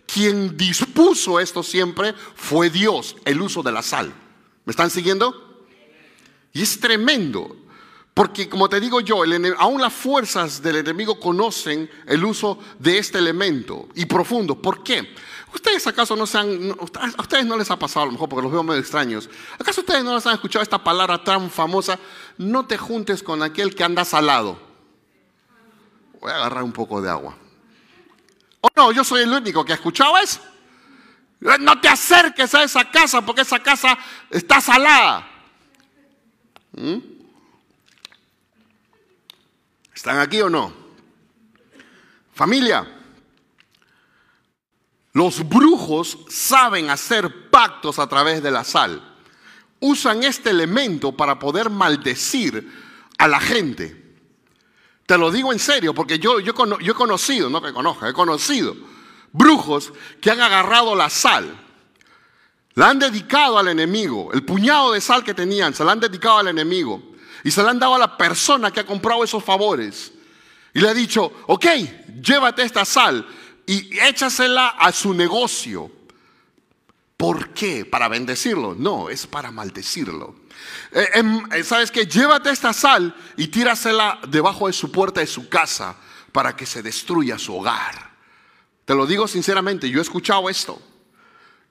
Quien 0.05 0.55
dispuso 0.55 1.39
esto 1.39 1.63
siempre 1.63 2.13
fue 2.35 2.69
Dios, 2.69 3.15
el 3.25 3.41
uso 3.41 3.63
de 3.63 3.71
la 3.71 3.81
sal. 3.81 4.13
¿Me 4.65 4.71
están 4.71 4.91
siguiendo? 4.91 5.65
Y 6.53 6.61
es 6.61 6.79
tremendo, 6.79 7.55
porque 8.17 8.49
como 8.49 8.67
te 8.67 8.79
digo 8.79 8.99
yo, 8.99 9.21
aún 9.59 9.79
las 9.79 9.93
fuerzas 9.93 10.59
del 10.63 10.77
enemigo 10.77 11.19
conocen 11.19 11.87
el 12.07 12.25
uso 12.25 12.57
de 12.79 12.97
este 12.97 13.19
elemento 13.19 13.89
y 13.93 14.07
profundo. 14.07 14.59
¿Por 14.59 14.81
qué? 14.83 15.13
¿Ustedes 15.53 15.85
acaso 15.85 16.15
no 16.15 16.25
se 16.25 16.39
han, 16.39 16.71
a 16.71 17.21
ustedes 17.21 17.45
no 17.45 17.55
les 17.55 17.69
ha 17.69 17.77
pasado 17.77 18.01
a 18.01 18.05
lo 18.07 18.13
mejor 18.13 18.27
porque 18.27 18.41
los 18.41 18.51
veo 18.51 18.63
medio 18.63 18.79
extraños? 18.79 19.29
¿Acaso 19.59 19.81
ustedes 19.81 20.03
no 20.03 20.15
les 20.15 20.25
han 20.25 20.33
escuchado 20.33 20.63
esta 20.63 20.83
palabra 20.83 21.23
tan 21.23 21.51
famosa? 21.51 21.99
No 22.39 22.65
te 22.65 22.75
juntes 22.75 23.21
con 23.21 23.43
aquel 23.43 23.75
que 23.75 23.83
anda 23.83 24.03
salado. 24.03 24.59
Voy 26.19 26.31
a 26.31 26.37
agarrar 26.37 26.63
un 26.63 26.71
poco 26.71 26.99
de 26.99 27.11
agua. 27.11 27.37
¿O 28.61 28.67
no? 28.75 28.91
Yo 28.93 29.03
soy 29.03 29.21
el 29.21 29.31
único 29.31 29.63
que 29.63 29.73
ha 29.73 29.75
escuchado 29.75 30.17
eso. 30.17 30.39
No 31.59 31.79
te 31.79 31.87
acerques 31.87 32.55
a 32.55 32.63
esa 32.63 32.89
casa 32.89 33.23
porque 33.23 33.41
esa 33.41 33.59
casa 33.59 33.95
está 34.31 34.59
salada. 34.59 35.29
¿Mm? 36.71 37.16
¿Están 40.07 40.21
aquí 40.21 40.39
o 40.39 40.49
no? 40.49 40.71
Familia, 42.33 42.87
los 45.11 45.49
brujos 45.49 46.19
saben 46.29 46.89
hacer 46.89 47.49
pactos 47.49 47.99
a 47.99 48.07
través 48.07 48.41
de 48.41 48.49
la 48.49 48.63
sal. 48.63 49.03
Usan 49.81 50.23
este 50.23 50.51
elemento 50.51 51.11
para 51.11 51.37
poder 51.37 51.69
maldecir 51.69 52.71
a 53.17 53.27
la 53.27 53.41
gente. 53.41 54.15
Te 55.05 55.17
lo 55.17 55.29
digo 55.29 55.51
en 55.51 55.59
serio, 55.59 55.93
porque 55.93 56.19
yo, 56.19 56.39
yo, 56.39 56.53
he 56.53 56.93
conocido, 56.93 57.49
no 57.49 57.61
que 57.61 57.73
conozca, 57.73 58.07
he 58.07 58.13
conocido 58.13 58.77
brujos 59.33 59.91
que 60.21 60.31
han 60.31 60.39
agarrado 60.39 60.95
la 60.95 61.09
sal, 61.09 61.53
la 62.75 62.91
han 62.91 62.99
dedicado 62.99 63.59
al 63.59 63.67
enemigo, 63.67 64.31
el 64.31 64.45
puñado 64.45 64.93
de 64.93 65.01
sal 65.01 65.25
que 65.25 65.33
tenían, 65.33 65.73
se 65.73 65.83
la 65.83 65.91
han 65.91 65.99
dedicado 65.99 66.37
al 66.37 66.47
enemigo 66.47 67.16
y 67.43 67.51
se 67.51 67.63
la 67.63 67.71
han 67.71 67.79
dado 67.79 67.95
a 67.95 67.99
la 67.99 68.17
persona 68.17 68.71
que 68.71 68.79
ha 68.79 68.85
comprado 68.85 69.23
esos 69.23 69.43
favores. 69.43 70.11
Y 70.73 70.79
le 70.79 70.89
ha 70.89 70.93
dicho, 70.93 71.31
ok, 71.47 71.65
llévate 72.21 72.63
esta 72.63 72.85
sal 72.85 73.27
y 73.65 73.97
échasela 73.99 74.69
a 74.69 74.91
su 74.91 75.13
negocio. 75.13 75.91
¿Por 77.17 77.49
qué? 77.49 77.83
¿Para 77.83 78.07
bendecirlo? 78.07 78.75
No, 78.77 79.09
es 79.09 79.25
para 79.25 79.49
maldecirlo. 79.51 80.35
Eh, 80.91 81.09
em, 81.15 81.43
eh, 81.51 81.63
¿Sabes 81.63 81.89
qué? 81.89 82.05
Llévate 82.05 82.51
esta 82.51 82.73
sal 82.73 83.15
y 83.35 83.47
tírasela 83.47 84.19
debajo 84.27 84.67
de 84.67 84.73
su 84.73 84.91
puerta 84.91 85.19
de 85.19 85.27
su 85.27 85.49
casa 85.49 85.95
para 86.31 86.55
que 86.55 86.65
se 86.67 86.83
destruya 86.83 87.39
su 87.39 87.55
hogar. 87.55 88.11
Te 88.85 88.93
lo 88.93 89.05
digo 89.05 89.27
sinceramente, 89.27 89.89
yo 89.89 89.99
he 89.99 90.03
escuchado 90.03 90.49
esto. 90.49 90.79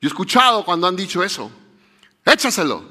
Yo 0.00 0.08
he 0.08 0.12
escuchado 0.12 0.64
cuando 0.64 0.86
han 0.86 0.96
dicho 0.96 1.22
eso. 1.22 1.50
Échaselo. 2.24 2.84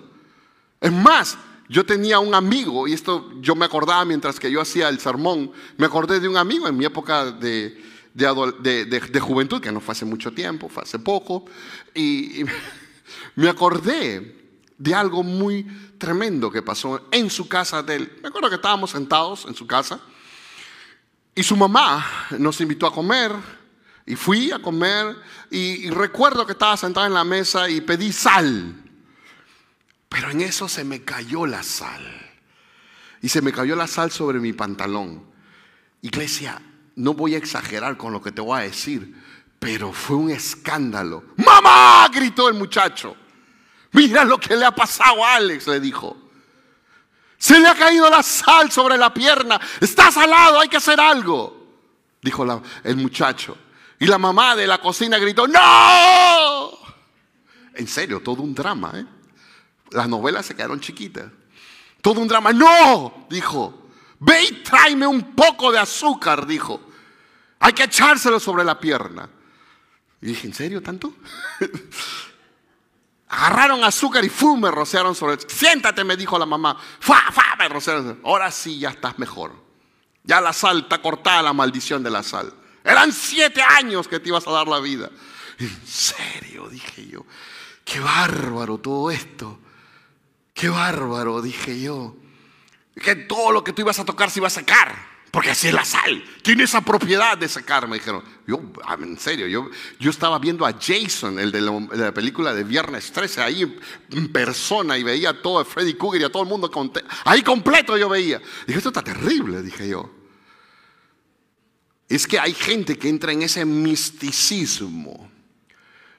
Es 0.79 0.91
más, 0.91 1.37
yo 1.67 1.85
tenía 1.85 2.19
un 2.19 2.33
amigo, 2.33 2.87
y 2.87 2.93
esto 2.93 3.31
yo 3.41 3.55
me 3.55 3.65
acordaba 3.65 4.05
mientras 4.05 4.39
que 4.39 4.51
yo 4.51 4.61
hacía 4.61 4.89
el 4.89 4.99
sermón, 4.99 5.51
me 5.77 5.85
acordé 5.85 6.19
de 6.19 6.27
un 6.27 6.37
amigo 6.37 6.67
en 6.67 6.77
mi 6.77 6.85
época 6.85 7.31
de, 7.31 7.81
de, 8.13 9.19
juventud, 9.19 9.61
que 9.61 9.71
no 9.71 9.79
fue 9.79 9.93
hace 9.93 10.05
mucho 10.05 10.31
tiempo, 10.31 10.69
fue 10.69 10.83
hace 10.83 10.99
poco, 10.99 11.45
y, 11.93 12.41
y 12.41 12.45
me 13.35 13.49
acordé 13.49 14.35
de 14.77 14.93
algo 14.93 15.23
muy 15.23 15.65
tremendo 15.97 16.51
que 16.51 16.61
pasó 16.61 17.07
en 17.11 17.29
su 17.29 17.47
casa 17.47 17.81
de 17.81 17.95
él. 17.95 18.19
Me 18.21 18.29
acuerdo 18.29 18.49
que 18.49 18.55
estábamos 18.55 18.91
sentados 18.91 19.45
en 19.45 19.55
su 19.55 19.65
casa 19.65 19.99
y 21.33 21.43
su 21.43 21.55
mamá 21.55 22.05
nos 22.37 22.61
invitó 22.61 22.87
a 22.87 22.93
comer 22.93 23.31
y 24.05 24.15
fui 24.15 24.51
a 24.51 24.59
comer 24.59 25.15
y, 25.49 25.89
recuerdo 25.89 26.45
que 26.45 26.51
estaba 26.51 26.77
sentado 26.77 27.07
en 27.07 27.13
la 27.13 27.23
mesa 27.23 27.69
y 27.69 27.81
pedí 27.81 28.11
sal. 28.11 28.75
Pero 30.15 30.31
en 30.31 30.39
eso 30.39 30.69
se 30.69 30.85
me 30.85 31.03
cayó 31.03 31.45
la 31.45 31.61
sal. 31.61 32.01
Y 33.21 33.27
se 33.27 33.41
me 33.41 33.51
cayó 33.51 33.75
la 33.75 33.85
sal 33.85 34.11
sobre 34.11 34.39
mi 34.39 34.53
pantalón. 34.53 35.25
Iglesia, 36.01 36.61
no 36.95 37.13
voy 37.13 37.35
a 37.35 37.37
exagerar 37.37 37.97
con 37.97 38.13
lo 38.13 38.21
que 38.21 38.31
te 38.31 38.39
voy 38.39 38.57
a 38.57 38.63
decir, 38.63 39.13
pero 39.59 39.91
fue 39.91 40.15
un 40.15 40.31
escándalo. 40.31 41.25
¡Mamá! 41.35 42.07
gritó 42.13 42.47
el 42.47 42.53
muchacho. 42.53 43.13
Mira 43.91 44.23
lo 44.23 44.39
que 44.39 44.55
le 44.55 44.63
ha 44.63 44.71
pasado 44.71 45.21
a 45.21 45.35
Alex, 45.35 45.67
le 45.67 45.81
dijo. 45.81 46.15
Se 47.37 47.59
le 47.59 47.67
ha 47.67 47.75
caído 47.75 48.09
la 48.09 48.23
sal 48.23 48.71
sobre 48.71 48.97
la 48.97 49.13
pierna. 49.13 49.59
Está 49.81 50.13
salado, 50.13 50.61
hay 50.61 50.69
que 50.69 50.77
hacer 50.77 50.97
algo. 50.97 51.81
Dijo 52.21 52.63
el 52.85 52.95
muchacho. 52.95 53.57
Y 53.99 54.05
la 54.05 54.17
mamá 54.17 54.55
de 54.55 54.65
la 54.65 54.79
cocina 54.79 55.17
gritó, 55.17 55.45
¡No! 55.45 56.69
En 57.73 57.85
serio, 57.85 58.21
todo 58.21 58.43
un 58.43 58.55
drama, 58.55 58.93
¿eh? 58.95 59.14
Las 59.95 60.09
novelas 60.09 60.45
se 60.45 60.55
quedaron 60.55 60.79
chiquitas. 60.79 61.31
Todo 62.01 62.21
un 62.21 62.27
drama. 62.27 62.51
¡No! 62.53 63.25
Dijo. 63.29 63.89
Ve 64.19 64.43
y 64.43 64.51
tráeme 64.63 65.07
un 65.07 65.33
poco 65.33 65.71
de 65.71 65.79
azúcar, 65.79 66.45
dijo. 66.45 66.81
Hay 67.59 67.73
que 67.73 67.83
echárselo 67.83 68.39
sobre 68.39 68.63
la 68.63 68.79
pierna. 68.79 69.29
Y 70.21 70.27
dije, 70.27 70.47
¿en 70.47 70.53
serio 70.53 70.81
tanto? 70.81 71.13
Agarraron 73.27 73.83
azúcar 73.83 74.23
y 74.23 74.29
¡fum! 74.29 74.61
me 74.61 74.71
rociaron 74.71 75.15
sobre 75.15 75.33
el... 75.35 75.49
Siéntate, 75.49 76.03
me 76.03 76.15
dijo 76.15 76.37
la 76.37 76.45
mamá. 76.45 76.77
¡Fa, 76.99 77.31
fa! 77.31 77.55
Me 77.57 77.67
rociaron. 77.69 78.19
Ahora 78.23 78.51
sí 78.51 78.77
ya 78.79 78.89
estás 78.89 79.17
mejor. 79.17 79.53
Ya 80.23 80.41
la 80.41 80.53
sal 80.53 80.79
está 80.79 81.01
cortada, 81.01 81.41
la 81.41 81.53
maldición 81.53 82.03
de 82.03 82.11
la 82.11 82.23
sal. 82.23 82.53
Eran 82.83 83.11
siete 83.11 83.61
años 83.61 84.07
que 84.07 84.19
te 84.19 84.29
ibas 84.29 84.47
a 84.47 84.51
dar 84.51 84.67
la 84.67 84.79
vida. 84.79 85.09
En 85.57 85.87
serio, 85.87 86.67
dije 86.69 87.07
yo. 87.07 87.25
Qué 87.83 87.99
bárbaro 87.99 88.77
todo 88.77 89.11
esto. 89.11 89.59
Qué 90.55 90.69
bárbaro, 90.69 91.43
dije 91.43 91.79
yo. 91.79 92.15
Que 92.95 93.15
todo 93.15 93.51
lo 93.51 93.63
que 93.63 93.73
tú 93.73 93.83
ibas 93.83 93.99
a 93.99 94.05
tocar 94.05 94.31
se 94.31 94.39
iba 94.39 94.47
a 94.47 94.49
secar. 94.49 95.13
Porque 95.29 95.51
así 95.51 95.67
es 95.67 95.73
la 95.75 95.85
sal. 95.85 96.25
Tiene 96.41 96.63
esa 96.63 96.81
propiedad 96.81 97.37
de 97.37 97.47
secar, 97.47 97.87
me 97.87 97.97
dijeron. 97.97 98.23
Yo, 98.47 98.59
ah, 98.83 98.97
en 98.99 99.19
serio, 99.19 99.45
yo, 99.45 99.69
yo 99.99 100.09
estaba 100.09 100.39
viendo 100.39 100.65
a 100.65 100.73
Jason, 100.73 101.37
el 101.37 101.51
de 101.51 101.61
la, 101.61 102.11
película 102.11 102.55
de 102.55 102.63
Viernes 102.63 103.11
13, 103.11 103.41
ahí 103.43 103.77
en 104.09 104.31
persona 104.31 104.97
y 104.97 105.03
veía 105.03 105.39
todo 105.39 105.59
a 105.59 105.65
Freddy 105.65 105.93
Krueger 105.93 106.21
y 106.21 106.23
a 106.23 106.31
todo 106.31 106.41
el 106.41 106.49
mundo. 106.49 106.71
Ahí 107.25 107.43
completo 107.43 107.95
yo 107.97 108.09
veía. 108.09 108.41
Dije, 108.65 108.79
esto 108.79 108.89
está 108.89 109.03
terrible, 109.03 109.61
dije 109.61 109.87
yo 109.87 110.09
es 112.07 112.27
que 112.27 112.39
hay 112.39 112.53
gente 112.53 112.97
que 112.97 113.09
entra 113.09 113.31
en 113.31 113.41
ese 113.41 113.65
misticismo. 113.65 115.29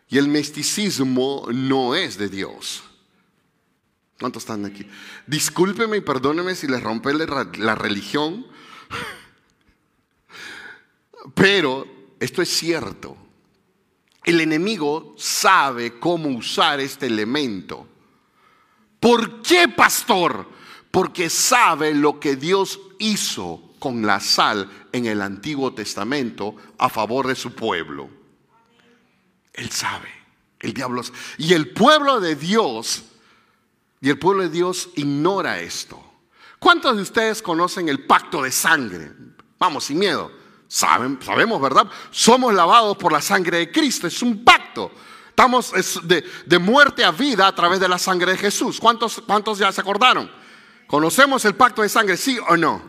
Y 0.09 0.19
el 0.19 0.29
misticismo 0.29 1.47
no 1.53 1.95
es 1.95 2.17
de 2.17 2.29
Dios. 2.29 2.83
¿Cuántos 4.19 4.45
están 4.45 4.65
aquí? 4.65 4.87
Discúlpeme 5.27 5.99
y 5.99 6.01
perdóneme 6.01 6.55
si 6.55 6.67
les 6.67 6.83
rompe 6.83 7.13
la 7.13 7.75
religión. 7.75 8.47
Pero 11.35 11.87
esto 12.19 12.43
es 12.43 12.49
cierto. 12.49 13.17
El 14.25 14.41
enemigo 14.41 15.15
sabe 15.17 15.99
cómo 15.99 16.29
usar 16.31 16.81
este 16.81 17.07
elemento. 17.07 17.87
¿Por 18.99 19.43
qué, 19.43 19.69
pastor? 19.69 20.49
Porque 20.91 21.31
sabe 21.31 21.95
lo 21.95 22.19
que 22.19 22.37
Dios 22.37 22.81
hizo 22.99 23.63
con 23.79 24.05
la 24.07 24.19
sal 24.19 24.89
en 24.93 25.07
el 25.07 25.21
Antiguo 25.21 25.75
Testamento 25.75 26.57
a 26.79 26.89
favor 26.89 27.27
de 27.29 27.35
su 27.35 27.55
pueblo. 27.55 28.09
Él 29.53 29.71
sabe, 29.71 30.09
el 30.59 30.75
diablo. 30.75 31.03
Y 31.39 31.53
el 31.53 31.71
pueblo 31.71 32.19
de 32.19 32.35
Dios, 32.35 33.05
y 34.07 34.09
el 34.09 34.21
pueblo 34.21 34.45
de 34.45 34.51
Dios 34.51 34.91
ignora 34.95 35.59
esto. 35.59 36.01
¿Cuántos 36.61 36.95
de 36.95 37.03
ustedes 37.03 37.43
conocen 37.43 37.89
el 37.89 38.07
pacto 38.07 38.45
de 38.45 38.53
sangre? 38.53 39.11
Vamos, 39.59 39.83
sin 39.83 39.99
miedo. 39.99 40.31
Saben, 40.69 41.19
sabemos, 41.21 41.61
¿verdad? 41.61 41.89
Somos 42.13 42.55
lavados 42.55 42.97
por 42.99 43.11
la 43.11 43.21
sangre 43.21 43.59
de 43.59 43.73
Cristo. 43.73 44.07
Es 44.07 44.23
un 44.23 44.45
pacto. 44.45 44.93
Estamos 45.29 45.73
de, 46.05 46.25
de 46.47 46.59
muerte 46.61 47.05
a 47.05 47.11
vida 47.11 47.49
a 47.49 47.55
través 47.57 47.81
de 47.81 47.89
la 47.89 47.99
sangre 47.99 48.31
de 48.31 48.39
Jesús. 48.39 48.79
¿Cuántos, 48.79 49.21
¿Cuántos 49.27 49.59
ya 49.59 49.73
se 49.73 49.81
acordaron? 49.81 50.31
¿Conocemos 50.87 51.45
el 51.45 51.57
pacto 51.57 51.83
de 51.83 51.89
sangre? 51.89 52.17
¿Sí 52.17 52.39
o 52.49 52.57
no? 52.57 52.81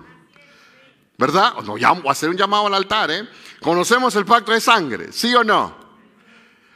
¿Verdad? 1.18 1.56
No, 1.64 1.72
voy 1.72 1.84
a 1.84 2.12
hacer 2.12 2.30
un 2.30 2.38
llamado 2.38 2.68
al 2.68 2.76
altar, 2.76 3.10
¿eh? 3.10 3.28
¿Conocemos 3.60 4.16
el 4.18 4.26
pacto 4.26 4.52
de 4.52 4.62
sangre? 4.62 5.12
¿Sí 5.12 5.34
o 5.34 5.44
no? 5.44 5.76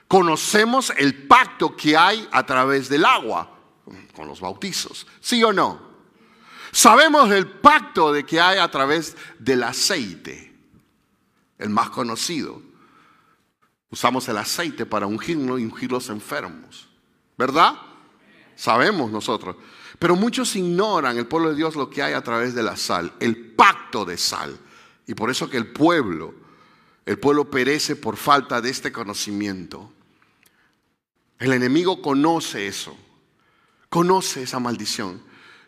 Conocemos 0.08 0.92
el 0.98 1.28
pacto 1.28 1.76
que 1.76 1.96
hay 1.96 2.28
a 2.32 2.44
través 2.44 2.90
del 2.90 3.06
agua. 3.06 3.51
Con 4.16 4.28
los 4.28 4.40
bautizos. 4.40 5.08
¿Sí 5.20 5.44
o 5.44 5.54
no? 5.54 5.92
Sabemos 6.72 7.30
del 7.30 7.48
pacto 7.48 8.14
de 8.14 8.26
que 8.26 8.40
hay 8.40 8.58
a 8.58 8.72
través 8.72 9.16
del 9.40 9.64
aceite, 9.64 10.54
el 11.58 11.70
más 11.70 11.90
conocido. 11.90 12.62
Usamos 13.90 14.28
el 14.30 14.38
aceite 14.38 14.86
para 14.86 15.06
ungirnos 15.06 15.60
y 15.60 15.66
ungir 15.66 15.92
los 15.92 16.10
enfermos. 16.10 16.88
¿Verdad? 17.38 17.76
Sabemos 18.56 19.12
nosotros. 19.12 19.56
Pero 20.00 20.16
muchos 20.16 20.56
ignoran, 20.56 21.18
el 21.18 21.28
pueblo 21.28 21.50
de 21.50 21.56
Dios, 21.56 21.76
lo 21.76 21.90
que 21.90 22.02
hay 22.02 22.14
a 22.14 22.24
través 22.24 22.56
de 22.56 22.64
la 22.64 22.78
sal, 22.78 23.14
el 23.20 23.36
pacto 23.36 24.06
de 24.06 24.18
sal. 24.18 24.58
Y 25.08 25.14
por 25.14 25.30
eso 25.30 25.50
que 25.50 25.58
el 25.58 25.68
pueblo, 25.68 26.34
el 27.06 27.20
pueblo 27.20 27.50
perece 27.50 27.96
por 27.96 28.16
falta 28.16 28.62
de 28.62 28.70
este 28.70 28.92
conocimiento. 28.92 29.92
El 31.38 31.54
enemigo 31.54 32.02
conoce 32.02 32.68
eso, 32.68 32.96
conoce 33.92 34.44
esa 34.44 34.58
maldición. 34.60 35.22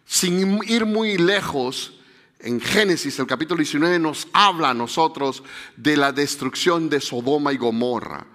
Sin 0.05 0.61
ir 0.63 0.85
muy 0.85 1.17
lejos, 1.17 1.93
en 2.39 2.61
Génesis, 2.61 3.19
el 3.19 3.27
capítulo 3.27 3.57
19, 3.57 3.99
nos 3.99 4.29
habla 4.31 4.69
a 4.69 4.73
nosotros 4.73 5.43
de 5.75 5.97
la 5.97 6.13
destrucción 6.13 6.89
de 6.89 7.01
Sodoma 7.01 7.51
y 7.51 7.57
Gomorra. 7.57 8.25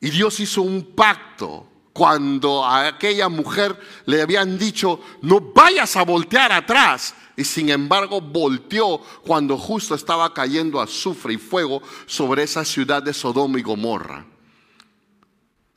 Y 0.00 0.08
Dios 0.08 0.40
hizo 0.40 0.62
un 0.62 0.94
pacto 0.94 1.68
cuando 1.92 2.64
a 2.64 2.86
aquella 2.86 3.28
mujer 3.28 3.78
le 4.06 4.22
habían 4.22 4.56
dicho, 4.56 5.00
no 5.20 5.40
vayas 5.40 5.94
a 5.96 6.04
voltear 6.04 6.50
atrás. 6.50 7.14
Y 7.36 7.44
sin 7.44 7.68
embargo 7.68 8.22
volteó 8.22 9.00
cuando 9.22 9.58
justo 9.58 9.94
estaba 9.94 10.32
cayendo 10.32 10.80
azufre 10.80 11.34
y 11.34 11.38
fuego 11.38 11.82
sobre 12.06 12.44
esa 12.44 12.64
ciudad 12.64 13.02
de 13.02 13.12
Sodoma 13.12 13.58
y 13.58 13.62
Gomorra. 13.62 14.24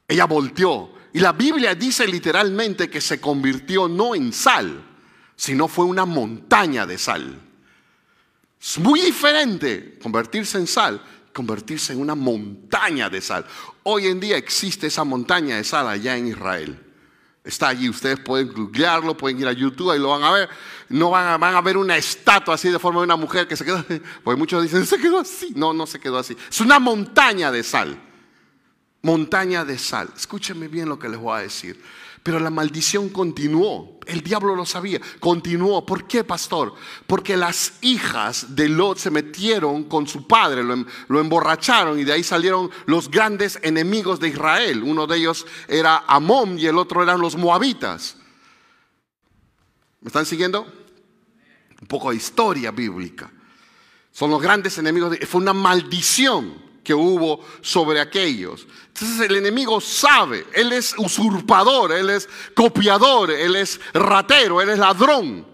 Ella 0.07 0.25
volteó. 0.25 1.00
Y 1.13 1.19
la 1.19 1.33
Biblia 1.33 1.75
dice 1.75 2.07
literalmente 2.07 2.89
que 2.89 3.01
se 3.01 3.19
convirtió 3.19 3.87
no 3.87 4.15
en 4.15 4.31
sal, 4.31 4.83
sino 5.35 5.67
fue 5.67 5.85
una 5.85 6.05
montaña 6.05 6.85
de 6.85 6.97
sal. 6.97 7.39
Es 8.61 8.77
muy 8.77 9.01
diferente 9.01 9.97
convertirse 10.01 10.57
en 10.57 10.67
sal, 10.67 11.01
convertirse 11.33 11.93
en 11.93 11.99
una 11.99 12.15
montaña 12.15 13.09
de 13.09 13.19
sal. 13.19 13.45
Hoy 13.83 14.07
en 14.07 14.19
día 14.19 14.37
existe 14.37 14.87
esa 14.87 15.03
montaña 15.03 15.57
de 15.57 15.63
sal 15.63 15.87
allá 15.87 16.15
en 16.15 16.27
Israel. 16.27 16.79
Está 17.43 17.69
allí, 17.69 17.89
ustedes 17.89 18.19
pueden 18.19 18.53
googlearlo, 18.53 19.17
pueden 19.17 19.39
ir 19.39 19.47
a 19.47 19.51
YouTube 19.51 19.95
y 19.95 19.99
lo 19.99 20.09
van 20.09 20.23
a 20.23 20.31
ver. 20.31 20.49
No 20.89 21.09
van 21.09 21.41
a, 21.43 21.61
ver 21.61 21.75
una 21.75 21.97
estatua 21.97 22.53
así 22.53 22.69
de 22.69 22.77
forma 22.77 22.99
de 22.99 23.05
una 23.05 23.15
mujer 23.15 23.47
que 23.47 23.57
se 23.57 23.65
quedó, 23.65 23.83
porque 24.23 24.37
muchos 24.37 24.61
dicen, 24.61 24.85
se 24.85 24.99
quedó 24.99 25.19
así. 25.19 25.53
No, 25.55 25.73
no 25.73 25.87
se 25.87 25.99
quedó 25.99 26.19
así. 26.19 26.37
Es 26.49 26.61
una 26.61 26.77
montaña 26.77 27.51
de 27.51 27.63
sal. 27.63 27.99
Montaña 29.03 29.65
de 29.65 29.77
sal. 29.77 30.09
Escúchenme 30.15 30.67
bien 30.67 30.87
lo 30.87 30.99
que 30.99 31.09
les 31.09 31.19
voy 31.19 31.37
a 31.37 31.43
decir. 31.43 31.81
Pero 32.23 32.39
la 32.39 32.51
maldición 32.51 33.09
continuó. 33.09 33.99
El 34.05 34.21
diablo 34.21 34.55
lo 34.55 34.65
sabía. 34.65 35.01
Continuó. 35.19 35.83
¿Por 35.83 36.05
qué, 36.05 36.23
pastor? 36.23 36.75
Porque 37.07 37.35
las 37.35 37.73
hijas 37.81 38.55
de 38.55 38.69
Lot 38.69 38.99
se 38.99 39.09
metieron 39.09 39.85
con 39.85 40.05
su 40.05 40.27
padre, 40.27 40.63
lo, 40.63 40.73
em, 40.73 40.85
lo, 41.07 41.19
emborracharon 41.19 41.99
y 41.99 42.03
de 42.03 42.13
ahí 42.13 42.23
salieron 42.23 42.69
los 42.85 43.09
grandes 43.09 43.57
enemigos 43.63 44.19
de 44.19 44.27
Israel. 44.27 44.83
Uno 44.83 45.07
de 45.07 45.17
ellos 45.17 45.47
era 45.67 46.03
Amón 46.07 46.59
y 46.59 46.67
el 46.67 46.77
otro 46.77 47.01
eran 47.01 47.19
los 47.19 47.35
moabitas. 47.35 48.17
¿Me 50.01 50.07
están 50.07 50.27
siguiendo? 50.27 50.71
Un 51.81 51.87
poco 51.87 52.11
de 52.11 52.17
historia 52.17 52.69
bíblica. 52.69 53.31
Son 54.11 54.29
los 54.29 54.41
grandes 54.41 54.77
enemigos. 54.77 55.11
De, 55.11 55.25
fue 55.25 55.41
una 55.41 55.53
maldición 55.53 56.70
que 56.83 56.93
hubo 56.93 57.45
sobre 57.61 57.99
aquellos. 57.99 58.67
Entonces 58.87 59.29
el 59.29 59.35
enemigo 59.37 59.79
sabe, 59.81 60.45
él 60.53 60.73
es 60.73 60.93
usurpador, 60.97 61.91
él 61.91 62.09
es 62.09 62.27
copiador, 62.55 63.31
él 63.31 63.55
es 63.55 63.79
ratero, 63.93 64.61
él 64.61 64.69
es 64.69 64.79
ladrón. 64.79 65.47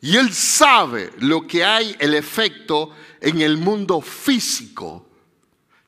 Y 0.00 0.16
él 0.16 0.32
sabe 0.32 1.12
lo 1.18 1.46
que 1.46 1.64
hay, 1.64 1.96
el 1.98 2.14
efecto 2.14 2.90
en 3.20 3.40
el 3.40 3.56
mundo 3.56 4.00
físico 4.00 5.08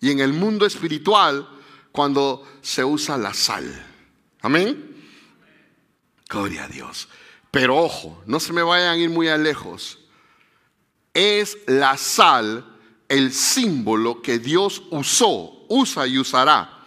y 0.01 0.11
en 0.11 0.21
el 0.21 0.33
mundo 0.33 0.67
espiritual 0.67 1.49
cuando 1.93 2.47
se 2.61 2.85
usa 2.85 3.17
la 3.17 3.35
sal. 3.35 3.87
Amén. 4.41 4.97
Gloria 6.29 6.65
a 6.65 6.69
Dios. 6.69 7.09
Pero 7.51 7.77
ojo, 7.77 8.23
no 8.27 8.41
se 8.41 8.53
me 8.53 8.63
vayan 8.63 8.95
a 8.95 8.97
ir 8.97 9.11
muy 9.11 9.29
a 9.29 9.37
lejos. 9.37 9.99
Es 11.13 11.59
la 11.67 11.97
sal 11.97 12.65
el 13.11 13.33
símbolo 13.35 14.23
que 14.23 14.39
Dios 14.39 14.85
usó, 14.91 15.67
usa 15.69 16.07
y 16.07 16.17
usará 16.17 16.85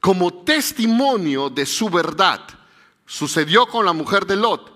como 0.00 0.44
testimonio 0.44 1.50
de 1.50 1.66
su 1.66 1.90
verdad. 1.90 2.40
Sucedió 3.04 3.66
con 3.66 3.84
la 3.84 3.92
mujer 3.92 4.24
de 4.24 4.36
Lot. 4.36 4.72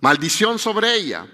Maldición 0.00 0.58
sobre 0.58 0.94
ella. 0.94 1.26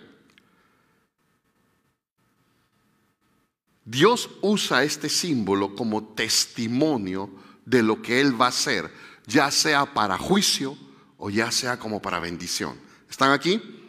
Dios 3.84 4.28
usa 4.40 4.82
este 4.82 5.08
símbolo 5.08 5.74
como 5.74 6.14
testimonio 6.14 7.30
de 7.64 7.84
lo 7.84 8.02
que 8.02 8.20
Él 8.20 8.40
va 8.40 8.46
a 8.46 8.50
hacer, 8.50 8.92
ya 9.26 9.50
sea 9.52 9.94
para 9.94 10.18
juicio 10.18 10.76
o 11.18 11.30
ya 11.30 11.52
sea 11.52 11.78
como 11.78 12.02
para 12.02 12.18
bendición. 12.18 12.76
¿Están 13.08 13.30
aquí? 13.30 13.79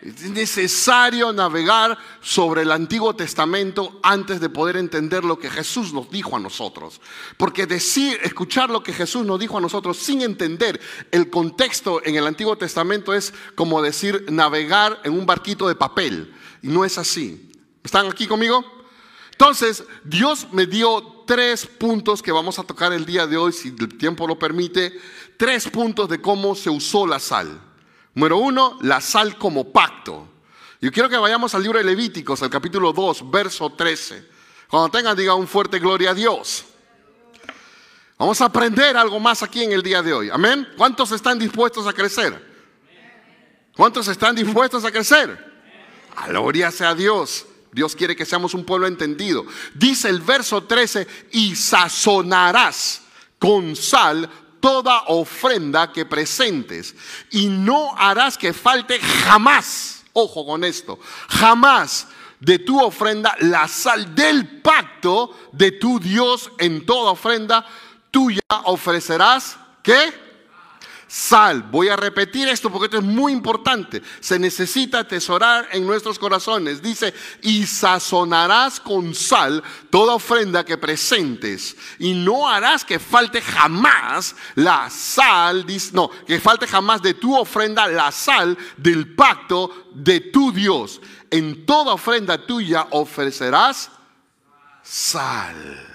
Es 0.00 0.30
necesario 0.30 1.32
navegar 1.32 1.98
sobre 2.20 2.62
el 2.62 2.70
Antiguo 2.70 3.16
Testamento 3.16 3.98
antes 4.02 4.40
de 4.40 4.48
poder 4.48 4.76
entender 4.76 5.24
lo 5.24 5.38
que 5.38 5.50
Jesús 5.50 5.92
nos 5.92 6.08
dijo 6.08 6.36
a 6.36 6.40
nosotros. 6.40 7.00
Porque 7.36 7.66
decir, 7.66 8.18
escuchar 8.22 8.70
lo 8.70 8.82
que 8.82 8.92
Jesús 8.92 9.26
nos 9.26 9.40
dijo 9.40 9.58
a 9.58 9.60
nosotros 9.60 9.96
sin 9.98 10.22
entender 10.22 10.80
el 11.10 11.30
contexto 11.30 12.00
en 12.04 12.14
el 12.14 12.26
Antiguo 12.26 12.56
Testamento 12.56 13.12
es 13.12 13.34
como 13.56 13.82
decir 13.82 14.26
navegar 14.30 15.00
en 15.02 15.14
un 15.14 15.26
barquito 15.26 15.66
de 15.66 15.74
papel. 15.74 16.32
Y 16.62 16.68
no 16.68 16.84
es 16.84 16.96
así. 16.96 17.50
¿Están 17.82 18.06
aquí 18.06 18.28
conmigo? 18.28 18.64
Entonces, 19.32 19.82
Dios 20.04 20.46
me 20.52 20.66
dio 20.66 21.24
tres 21.26 21.66
puntos 21.66 22.22
que 22.22 22.32
vamos 22.32 22.58
a 22.58 22.64
tocar 22.64 22.92
el 22.92 23.04
día 23.04 23.26
de 23.26 23.36
hoy, 23.36 23.52
si 23.52 23.68
el 23.68 23.98
tiempo 23.98 24.28
lo 24.28 24.38
permite. 24.38 24.92
Tres 25.36 25.68
puntos 25.68 26.08
de 26.08 26.20
cómo 26.20 26.54
se 26.54 26.70
usó 26.70 27.06
la 27.06 27.18
sal. 27.18 27.67
Número 28.18 28.38
uno, 28.38 28.76
la 28.82 29.00
sal 29.00 29.38
como 29.38 29.70
pacto. 29.70 30.26
Yo 30.80 30.90
quiero 30.90 31.08
que 31.08 31.16
vayamos 31.16 31.54
al 31.54 31.62
libro 31.62 31.78
de 31.78 31.84
Levíticos, 31.84 32.42
al 32.42 32.50
capítulo 32.50 32.92
2, 32.92 33.30
verso 33.30 33.70
13. 33.70 34.28
Cuando 34.68 34.88
tengan, 34.88 35.16
diga 35.16 35.36
un 35.36 35.46
fuerte 35.46 35.78
gloria 35.78 36.10
a 36.10 36.14
Dios. 36.14 36.64
Vamos 38.18 38.40
a 38.40 38.46
aprender 38.46 38.96
algo 38.96 39.20
más 39.20 39.44
aquí 39.44 39.62
en 39.62 39.70
el 39.70 39.84
día 39.84 40.02
de 40.02 40.12
hoy. 40.12 40.30
Amén. 40.30 40.66
¿Cuántos 40.76 41.12
están 41.12 41.38
dispuestos 41.38 41.86
a 41.86 41.92
crecer? 41.92 42.44
¿Cuántos 43.76 44.08
están 44.08 44.34
dispuestos 44.34 44.84
a 44.84 44.90
crecer? 44.90 45.38
Gloria 46.26 46.72
sea 46.72 46.96
Dios. 46.96 47.46
Dios 47.70 47.94
quiere 47.94 48.16
que 48.16 48.26
seamos 48.26 48.52
un 48.52 48.64
pueblo 48.64 48.88
entendido. 48.88 49.46
Dice 49.76 50.08
el 50.08 50.22
verso 50.22 50.64
13, 50.64 51.06
y 51.30 51.54
sazonarás 51.54 53.02
con 53.38 53.76
sal 53.76 54.28
toda 54.60 55.04
ofrenda 55.06 55.92
que 55.92 56.06
presentes 56.06 56.94
y 57.30 57.46
no 57.46 57.96
harás 57.96 58.36
que 58.36 58.52
falte 58.52 58.98
jamás, 59.00 60.04
ojo 60.12 60.46
con 60.46 60.64
esto, 60.64 60.98
jamás 61.28 62.08
de 62.40 62.58
tu 62.58 62.80
ofrenda 62.80 63.34
la 63.40 63.66
sal 63.68 64.14
del 64.14 64.60
pacto 64.60 65.36
de 65.52 65.72
tu 65.72 65.98
Dios 65.98 66.50
en 66.58 66.86
toda 66.86 67.12
ofrenda 67.12 67.66
tuya 68.10 68.40
ofrecerás, 68.64 69.56
¿qué? 69.82 70.27
Sal. 71.08 71.62
Voy 71.62 71.88
a 71.88 71.96
repetir 71.96 72.46
esto 72.46 72.70
porque 72.70 72.84
esto 72.84 72.98
es 72.98 73.04
muy 73.04 73.32
importante. 73.32 74.02
Se 74.20 74.38
necesita 74.38 75.00
atesorar 75.00 75.68
en 75.72 75.86
nuestros 75.86 76.18
corazones. 76.18 76.82
Dice, 76.82 77.12
y 77.42 77.66
sazonarás 77.66 78.78
con 78.78 79.14
sal 79.14 79.64
toda 79.90 80.14
ofrenda 80.14 80.64
que 80.64 80.76
presentes. 80.76 81.76
Y 81.98 82.12
no 82.12 82.46
harás 82.48 82.84
que 82.84 82.98
falte 82.98 83.40
jamás 83.40 84.36
la 84.54 84.88
sal, 84.90 85.66
no, 85.92 86.10
que 86.26 86.38
falte 86.38 86.66
jamás 86.66 87.02
de 87.02 87.14
tu 87.14 87.36
ofrenda 87.36 87.88
la 87.88 88.12
sal 88.12 88.56
del 88.76 89.14
pacto 89.14 89.88
de 89.94 90.20
tu 90.20 90.52
Dios. 90.52 91.00
En 91.30 91.66
toda 91.66 91.94
ofrenda 91.94 92.46
tuya 92.46 92.86
ofrecerás 92.90 93.90
sal. 94.82 95.86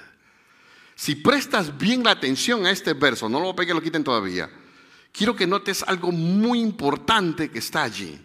Si 0.95 1.15
prestas 1.15 1.78
bien 1.78 2.04
la 2.04 2.12
atención 2.12 2.65
a 2.65 2.71
este 2.71 2.93
verso, 2.93 3.28
no 3.28 3.39
lo 3.39 3.56
que 3.56 3.73
lo 3.73 3.82
quiten 3.82 4.04
todavía 4.04 4.49
quiero 5.13 5.36
que 5.36 5.47
notes 5.47 5.84
algo 5.88 6.12
muy 6.12 6.60
importante 6.60 7.49
que 7.49 7.60
está 7.60 7.84
allí. 7.84 8.19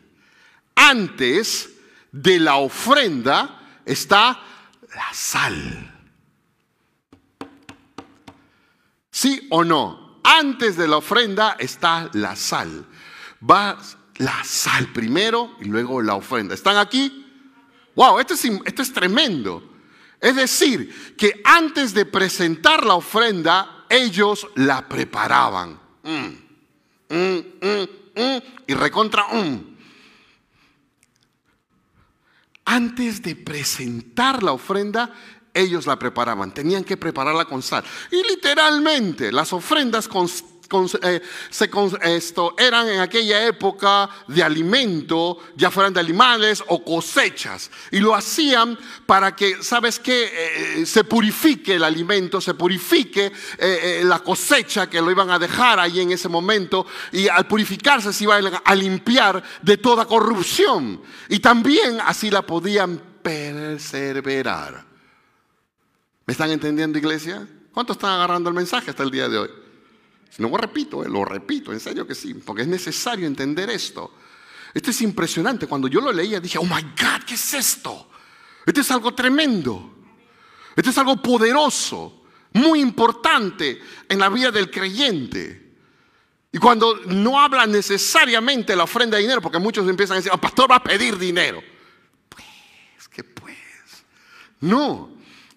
Antes 0.74 1.68
de 2.11 2.40
la 2.40 2.57
ofrenda 2.57 3.81
está 3.85 4.42
la 4.94 5.12
sal. 5.12 5.94
¿Sí 9.11 9.46
o 9.51 9.62
no? 9.62 10.20
Antes 10.24 10.77
de 10.77 10.88
la 10.88 10.96
ofrenda 10.96 11.57
está 11.59 12.11
la 12.14 12.35
sal. 12.35 12.87
Va 13.48 13.79
la 14.16 14.42
sal 14.44 14.92
primero 14.92 15.57
y 15.61 15.66
luego 15.66 16.03
la 16.03 16.14
ofrenda. 16.14 16.55
¿Están 16.55 16.77
aquí? 16.77 17.27
Wow, 17.94 18.18
esto 18.18 18.35
es, 18.35 18.44
esto 18.64 18.83
es 18.83 18.92
tremendo. 18.92 19.62
Es 20.20 20.35
decir, 20.37 21.14
que 21.16 21.40
antes 21.44 21.94
de 21.94 22.05
presentar 22.07 22.85
la 22.85 22.94
ofrenda, 22.94 23.85
ellos 23.88 24.46
la 24.57 24.88
preparaban. 24.88 25.79
Mm. 26.03 26.48
Mm, 27.09 27.38
mm. 27.61 28.42
y 28.66 28.75
recontra 28.75 29.27
um. 29.33 29.77
Antes 32.64 33.23
de 33.23 33.35
presentar 33.35 34.42
la 34.42 34.53
ofrenda, 34.53 35.14
ellos 35.55 35.87
la 35.87 35.99
preparaban. 35.99 36.53
Tenían 36.53 36.85
que 36.85 36.97
prepararla 36.97 37.47
con 37.47 37.62
sal. 37.62 37.83
Y 38.11 38.23
literalmente 38.29 39.33
las 39.33 39.53
ofrendas 39.53 40.07
con 40.07 40.27
eh, 40.27 40.31
se, 41.51 41.71
esto, 42.03 42.55
eran 42.59 42.89
en 42.89 43.01
aquella 43.01 43.47
época 43.47 44.09
de 44.27 44.43
alimento, 44.43 45.39
ya 45.57 45.71
fueran 45.71 45.93
de 45.93 46.01
animales 46.01 46.63
o 46.67 46.85
cosechas. 46.85 47.71
Y 47.91 48.01
lo 48.01 48.15
hacían 48.15 48.79
para 49.07 49.35
que, 49.35 49.63
¿sabes 49.63 49.99
qué? 49.99 50.31
Eh, 50.81 50.87
se 50.87 51.05
purifique 51.05 51.77
el 51.77 51.85
alimento, 51.85 52.41
se 52.41 52.55
purifique 52.55 53.33
eh, 53.59 54.03
la 54.05 54.19
cosecha 54.21 54.89
que 54.89 55.01
lo 55.01 55.11
iban 55.11 55.31
a 55.31 55.39
dejar 55.39 55.81
ahí 55.81 56.01
en 56.01 56.13
ese 56.13 56.29
momento. 56.29 56.87
Y 57.13 57.29
al 57.29 57.47
purificarse 57.47 58.13
se 58.13 58.25
iban 58.25 58.61
a 58.65 58.75
limpiar 58.75 59.43
de 59.63 59.77
toda 59.79 60.05
corrupción. 60.05 61.01
Y 61.29 61.39
también 61.39 61.99
así 62.05 62.31
la 62.31 62.43
podían 62.43 63.01
perseverar. 63.23 64.85
¿Me 66.27 66.33
están 66.33 66.51
entendiendo, 66.51 66.99
iglesia? 66.99 67.49
¿Cuántos 67.73 67.97
están 67.97 68.11
agarrando 68.11 68.51
el 68.51 68.55
mensaje 68.55 68.91
hasta 68.91 69.03
el 69.03 69.11
día 69.11 69.29
de 69.29 69.39
hoy? 69.39 69.68
No 70.37 70.49
lo 70.49 70.57
repito, 70.57 71.05
eh, 71.05 71.09
lo 71.09 71.25
repito, 71.25 71.73
en 71.73 71.81
serio 71.81 72.07
que 72.07 72.14
sí, 72.14 72.35
porque 72.35 72.62
es 72.62 72.69
necesario 72.69 73.27
entender 73.27 73.71
esto. 73.71 74.14
Esto 74.73 74.91
es 74.91 75.01
impresionante. 75.03 75.67
Cuando 75.67 75.88
yo 75.88 76.01
lo 76.01 76.12
leía 76.12 76.41
dije, 76.41 76.59
oh 76.59 76.64
my 76.64 76.83
God, 76.83 77.25
¿qué 77.27 77.35
es 77.35 77.55
esto? 77.55 78.11
Esto 78.64 78.81
es 78.81 78.91
algo 78.91 79.14
tremendo. 79.14 79.95
Esto 80.77 80.91
es 80.91 80.99
algo 80.99 81.17
poderoso, 81.17 82.23
muy 82.53 82.81
importante 82.81 83.81
en 84.09 84.19
la 84.19 84.29
vida 84.29 84.51
del 84.53 84.71
creyente. 84.71 85.75
Y 86.53 86.59
cuando 86.59 87.01
no 87.07 87.41
habla 87.41 87.67
necesariamente 87.67 88.77
la 88.77 88.85
ofrenda 88.85 89.17
de 89.17 89.23
dinero, 89.23 89.43
porque 89.43 89.59
muchos 89.59 89.88
empiezan 89.88 90.14
a 90.14 90.17
decir, 90.19 90.33
el 90.33 90.38
pastor 90.38 90.71
va 90.71 90.77
a 90.77 90.83
pedir 90.83 91.19
dinero. 91.19 91.61
Pues, 92.29 93.09
que 93.09 93.25
pues. 93.25 93.57
No, 94.61 95.11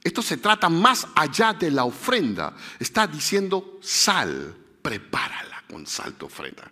esto 0.04 0.22
se 0.24 0.38
trata 0.38 0.70
más 0.70 1.08
allá 1.14 1.54
de 1.54 1.70
la 1.70 1.84
ofrenda. 1.84 2.56
Está 2.80 3.06
diciendo 3.06 3.78
sal 3.82 4.58
prepárala 4.82 5.64
con 5.70 5.86
salto 5.86 6.26
ofrenda. 6.26 6.72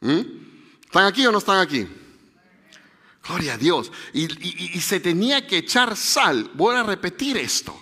¿Mm? 0.00 0.20
¿Están 0.84 1.06
aquí 1.06 1.26
o 1.26 1.32
no 1.32 1.38
están 1.38 1.60
aquí? 1.60 1.86
Gloria 3.26 3.54
a 3.54 3.58
Dios. 3.58 3.92
Y, 4.12 4.76
y, 4.76 4.80
se 4.80 5.00
tenía 5.00 5.46
que 5.46 5.58
echar 5.58 5.96
sal. 5.96 6.50
Voy 6.54 6.76
a 6.76 6.82
repetir 6.82 7.36
esto. 7.36 7.78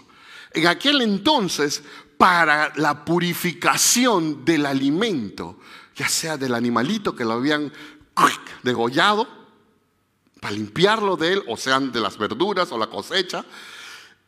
En 0.52 0.66
aquel 0.66 1.02
entonces, 1.02 1.82
para 2.16 2.72
la 2.76 3.04
purificación 3.04 4.44
del 4.44 4.66
alimento, 4.66 5.60
ya 5.94 6.08
sea 6.08 6.36
del 6.36 6.54
animalito 6.54 7.14
que 7.14 7.24
lo 7.24 7.34
habían 7.34 7.72
degollado, 8.62 9.28
para 10.40 10.54
limpiarlo 10.54 11.16
de 11.16 11.34
él, 11.34 11.42
o 11.46 11.56
sean 11.56 11.92
de 11.92 12.00
las 12.00 12.18
verduras 12.18 12.72
o 12.72 12.78
la 12.78 12.88
cosecha, 12.88 13.44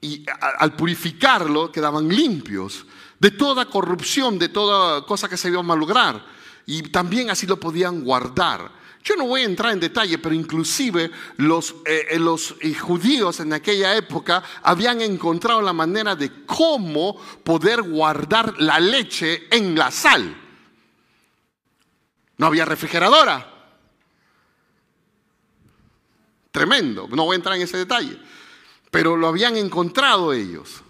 y 0.00 0.24
al 0.58 0.76
purificarlo 0.76 1.72
quedaban 1.72 2.08
limpios 2.08 2.86
de 3.18 3.30
toda 3.30 3.66
corrupción, 3.66 4.38
de 4.38 4.48
toda 4.48 5.04
cosa 5.04 5.28
que 5.28 5.36
se 5.36 5.48
iba 5.48 5.60
a 5.60 5.62
malograr. 5.62 6.24
Y 6.66 6.82
también 6.82 7.30
así 7.30 7.46
lo 7.46 7.58
podían 7.58 8.04
guardar. 8.04 8.70
Yo 9.02 9.16
no 9.16 9.26
voy 9.26 9.42
a 9.42 9.44
entrar 9.44 9.72
en 9.72 9.80
detalle, 9.80 10.18
pero 10.18 10.34
inclusive 10.34 11.10
los, 11.38 11.70
eh, 11.86 12.08
eh, 12.10 12.36
eh, 12.60 12.74
judíos 12.74 13.40
en 13.40 13.52
aquella 13.52 13.96
época 13.96 14.42
habían 14.62 15.00
encontrado 15.00 15.62
la 15.62 15.72
manera 15.72 16.14
de 16.14 16.44
cómo 16.44 17.16
poder 17.42 17.82
guardar 17.82 18.60
la 18.60 18.78
leche 18.78 19.46
en 19.50 19.76
la 19.76 19.90
sal. 19.90 20.36
No 22.36 22.46
había 22.46 22.64
refrigeradora. 22.64 23.54
Tremendo, 26.50 27.08
no 27.08 27.24
voy 27.24 27.34
a 27.34 27.36
entrar 27.36 27.56
en 27.56 27.62
ese 27.62 27.76
detalle, 27.78 28.18
pero 28.90 29.16
lo 29.16 29.28
habían 29.28 29.56
encontrado 29.56 30.32
ellos. 30.32 30.82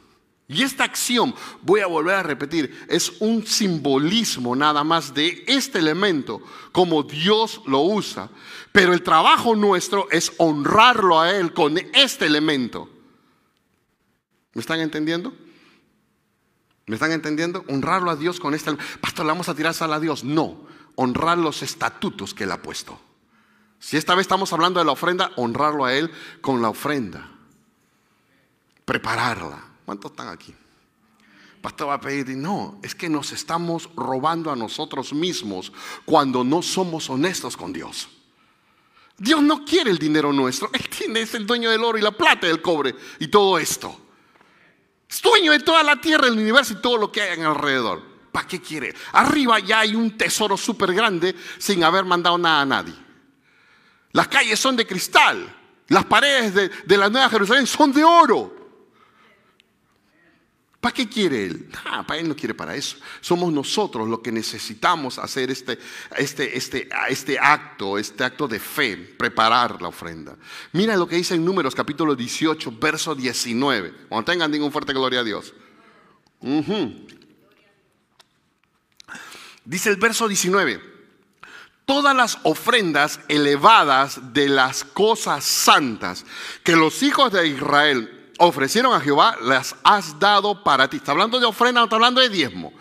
Y 0.50 0.62
esta 0.62 0.84
acción, 0.84 1.34
voy 1.60 1.80
a 1.80 1.86
volver 1.86 2.14
a 2.14 2.22
repetir, 2.22 2.86
es 2.88 3.12
un 3.20 3.46
simbolismo 3.46 4.56
nada 4.56 4.82
más 4.82 5.12
de 5.12 5.44
este 5.46 5.78
elemento, 5.78 6.40
como 6.72 7.02
Dios 7.02 7.60
lo 7.66 7.80
usa. 7.82 8.30
Pero 8.72 8.94
el 8.94 9.02
trabajo 9.02 9.54
nuestro 9.54 10.10
es 10.10 10.32
honrarlo 10.38 11.20
a 11.20 11.32
Él 11.32 11.52
con 11.52 11.76
este 11.92 12.24
elemento. 12.24 12.88
¿Me 14.54 14.62
están 14.62 14.80
entendiendo? 14.80 15.34
¿Me 16.86 16.94
están 16.94 17.12
entendiendo? 17.12 17.62
Honrarlo 17.68 18.10
a 18.10 18.16
Dios 18.16 18.40
con 18.40 18.54
este 18.54 18.74
Pastor, 19.02 19.26
¿le 19.26 19.32
vamos 19.32 19.50
a 19.50 19.54
tirar 19.54 19.74
sal 19.74 19.92
a 19.92 20.00
Dios? 20.00 20.24
No, 20.24 20.66
honrar 20.94 21.36
los 21.36 21.62
estatutos 21.62 22.32
que 22.32 22.44
Él 22.44 22.52
ha 22.52 22.62
puesto. 22.62 22.98
Si 23.78 23.98
esta 23.98 24.14
vez 24.14 24.22
estamos 24.22 24.50
hablando 24.54 24.80
de 24.80 24.86
la 24.86 24.92
ofrenda, 24.92 25.30
honrarlo 25.36 25.84
a 25.84 25.92
Él 25.92 26.10
con 26.40 26.62
la 26.62 26.70
ofrenda. 26.70 27.28
Prepararla 28.86 29.67
¿Cuántos 29.88 30.10
están 30.10 30.28
aquí? 30.28 30.54
Pastor 31.62 31.88
va 31.88 31.94
a 31.94 32.00
pedir, 32.02 32.36
no, 32.36 32.78
es 32.82 32.94
que 32.94 33.08
nos 33.08 33.32
estamos 33.32 33.88
robando 33.96 34.50
a 34.50 34.54
nosotros 34.54 35.14
mismos 35.14 35.72
cuando 36.04 36.44
no 36.44 36.60
somos 36.60 37.08
honestos 37.08 37.56
con 37.56 37.72
Dios. 37.72 38.06
Dios 39.16 39.40
no 39.40 39.64
quiere 39.64 39.90
el 39.90 39.96
dinero 39.96 40.30
nuestro, 40.30 40.70
Él 41.06 41.16
es 41.16 41.32
el 41.32 41.46
dueño 41.46 41.70
del 41.70 41.82
oro 41.82 41.96
y 41.96 42.02
la 42.02 42.10
plata 42.10 42.46
y 42.46 42.50
del 42.50 42.60
cobre 42.60 42.94
y 43.18 43.28
todo 43.28 43.58
esto. 43.58 43.98
Es 45.08 45.22
dueño 45.22 45.52
de 45.52 45.60
toda 45.60 45.82
la 45.82 45.98
tierra, 45.98 46.26
el 46.26 46.34
universo 46.34 46.74
y 46.74 46.82
todo 46.82 46.98
lo 46.98 47.10
que 47.10 47.22
hay 47.22 47.38
en 47.38 47.46
alrededor. 47.46 48.02
¿Para 48.30 48.46
qué 48.46 48.60
quiere? 48.60 48.94
Arriba 49.12 49.58
ya 49.58 49.80
hay 49.80 49.94
un 49.94 50.18
tesoro 50.18 50.58
súper 50.58 50.92
grande 50.92 51.34
sin 51.56 51.82
haber 51.82 52.04
mandado 52.04 52.36
nada 52.36 52.60
a 52.60 52.66
nadie. 52.66 52.94
Las 54.12 54.28
calles 54.28 54.60
son 54.60 54.76
de 54.76 54.86
cristal, 54.86 55.50
las 55.86 56.04
paredes 56.04 56.52
de, 56.52 56.68
de 56.68 56.96
la 56.98 57.08
Nueva 57.08 57.30
Jerusalén 57.30 57.66
son 57.66 57.90
de 57.90 58.04
oro. 58.04 58.57
¿Para 60.88 60.96
qué 60.96 61.06
quiere 61.06 61.44
Él? 61.44 61.68
Ah, 61.84 62.02
para 62.06 62.18
Él 62.18 62.26
no 62.26 62.34
quiere 62.34 62.54
para 62.54 62.74
eso. 62.74 62.96
Somos 63.20 63.52
nosotros 63.52 64.08
los 64.08 64.20
que 64.20 64.32
necesitamos 64.32 65.18
hacer 65.18 65.50
este, 65.50 65.78
este, 66.16 66.56
este, 66.56 66.88
este 67.10 67.38
acto, 67.38 67.98
este 67.98 68.24
acto 68.24 68.48
de 68.48 68.58
fe, 68.58 68.96
preparar 68.96 69.82
la 69.82 69.88
ofrenda. 69.88 70.34
Mira 70.72 70.96
lo 70.96 71.06
que 71.06 71.16
dice 71.16 71.34
en 71.34 71.44
Números 71.44 71.74
capítulo 71.74 72.16
18, 72.16 72.72
verso 72.80 73.14
19. 73.14 74.06
Cuando 74.08 74.32
tengan, 74.32 74.50
ningún 74.50 74.72
fuerte 74.72 74.94
gloria 74.94 75.20
a 75.20 75.24
Dios. 75.24 75.52
Dice 79.66 79.90
el 79.90 79.96
verso 79.96 80.26
19. 80.26 80.80
Todas 81.84 82.16
las 82.16 82.38
ofrendas 82.44 83.20
elevadas 83.28 84.32
de 84.32 84.48
las 84.48 84.84
cosas 84.84 85.44
santas 85.44 86.24
que 86.64 86.76
los 86.76 87.02
hijos 87.02 87.30
de 87.30 87.46
Israel 87.46 88.17
ofrecieron 88.38 88.94
a 88.94 89.00
Jehová, 89.00 89.36
las 89.42 89.76
has 89.84 90.18
dado 90.18 90.62
para 90.62 90.88
ti. 90.88 90.96
Está 90.96 91.12
hablando 91.12 91.38
de 91.38 91.46
ofrenda, 91.46 91.80
no 91.80 91.84
está 91.84 91.96
hablando 91.96 92.20
de 92.20 92.28
diezmo. 92.28 92.72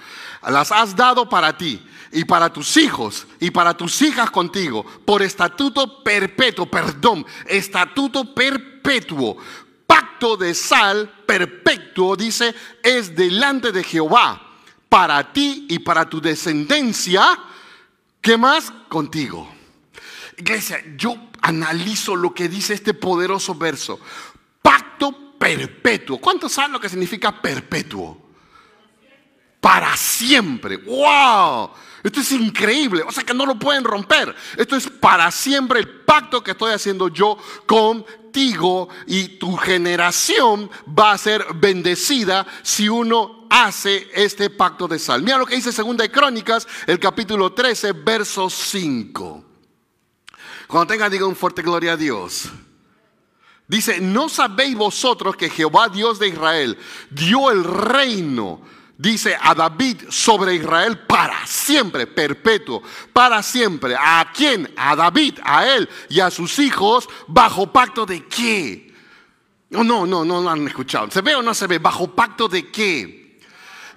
Las 0.47 0.71
has 0.71 0.95
dado 0.95 1.27
para 1.27 1.57
ti 1.57 1.85
y 2.11 2.23
para 2.23 2.51
tus 2.51 2.77
hijos 2.77 3.27
y 3.39 3.51
para 3.51 3.75
tus 3.75 4.01
hijas 4.01 4.31
contigo, 4.31 4.85
por 5.05 5.21
estatuto 5.21 6.03
perpetuo, 6.03 6.65
perdón, 6.67 7.25
estatuto 7.45 8.33
perpetuo. 8.33 9.37
Pacto 9.85 10.37
de 10.37 10.53
sal 10.53 11.11
perpetuo, 11.25 12.15
dice, 12.15 12.53
es 12.83 13.15
delante 13.15 13.71
de 13.71 13.83
Jehová, 13.83 14.41
para 14.89 15.33
ti 15.33 15.65
y 15.69 15.79
para 15.79 16.09
tu 16.09 16.21
descendencia. 16.21 17.39
¿Qué 18.21 18.37
más? 18.37 18.71
Contigo. 18.89 19.49
Iglesia, 20.37 20.83
yo 20.97 21.17
analizo 21.41 22.15
lo 22.15 22.33
que 22.33 22.47
dice 22.47 22.73
este 22.73 22.93
poderoso 22.93 23.55
verso. 23.55 23.99
Pacto 24.61 25.26
perpetuo. 25.37 26.19
¿Cuántos 26.19 26.51
saben 26.51 26.73
lo 26.73 26.79
que 26.79 26.89
significa 26.89 27.41
perpetuo? 27.41 28.25
Para 29.59 29.95
siempre. 29.97 30.77
¡Wow! 30.77 31.71
Esto 32.03 32.21
es 32.21 32.31
increíble. 32.31 33.03
O 33.05 33.11
sea 33.11 33.23
que 33.23 33.33
no 33.33 33.45
lo 33.45 33.57
pueden 33.57 33.83
romper. 33.83 34.33
Esto 34.55 34.75
es 34.75 34.89
para 34.89 35.29
siempre 35.31 35.79
el 35.79 35.89
pacto 36.01 36.43
que 36.43 36.51
estoy 36.51 36.73
haciendo 36.73 37.09
yo 37.09 37.37
contigo 37.65 38.87
y 39.07 39.39
tu 39.39 39.55
generación 39.57 40.69
va 40.87 41.11
a 41.11 41.17
ser 41.17 41.45
bendecida 41.55 42.45
si 42.61 42.87
uno 42.87 43.47
hace 43.49 44.07
este 44.13 44.49
pacto 44.49 44.87
de 44.87 44.99
sal. 44.99 45.23
Mira 45.23 45.37
lo 45.37 45.45
que 45.45 45.55
dice 45.55 45.71
Segunda 45.71 46.03
de 46.03 46.11
Crónicas, 46.11 46.67
el 46.85 46.99
capítulo 46.99 47.53
13, 47.53 47.93
verso 47.93 48.49
5. 48.49 49.43
Cuando 50.67 50.87
tengan, 50.87 51.11
diga 51.11 51.25
un 51.25 51.35
fuerte 51.35 51.61
gloria 51.61 51.93
a 51.93 51.97
Dios. 51.97 52.49
Dice, 53.67 53.99
¿no 53.99 54.29
sabéis 54.29 54.75
vosotros 54.75 55.35
que 55.35 55.49
Jehová 55.49 55.89
Dios 55.89 56.19
de 56.19 56.29
Israel 56.29 56.77
dio 57.09 57.51
el 57.51 57.65
reino, 57.65 58.61
dice, 58.97 59.37
a 59.39 59.53
David 59.53 60.03
sobre 60.09 60.55
Israel 60.55 60.99
para 60.99 61.45
siempre, 61.45 62.07
perpetuo, 62.07 62.81
para 63.11 63.43
siempre? 63.43 63.95
¿A 63.99 64.31
quién? 64.33 64.73
A 64.77 64.95
David, 64.95 65.39
a 65.43 65.67
él 65.67 65.89
y 66.07 66.21
a 66.21 66.31
sus 66.31 66.59
hijos, 66.59 67.09
bajo 67.27 67.71
pacto 67.73 68.05
de 68.05 68.25
qué? 68.25 68.93
No, 69.69 69.83
no, 69.83 70.05
no, 70.05 70.23
no 70.23 70.41
lo 70.41 70.49
han 70.49 70.65
escuchado. 70.65 71.11
¿Se 71.11 71.21
ve 71.21 71.35
o 71.35 71.41
no 71.41 71.53
se 71.53 71.67
ve? 71.67 71.77
¿Bajo 71.77 72.07
pacto 72.15 72.47
de 72.47 72.71
qué? 72.71 73.37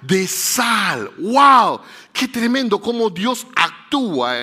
De 0.03 0.27
sal. 0.27 1.13
¡Wow! 1.19 1.81
Qué 2.13 2.29
tremendo 2.29 2.81
cómo 2.81 3.11
Dios 3.11 3.47
actúa 3.55 3.81
actúa 3.91 4.37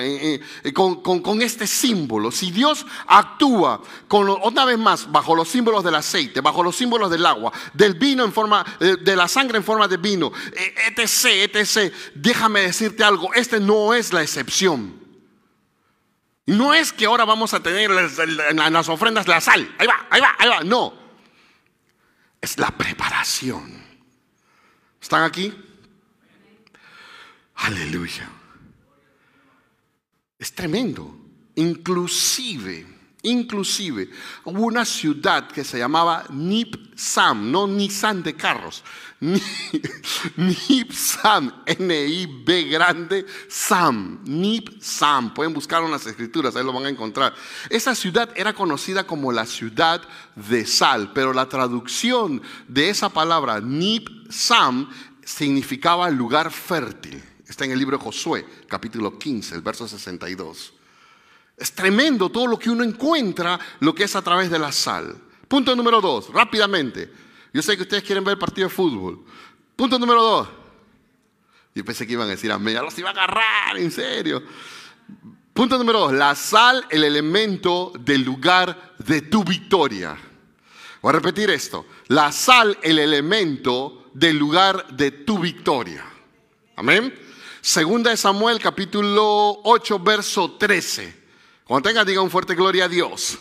con, 0.74 1.42
este 1.42 1.66
símbolo, 1.66 2.30
si 2.30 2.50
Dios 2.50 2.84
actúa 3.06 3.80
con, 4.06 4.28
otra 4.28 4.66
vez 4.66 4.78
más 4.78 5.10
bajo 5.10 5.34
los 5.34 5.48
símbolos 5.48 5.82
del 5.82 5.94
aceite, 5.94 6.42
bajo 6.42 6.62
los 6.62 6.76
símbolos 6.76 7.10
del 7.10 7.24
agua, 7.24 7.50
del 7.72 7.94
vino 7.94 8.24
en 8.24 8.32
forma, 8.32 8.64
eh, 8.78 8.96
de 9.00 9.16
la 9.16 9.26
sangre 9.26 9.56
en 9.56 9.64
forma 9.64 9.88
de 9.88 9.96
vino, 9.96 10.30
eh, 10.52 10.74
etc., 10.96 11.56
etc., 11.56 11.92
déjame 12.14 12.60
decirte 12.60 13.02
algo, 13.02 13.32
este 13.32 13.58
no 13.58 13.94
es 13.94 14.12
la 14.12 14.22
excepción. 14.22 14.98
No 16.44 16.74
es 16.74 16.92
que 16.92 17.06
ahora 17.06 17.24
vamos 17.24 17.52
a 17.54 17.62
tener 17.62 17.90
en 17.90 18.72
las 18.72 18.88
ofrendas 18.88 19.28
la 19.28 19.40
sal. 19.40 19.74
Ahí 19.78 19.86
va, 19.86 20.06
ahí 20.08 20.20
va, 20.20 20.34
ahí 20.38 20.48
va. 20.48 20.60
No. 20.64 20.94
Es 22.40 22.56
la 22.56 22.70
preparación. 22.70 23.84
¿Están 24.98 25.24
aquí? 25.24 25.54
Aleluya. 27.58 28.28
Es 30.38 30.54
tremendo. 30.54 31.16
Inclusive, 31.56 32.86
inclusive, 33.22 34.08
hubo 34.44 34.66
una 34.66 34.84
ciudad 34.84 35.48
que 35.48 35.64
se 35.64 35.78
llamaba 35.78 36.24
Nipsam, 36.30 37.50
no 37.50 37.66
Nissan 37.66 38.22
de 38.22 38.34
carros. 38.36 38.84
Nipsam, 40.36 41.64
N-I-B 41.66 42.62
grande, 42.68 43.26
Sam, 43.48 44.20
Nipsam. 44.24 45.34
Pueden 45.34 45.52
buscar 45.52 45.82
en 45.82 45.90
las 45.90 46.06
escrituras, 46.06 46.54
ahí 46.54 46.64
lo 46.64 46.72
van 46.72 46.86
a 46.86 46.90
encontrar. 46.90 47.34
Esa 47.68 47.96
ciudad 47.96 48.30
era 48.36 48.52
conocida 48.52 49.04
como 49.04 49.32
la 49.32 49.46
ciudad 49.46 50.00
de 50.36 50.64
sal, 50.64 51.12
pero 51.12 51.32
la 51.32 51.48
traducción 51.48 52.40
de 52.68 52.90
esa 52.90 53.08
palabra, 53.08 53.60
Nipsam, 53.60 54.88
significaba 55.24 56.08
lugar 56.08 56.52
fértil. 56.52 57.20
Está 57.48 57.64
en 57.64 57.72
el 57.72 57.78
libro 57.78 57.96
de 57.96 58.04
Josué, 58.04 58.46
capítulo 58.68 59.18
15, 59.18 59.54
el 59.54 59.62
verso 59.62 59.88
62. 59.88 60.74
Es 61.56 61.72
tremendo 61.72 62.28
todo 62.28 62.46
lo 62.46 62.58
que 62.58 62.68
uno 62.68 62.84
encuentra, 62.84 63.58
lo 63.80 63.94
que 63.94 64.04
es 64.04 64.14
a 64.14 64.22
través 64.22 64.50
de 64.50 64.58
la 64.58 64.70
sal. 64.70 65.16
Punto 65.48 65.74
número 65.74 66.00
dos, 66.02 66.30
rápidamente. 66.30 67.10
Yo 67.52 67.62
sé 67.62 67.74
que 67.74 67.84
ustedes 67.84 68.04
quieren 68.04 68.22
ver 68.22 68.32
el 68.32 68.38
partido 68.38 68.68
de 68.68 68.74
fútbol. 68.74 69.24
Punto 69.74 69.98
número 69.98 70.22
dos. 70.22 70.48
Yo 71.74 71.84
pensé 71.84 72.06
que 72.06 72.12
iban 72.12 72.26
a 72.26 72.32
decir 72.32 72.52
amén, 72.52 72.74
ya 72.74 72.82
los 72.82 72.98
iba 72.98 73.08
a 73.08 73.12
agarrar, 73.12 73.78
en 73.78 73.90
serio. 73.90 74.42
Punto 75.54 75.78
número 75.78 76.00
dos, 76.00 76.12
la 76.12 76.34
sal, 76.34 76.86
el 76.90 77.02
elemento 77.02 77.92
del 77.98 78.22
lugar 78.22 78.94
de 78.98 79.22
tu 79.22 79.42
victoria. 79.42 80.18
Voy 81.00 81.10
a 81.10 81.12
repetir 81.12 81.48
esto. 81.48 81.86
La 82.08 82.30
sal, 82.30 82.78
el 82.82 82.98
elemento 82.98 84.10
del 84.12 84.36
lugar 84.36 84.88
de 84.88 85.12
tu 85.12 85.38
victoria. 85.38 86.04
Amén. 86.76 87.27
Segunda 87.60 88.10
de 88.10 88.16
Samuel 88.16 88.60
capítulo 88.60 89.60
8 89.64 89.98
verso 89.98 90.52
13. 90.52 91.14
Cuando 91.64 91.88
tenga 91.88 92.04
diga 92.04 92.22
un 92.22 92.30
fuerte 92.30 92.54
gloria 92.54 92.84
a 92.84 92.88
Dios. 92.88 93.38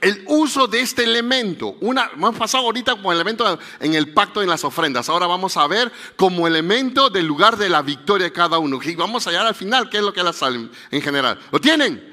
El 0.00 0.24
uso 0.26 0.66
de 0.66 0.80
este 0.80 1.04
elemento, 1.04 1.76
una, 1.80 2.10
hemos 2.12 2.36
pasado 2.36 2.64
ahorita 2.64 2.92
como 2.92 3.12
elemento 3.12 3.58
en 3.78 3.94
el 3.94 4.12
pacto 4.12 4.42
en 4.42 4.48
las 4.48 4.64
ofrendas, 4.64 5.08
ahora 5.08 5.28
vamos 5.28 5.56
a 5.56 5.66
ver 5.68 5.92
como 6.16 6.48
elemento 6.48 7.08
del 7.08 7.26
lugar 7.26 7.56
de 7.56 7.68
la 7.68 7.82
victoria 7.82 8.26
de 8.26 8.32
cada 8.32 8.58
uno. 8.58 8.80
Y 8.82 8.96
vamos 8.96 9.26
a 9.26 9.30
hallar 9.30 9.46
al 9.46 9.54
final 9.54 9.88
qué 9.88 9.98
es 9.98 10.02
lo 10.02 10.12
que 10.12 10.24
la 10.24 10.32
sal 10.32 10.70
en 10.90 11.02
general. 11.02 11.38
¿Lo 11.52 11.60
tienen? 11.60 12.11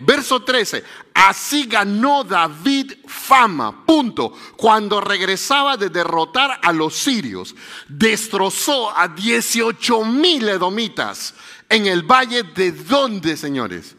Verso 0.00 0.44
13, 0.44 0.84
así 1.12 1.66
ganó 1.66 2.22
David 2.22 2.92
fama, 3.06 3.84
punto. 3.84 4.32
Cuando 4.56 5.00
regresaba 5.00 5.76
de 5.76 5.88
derrotar 5.88 6.60
a 6.62 6.72
los 6.72 6.94
sirios, 6.94 7.54
destrozó 7.88 8.96
a 8.96 9.08
18 9.08 10.04
mil 10.04 10.48
edomitas 10.48 11.34
en 11.68 11.86
el 11.86 12.02
valle 12.02 12.44
de 12.44 12.70
dónde, 12.70 13.36
señores? 13.36 13.96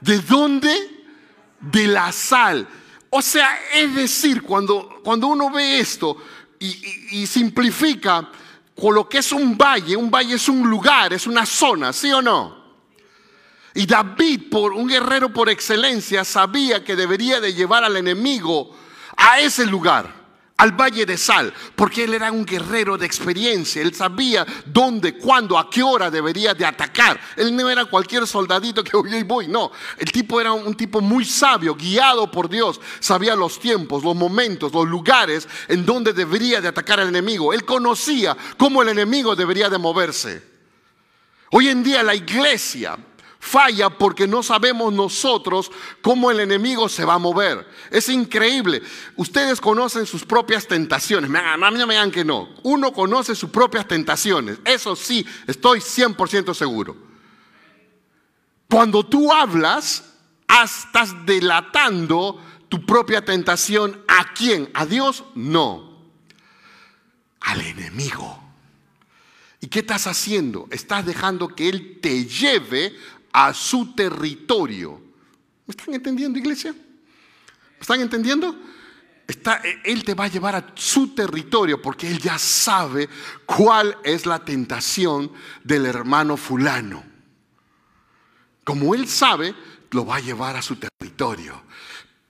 ¿De 0.00 0.18
dónde? 0.18 1.06
De 1.60 1.86
la 1.86 2.10
sal. 2.10 2.66
O 3.10 3.22
sea, 3.22 3.56
es 3.72 3.94
decir, 3.94 4.42
cuando, 4.42 5.00
cuando 5.04 5.28
uno 5.28 5.50
ve 5.50 5.78
esto 5.78 6.16
y, 6.58 7.20
y 7.20 7.26
simplifica 7.28 8.28
con 8.74 8.92
lo 8.92 9.08
que 9.08 9.18
es 9.18 9.30
un 9.30 9.56
valle, 9.56 9.96
un 9.96 10.10
valle 10.10 10.34
es 10.34 10.48
un 10.48 10.68
lugar, 10.68 11.12
es 11.12 11.28
una 11.28 11.46
zona, 11.46 11.92
¿sí 11.92 12.12
o 12.12 12.20
no? 12.20 12.63
Y 13.74 13.86
David, 13.86 14.50
por 14.50 14.72
un 14.72 14.86
guerrero 14.86 15.32
por 15.32 15.48
excelencia, 15.48 16.24
sabía 16.24 16.84
que 16.84 16.94
debería 16.94 17.40
de 17.40 17.54
llevar 17.54 17.82
al 17.82 17.96
enemigo 17.96 18.70
a 19.16 19.40
ese 19.40 19.66
lugar, 19.66 20.24
al 20.56 20.70
Valle 20.70 21.04
de 21.04 21.18
Sal, 21.18 21.52
porque 21.74 22.04
él 22.04 22.14
era 22.14 22.30
un 22.30 22.46
guerrero 22.46 22.96
de 22.96 23.04
experiencia, 23.04 23.82
él 23.82 23.92
sabía 23.92 24.46
dónde, 24.64 25.18
cuándo, 25.18 25.58
a 25.58 25.68
qué 25.68 25.82
hora 25.82 26.08
debería 26.08 26.54
de 26.54 26.64
atacar. 26.64 27.20
Él 27.36 27.56
no 27.56 27.68
era 27.68 27.84
cualquier 27.86 28.28
soldadito 28.28 28.84
que 28.84 28.96
hoy 28.96 29.24
voy, 29.24 29.48
no. 29.48 29.72
El 29.98 30.12
tipo 30.12 30.40
era 30.40 30.52
un 30.52 30.76
tipo 30.76 31.00
muy 31.00 31.24
sabio, 31.24 31.74
guiado 31.74 32.30
por 32.30 32.48
Dios, 32.48 32.80
sabía 33.00 33.34
los 33.34 33.58
tiempos, 33.58 34.04
los 34.04 34.14
momentos, 34.14 34.72
los 34.72 34.86
lugares 34.86 35.48
en 35.66 35.84
donde 35.84 36.12
debería 36.12 36.60
de 36.60 36.68
atacar 36.68 37.00
al 37.00 37.08
enemigo. 37.08 37.52
Él 37.52 37.64
conocía 37.64 38.36
cómo 38.56 38.82
el 38.82 38.90
enemigo 38.90 39.34
debería 39.34 39.68
de 39.68 39.78
moverse. 39.78 40.54
Hoy 41.50 41.68
en 41.68 41.82
día 41.82 42.04
la 42.04 42.14
iglesia 42.14 42.96
falla 43.44 43.90
porque 43.90 44.26
no 44.26 44.42
sabemos 44.42 44.92
nosotros 44.92 45.70
cómo 46.00 46.30
el 46.30 46.40
enemigo 46.40 46.88
se 46.88 47.04
va 47.04 47.14
a 47.14 47.18
mover. 47.18 47.68
Es 47.90 48.08
increíble. 48.08 48.82
Ustedes 49.16 49.60
conocen 49.60 50.06
sus 50.06 50.24
propias 50.24 50.66
tentaciones. 50.66 51.28
Mí 51.28 51.38
no 51.58 51.86
me 51.86 51.94
digan 51.94 52.10
que 52.10 52.24
no. 52.24 52.48
Uno 52.62 52.92
conoce 52.92 53.34
sus 53.34 53.50
propias 53.50 53.86
tentaciones. 53.86 54.58
Eso 54.64 54.96
sí, 54.96 55.26
estoy 55.46 55.80
100% 55.80 56.54
seguro. 56.54 56.96
Cuando 58.68 59.04
tú 59.04 59.30
hablas, 59.30 60.04
estás 60.64 61.14
delatando 61.26 62.40
tu 62.70 62.84
propia 62.86 63.24
tentación. 63.24 64.02
¿A 64.08 64.32
quién? 64.32 64.70
¿A 64.72 64.86
Dios? 64.86 65.22
No. 65.34 66.00
Al 67.40 67.60
enemigo. 67.60 68.44
¿Y 69.64 69.68
qué 69.68 69.78
estás 69.78 70.06
haciendo? 70.06 70.68
Estás 70.70 71.06
dejando 71.06 71.48
que 71.48 71.70
Él 71.70 71.98
te 72.02 72.26
lleve 72.26 72.94
a 73.34 73.52
su 73.52 73.94
territorio. 73.94 75.02
¿Me 75.66 75.72
están 75.72 75.92
entendiendo, 75.92 76.38
iglesia? 76.38 76.72
¿Me 76.72 77.80
están 77.80 78.00
entendiendo? 78.00 78.56
Está, 79.26 79.60
él 79.82 80.04
te 80.04 80.14
va 80.14 80.24
a 80.24 80.28
llevar 80.28 80.54
a 80.54 80.72
su 80.76 81.14
territorio 81.14 81.82
porque 81.82 82.06
Él 82.06 82.20
ya 82.20 82.38
sabe 82.38 83.08
cuál 83.44 83.98
es 84.04 84.24
la 84.24 84.44
tentación 84.44 85.32
del 85.64 85.86
hermano 85.86 86.36
fulano. 86.36 87.02
Como 88.62 88.94
Él 88.94 89.08
sabe, 89.08 89.52
lo 89.90 90.06
va 90.06 90.16
a 90.16 90.20
llevar 90.20 90.56
a 90.56 90.62
su 90.62 90.76
territorio. 90.76 91.60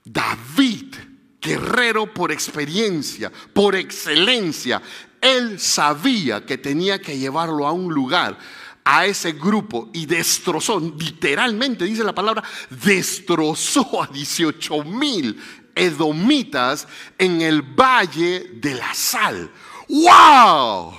David, 0.05 0.95
guerrero 1.39 2.15
por 2.15 2.33
experiencia, 2.33 3.31
por 3.53 3.75
excelencia, 3.75 4.81
Él 5.21 5.61
sabía 5.61 6.47
que 6.47 6.57
tenía 6.57 6.99
que 6.99 7.19
llevarlo 7.19 7.67
a 7.67 7.73
un 7.73 7.93
lugar 7.93 8.39
a 8.85 9.07
ese 9.07 9.33
grupo 9.33 9.89
y 9.93 10.05
destrozó, 10.05 10.79
literalmente 10.79 11.87
dice 11.87 12.05
la 12.05 12.15
palabra, 12.15 12.45
destrozó 12.69 14.03
a 14.03 14.07
18 14.07 14.85
mil 14.85 15.41
edomitas 15.75 16.87
en 17.19 17.41
el 17.41 17.63
valle 17.63 18.51
de 18.55 18.75
la 18.75 18.93
sal. 18.95 19.51
¡Wow! 19.89 20.95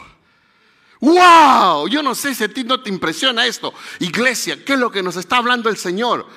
¡Wow! 0.99 1.88
Yo 1.88 2.01
no 2.01 2.15
sé 2.15 2.33
si 2.33 2.43
a 2.43 2.53
ti 2.53 2.63
no 2.63 2.81
te 2.81 2.89
impresiona 2.89 3.45
esto. 3.45 3.73
Iglesia, 3.99 4.63
¿qué 4.65 4.73
es 4.73 4.79
lo 4.79 4.91
que 4.91 5.03
nos 5.03 5.15
está 5.15 5.38
hablando 5.38 5.69
el 5.69 5.77
Señor? 5.77 6.27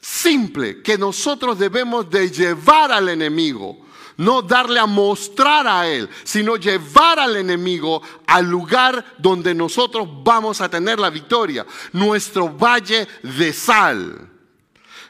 Simple, 0.00 0.82
que 0.82 0.96
nosotros 0.96 1.58
debemos 1.58 2.08
de 2.10 2.30
llevar 2.30 2.92
al 2.92 3.08
enemigo 3.10 3.83
no 4.16 4.42
darle 4.42 4.80
a 4.80 4.86
mostrar 4.86 5.66
a 5.66 5.88
Él, 5.88 6.08
sino 6.22 6.56
llevar 6.56 7.18
al 7.18 7.36
enemigo 7.36 8.02
al 8.26 8.46
lugar 8.46 9.04
donde 9.18 9.54
nosotros 9.54 10.08
vamos 10.22 10.60
a 10.60 10.68
tener 10.68 10.98
la 10.98 11.10
victoria, 11.10 11.66
nuestro 11.92 12.48
valle 12.48 13.06
de 13.22 13.52
sal. 13.52 14.30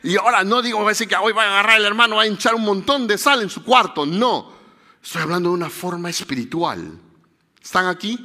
Y 0.03 0.17
ahora 0.17 0.45
no 0.45 0.61
digo, 0.61 0.87
decir 0.87 1.09
que 1.09 1.17
hoy 1.17 1.33
va 1.33 1.45
a 1.45 1.49
agarrar 1.49 1.79
el 1.79 1.87
hermano, 1.87 2.17
va 2.17 2.23
a 2.23 2.27
hinchar 2.27 2.55
un 2.55 2.63
montón 2.63 3.07
de 3.07 3.17
sal 3.17 3.43
en 3.43 3.51
su 3.51 3.65
cuarto, 3.65 4.05
no. 4.05 4.53
Estoy 5.03 5.23
hablando 5.23 5.51
de 5.51 5.55
una 5.55 5.71
forma 5.71 6.11
espiritual. 6.11 6.99
¿Están 7.63 7.87
aquí? 7.87 8.19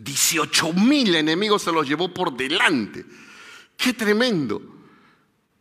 18 0.00 0.72
mil 0.72 1.14
enemigos 1.14 1.62
se 1.62 1.72
los 1.72 1.86
llevó 1.86 2.12
por 2.12 2.34
delante. 2.36 3.04
Qué 3.76 3.92
tremendo, 3.92 4.62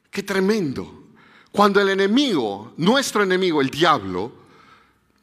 qué 0.09 0.24
tremendo. 0.24 1.03
Cuando 1.54 1.80
el 1.80 1.89
enemigo, 1.89 2.74
nuestro 2.78 3.22
enemigo, 3.22 3.62
el 3.62 3.70
diablo, 3.70 4.32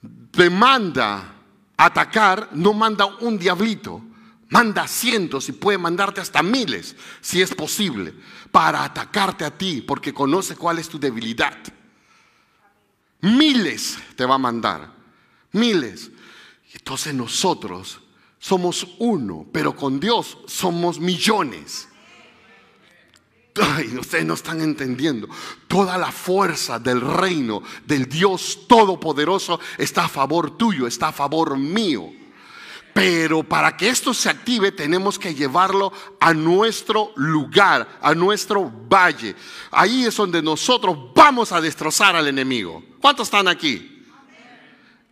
demanda 0.01 1.35
atacar, 1.76 2.51
no 2.53 2.72
manda 2.72 3.05
un 3.07 3.37
diablito, 3.37 4.01
manda 4.49 4.87
cientos 4.87 5.49
y 5.49 5.53
puede 5.53 5.76
mandarte 5.76 6.20
hasta 6.20 6.41
miles, 6.41 6.95
si 7.20 7.43
es 7.43 7.53
posible, 7.53 8.14
para 8.53 8.85
atacarte 8.85 9.45
a 9.45 9.51
ti, 9.51 9.83
porque 9.83 10.14
conoce 10.14 10.55
cuál 10.55 10.78
es 10.78 10.89
tu 10.89 11.01
debilidad. 11.01 11.59
Miles 13.22 13.99
te 14.14 14.24
va 14.24 14.37
a 14.37 14.39
mandar, 14.39 14.89
miles. 15.51 16.12
Entonces 16.72 17.12
nosotros 17.12 18.01
somos 18.39 18.87
uno, 19.01 19.49
pero 19.53 19.74
con 19.74 19.99
Dios 19.99 20.39
somos 20.47 21.01
millones. 21.01 21.89
Ay, 23.61 23.97
ustedes 23.99 24.25
no 24.25 24.35
están 24.35 24.61
entendiendo. 24.61 25.29
Toda 25.67 25.99
la 25.99 26.13
fuerza 26.13 26.79
del 26.79 27.01
reino 27.01 27.63
del 27.85 28.09
Dios 28.09 28.61
Todopoderoso 28.69 29.59
está 29.77 30.05
a 30.05 30.09
favor 30.09 30.57
tuyo, 30.57 30.87
está 30.87 31.09
a 31.09 31.13
favor 31.13 31.57
mío. 31.59 32.13
Pero 32.93 33.43
para 33.43 33.77
que 33.77 33.89
esto 33.89 34.13
se 34.13 34.29
active 34.29 34.73
tenemos 34.73 35.19
que 35.19 35.35
llevarlo 35.35 35.93
a 36.19 36.35
nuestro 36.35 37.13
lugar, 37.17 37.99
a 38.01 38.15
nuestro 38.15 38.71
valle. 38.71 39.35
Ahí 39.71 40.05
es 40.05 40.17
donde 40.17 40.43
nosotros 40.43 40.97
vamos 41.15 41.53
a 41.53 41.61
destrozar 41.61 42.17
al 42.17 42.29
enemigo. 42.29 42.83
¿Cuántos 43.01 43.29
están 43.29 43.49
aquí? 43.49 44.07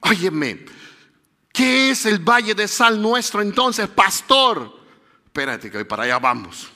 Óyeme, 0.00 0.64
¿qué 1.52 1.90
es 1.90 2.06
el 2.06 2.18
valle 2.18 2.54
de 2.54 2.68
sal 2.68 3.00
nuestro 3.00 3.42
entonces, 3.42 3.88
pastor? 3.88 4.72
Espérate 5.24 5.70
que 5.70 5.84
para 5.84 6.04
allá 6.04 6.18
vamos. 6.18 6.68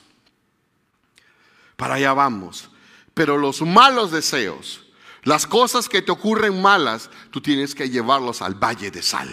Para 1.83 1.95
allá 1.95 2.13
vamos. 2.13 2.69
Pero 3.13 3.37
los 3.37 3.61
malos 3.61 4.09
deseos, 4.09 4.85
las 5.23 5.45
cosas 5.45 5.89
que 5.89 6.01
te 6.01 6.13
ocurren 6.13 6.61
malas, 6.61 7.09
tú 7.29 7.41
tienes 7.41 7.75
que 7.75 7.89
llevarlos 7.89 8.41
al 8.41 8.55
valle 8.55 8.89
de 8.89 9.03
sal. 9.03 9.27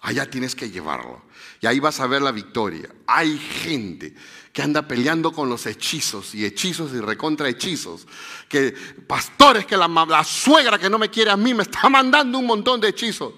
Allá 0.00 0.30
tienes 0.30 0.54
que 0.54 0.70
llevarlo. 0.70 1.24
Y 1.60 1.66
ahí 1.66 1.80
vas 1.80 1.98
a 1.98 2.06
ver 2.06 2.22
la 2.22 2.30
victoria. 2.30 2.88
Hay 3.04 3.36
gente 3.36 4.14
que 4.52 4.62
anda 4.62 4.86
peleando 4.86 5.32
con 5.32 5.48
los 5.48 5.66
hechizos 5.66 6.36
y 6.36 6.44
hechizos 6.44 6.92
y 6.92 7.00
recontra 7.00 7.48
hechizos. 7.48 8.06
Que 8.48 8.72
pastores, 9.08 9.66
que 9.66 9.76
la, 9.76 9.88
la 9.88 10.22
suegra 10.22 10.78
que 10.78 10.88
no 10.88 11.00
me 11.00 11.10
quiere 11.10 11.32
a 11.32 11.36
mí 11.36 11.52
me 11.52 11.64
está 11.64 11.88
mandando 11.90 12.38
un 12.38 12.46
montón 12.46 12.80
de 12.80 12.90
hechizos. 12.90 13.34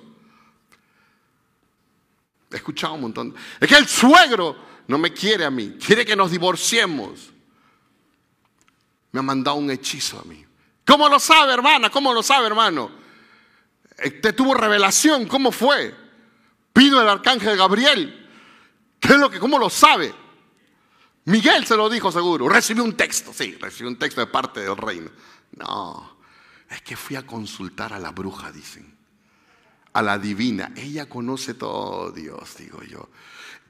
He 2.50 2.56
escuchado 2.56 2.92
un 2.92 3.00
montón. 3.00 3.34
Es 3.58 3.66
que 3.66 3.76
el 3.76 3.88
suegro 3.88 4.54
no 4.86 4.98
me 4.98 5.14
quiere 5.14 5.46
a 5.46 5.50
mí, 5.50 5.78
quiere 5.82 6.04
que 6.04 6.14
nos 6.14 6.30
divorciemos. 6.30 7.31
Me 9.12 9.20
ha 9.20 9.22
mandado 9.22 9.56
un 9.56 9.70
hechizo 9.70 10.18
a 10.18 10.24
mí. 10.24 10.44
¿Cómo 10.86 11.08
lo 11.08 11.20
sabe, 11.20 11.52
hermana? 11.52 11.90
¿Cómo 11.90 12.12
lo 12.12 12.22
sabe, 12.22 12.46
hermano? 12.46 12.90
¿Te 13.96 14.32
tuvo 14.32 14.54
revelación? 14.54 15.26
¿Cómo 15.26 15.52
fue? 15.52 15.94
Pido 16.72 17.00
el 17.00 17.08
arcángel 17.08 17.56
Gabriel. 17.56 18.28
¿Qué 18.98 19.12
es 19.12 19.18
lo 19.18 19.30
que, 19.30 19.38
cómo 19.38 19.58
lo 19.58 19.68
sabe? 19.68 20.14
Miguel 21.24 21.66
se 21.66 21.76
lo 21.76 21.88
dijo 21.88 22.10
seguro. 22.10 22.48
Recibió 22.48 22.82
un 22.82 22.96
texto, 22.96 23.32
sí, 23.32 23.56
recibió 23.60 23.88
un 23.88 23.98
texto 23.98 24.20
de 24.20 24.26
parte 24.26 24.60
del 24.60 24.76
reino. 24.76 25.10
No, 25.56 26.16
es 26.70 26.82
que 26.82 26.96
fui 26.96 27.16
a 27.16 27.26
consultar 27.26 27.92
a 27.92 27.98
la 27.98 28.10
bruja, 28.10 28.50
dicen. 28.50 28.96
A 29.92 30.02
la 30.02 30.18
divina. 30.18 30.72
Ella 30.74 31.08
conoce 31.08 31.54
todo 31.54 32.10
Dios, 32.10 32.56
digo 32.56 32.82
yo. 32.82 33.08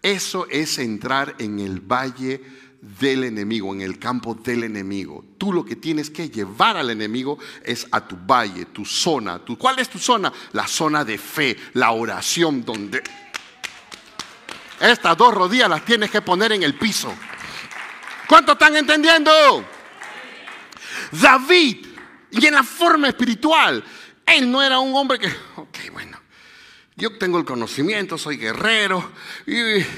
Eso 0.01 0.47
es 0.51 0.78
entrar 0.78 1.34
en 1.38 1.59
el 1.59 1.80
valle 1.80 2.43
del 2.83 3.22
enemigo, 3.22 3.72
en 3.72 3.80
el 3.80 4.01
campo 4.01 4.35
del 4.35 4.64
enemigo. 4.64 5.24
Tú 5.39 5.53
lo 5.53 5.64
que 5.64 5.76
tienes 5.76 6.11
que 6.11 6.28
llevar 6.28 6.76
al 6.76 6.91
enemigo 6.91 7.39
es 7.64 7.87
a 7.93 8.07
tu 8.07 8.16
valle, 8.16 8.66
tu 8.66 8.85
zona. 8.85 9.39
Tu, 9.39 9.57
¿Cuál 9.57 9.78
es 9.78 9.89
tu 9.89 10.01
zona? 10.01 10.33
La 10.53 10.66
zona 10.66 11.05
de 11.05 11.16
fe, 11.16 11.57
la 11.74 11.93
oración 11.93 12.64
donde 12.64 13.01
estas 14.80 15.16
dos 15.16 15.33
rodillas 15.33 15.70
las 15.70 15.85
tienes 15.85 16.11
que 16.11 16.22
poner 16.22 16.51
en 16.51 16.64
el 16.64 16.74
piso. 16.74 17.14
¿Cuánto 18.28 18.53
están 18.53 18.74
entendiendo? 18.74 19.30
David, 21.12 21.87
y 22.33 22.47
en 22.47 22.55
la 22.55 22.64
forma 22.64 23.09
espiritual, 23.09 23.85
él 24.26 24.51
no 24.51 24.61
era 24.61 24.80
un 24.80 24.93
hombre 24.97 25.20
que, 25.20 25.28
ok, 25.28 25.78
bueno, 25.93 26.18
yo 26.97 27.16
tengo 27.16 27.39
el 27.39 27.45
conocimiento, 27.45 28.18
soy 28.18 28.39
guerrero, 28.39 29.12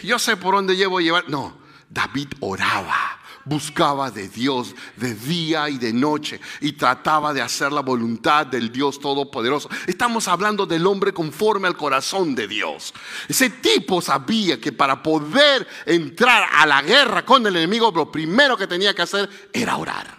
yo 0.03 0.19
sé 0.19 0.37
por 0.37 0.55
dónde 0.55 0.77
llevo 0.77 1.01
llevar. 1.01 1.31
No, 1.31 1.64
David 1.89 2.29
oraba, 2.41 3.21
buscaba 3.45 4.11
de 4.11 4.29
Dios 4.29 4.75
de 4.97 5.15
día 5.15 5.69
y 5.69 5.79
de 5.79 5.93
noche 5.93 6.41
y 6.61 6.73
trataba 6.73 7.33
de 7.33 7.43
hacer 7.43 7.73
la 7.73 7.83
voluntad 7.83 8.47
del 8.47 8.73
Dios 8.73 8.99
Todopoderoso. 9.01 9.69
Estamos 9.87 10.29
hablando 10.29 10.67
del 10.67 10.87
hombre 10.87 11.13
conforme 11.13 11.69
al 11.69 11.77
corazón 11.77 12.35
de 12.35 12.49
Dios. 12.49 12.95
Ese 13.29 13.51
tipo 13.51 14.01
sabía 14.01 14.61
que 14.61 14.73
para 14.73 15.03
poder 15.03 15.67
entrar 15.87 16.49
a 16.53 16.67
la 16.67 16.83
guerra 16.83 17.25
con 17.25 17.47
el 17.47 17.57
enemigo, 17.57 17.93
lo 17.95 18.11
primero 18.11 18.57
que 18.57 18.67
tenía 18.67 18.95
que 18.95 19.03
hacer 19.03 19.29
era 19.53 19.77
orar. 19.77 20.19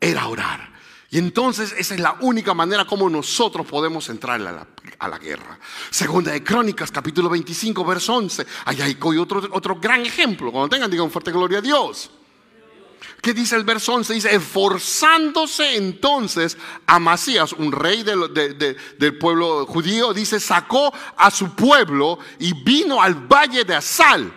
Era 0.00 0.26
orar. 0.28 0.73
Y 1.14 1.18
entonces 1.18 1.72
esa 1.78 1.94
es 1.94 2.00
la 2.00 2.16
única 2.22 2.54
manera 2.54 2.84
como 2.84 3.08
nosotros 3.08 3.64
podemos 3.68 4.08
entrar 4.08 4.40
a 4.98 5.08
la, 5.08 5.18
guerra. 5.20 5.60
Segunda 5.88 6.32
de 6.32 6.42
Crónicas, 6.42 6.90
capítulo 6.90 7.28
25, 7.28 7.84
verso 7.84 8.14
11. 8.14 8.44
Allá 8.64 8.86
hay 8.86 8.98
otro, 9.00 9.40
otro 9.52 9.76
gran 9.76 10.04
ejemplo. 10.04 10.50
Cuando 10.50 10.68
tengan, 10.68 10.90
digan 10.90 11.12
fuerte 11.12 11.30
gloria 11.30 11.58
a 11.58 11.60
Dios. 11.60 12.10
¿Qué 13.22 13.32
dice 13.32 13.54
el 13.54 13.62
verso 13.62 13.94
11? 13.94 14.12
Dice, 14.12 14.34
esforzándose 14.34 15.76
entonces 15.76 16.58
Amasías, 16.84 17.52
un 17.52 17.70
rey 17.70 18.02
del 18.02 19.16
pueblo 19.16 19.66
judío, 19.66 20.12
dice, 20.12 20.40
sacó 20.40 20.92
a 21.16 21.30
su 21.30 21.54
pueblo 21.54 22.18
y 22.40 22.60
vino 22.64 23.00
al 23.00 23.14
valle 23.14 23.62
de 23.62 23.76
Asal 23.76 24.34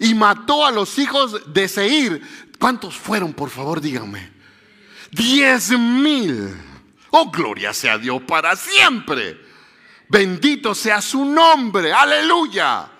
y 0.00 0.14
mató 0.14 0.66
a 0.66 0.72
los 0.72 0.98
hijos 0.98 1.54
de 1.54 1.68
Seir. 1.68 2.48
¿Cuántos 2.58 2.96
fueron, 2.96 3.32
por 3.34 3.50
favor, 3.50 3.80
díganme? 3.80 4.37
Diez 5.10 5.70
mil. 5.70 6.54
Oh, 7.10 7.30
gloria 7.30 7.72
sea 7.72 7.98
Dios 7.98 8.22
para 8.22 8.54
siempre. 8.56 9.40
Bendito 10.08 10.74
sea 10.74 11.00
su 11.00 11.24
nombre. 11.24 11.92
Aleluya. 11.92 12.90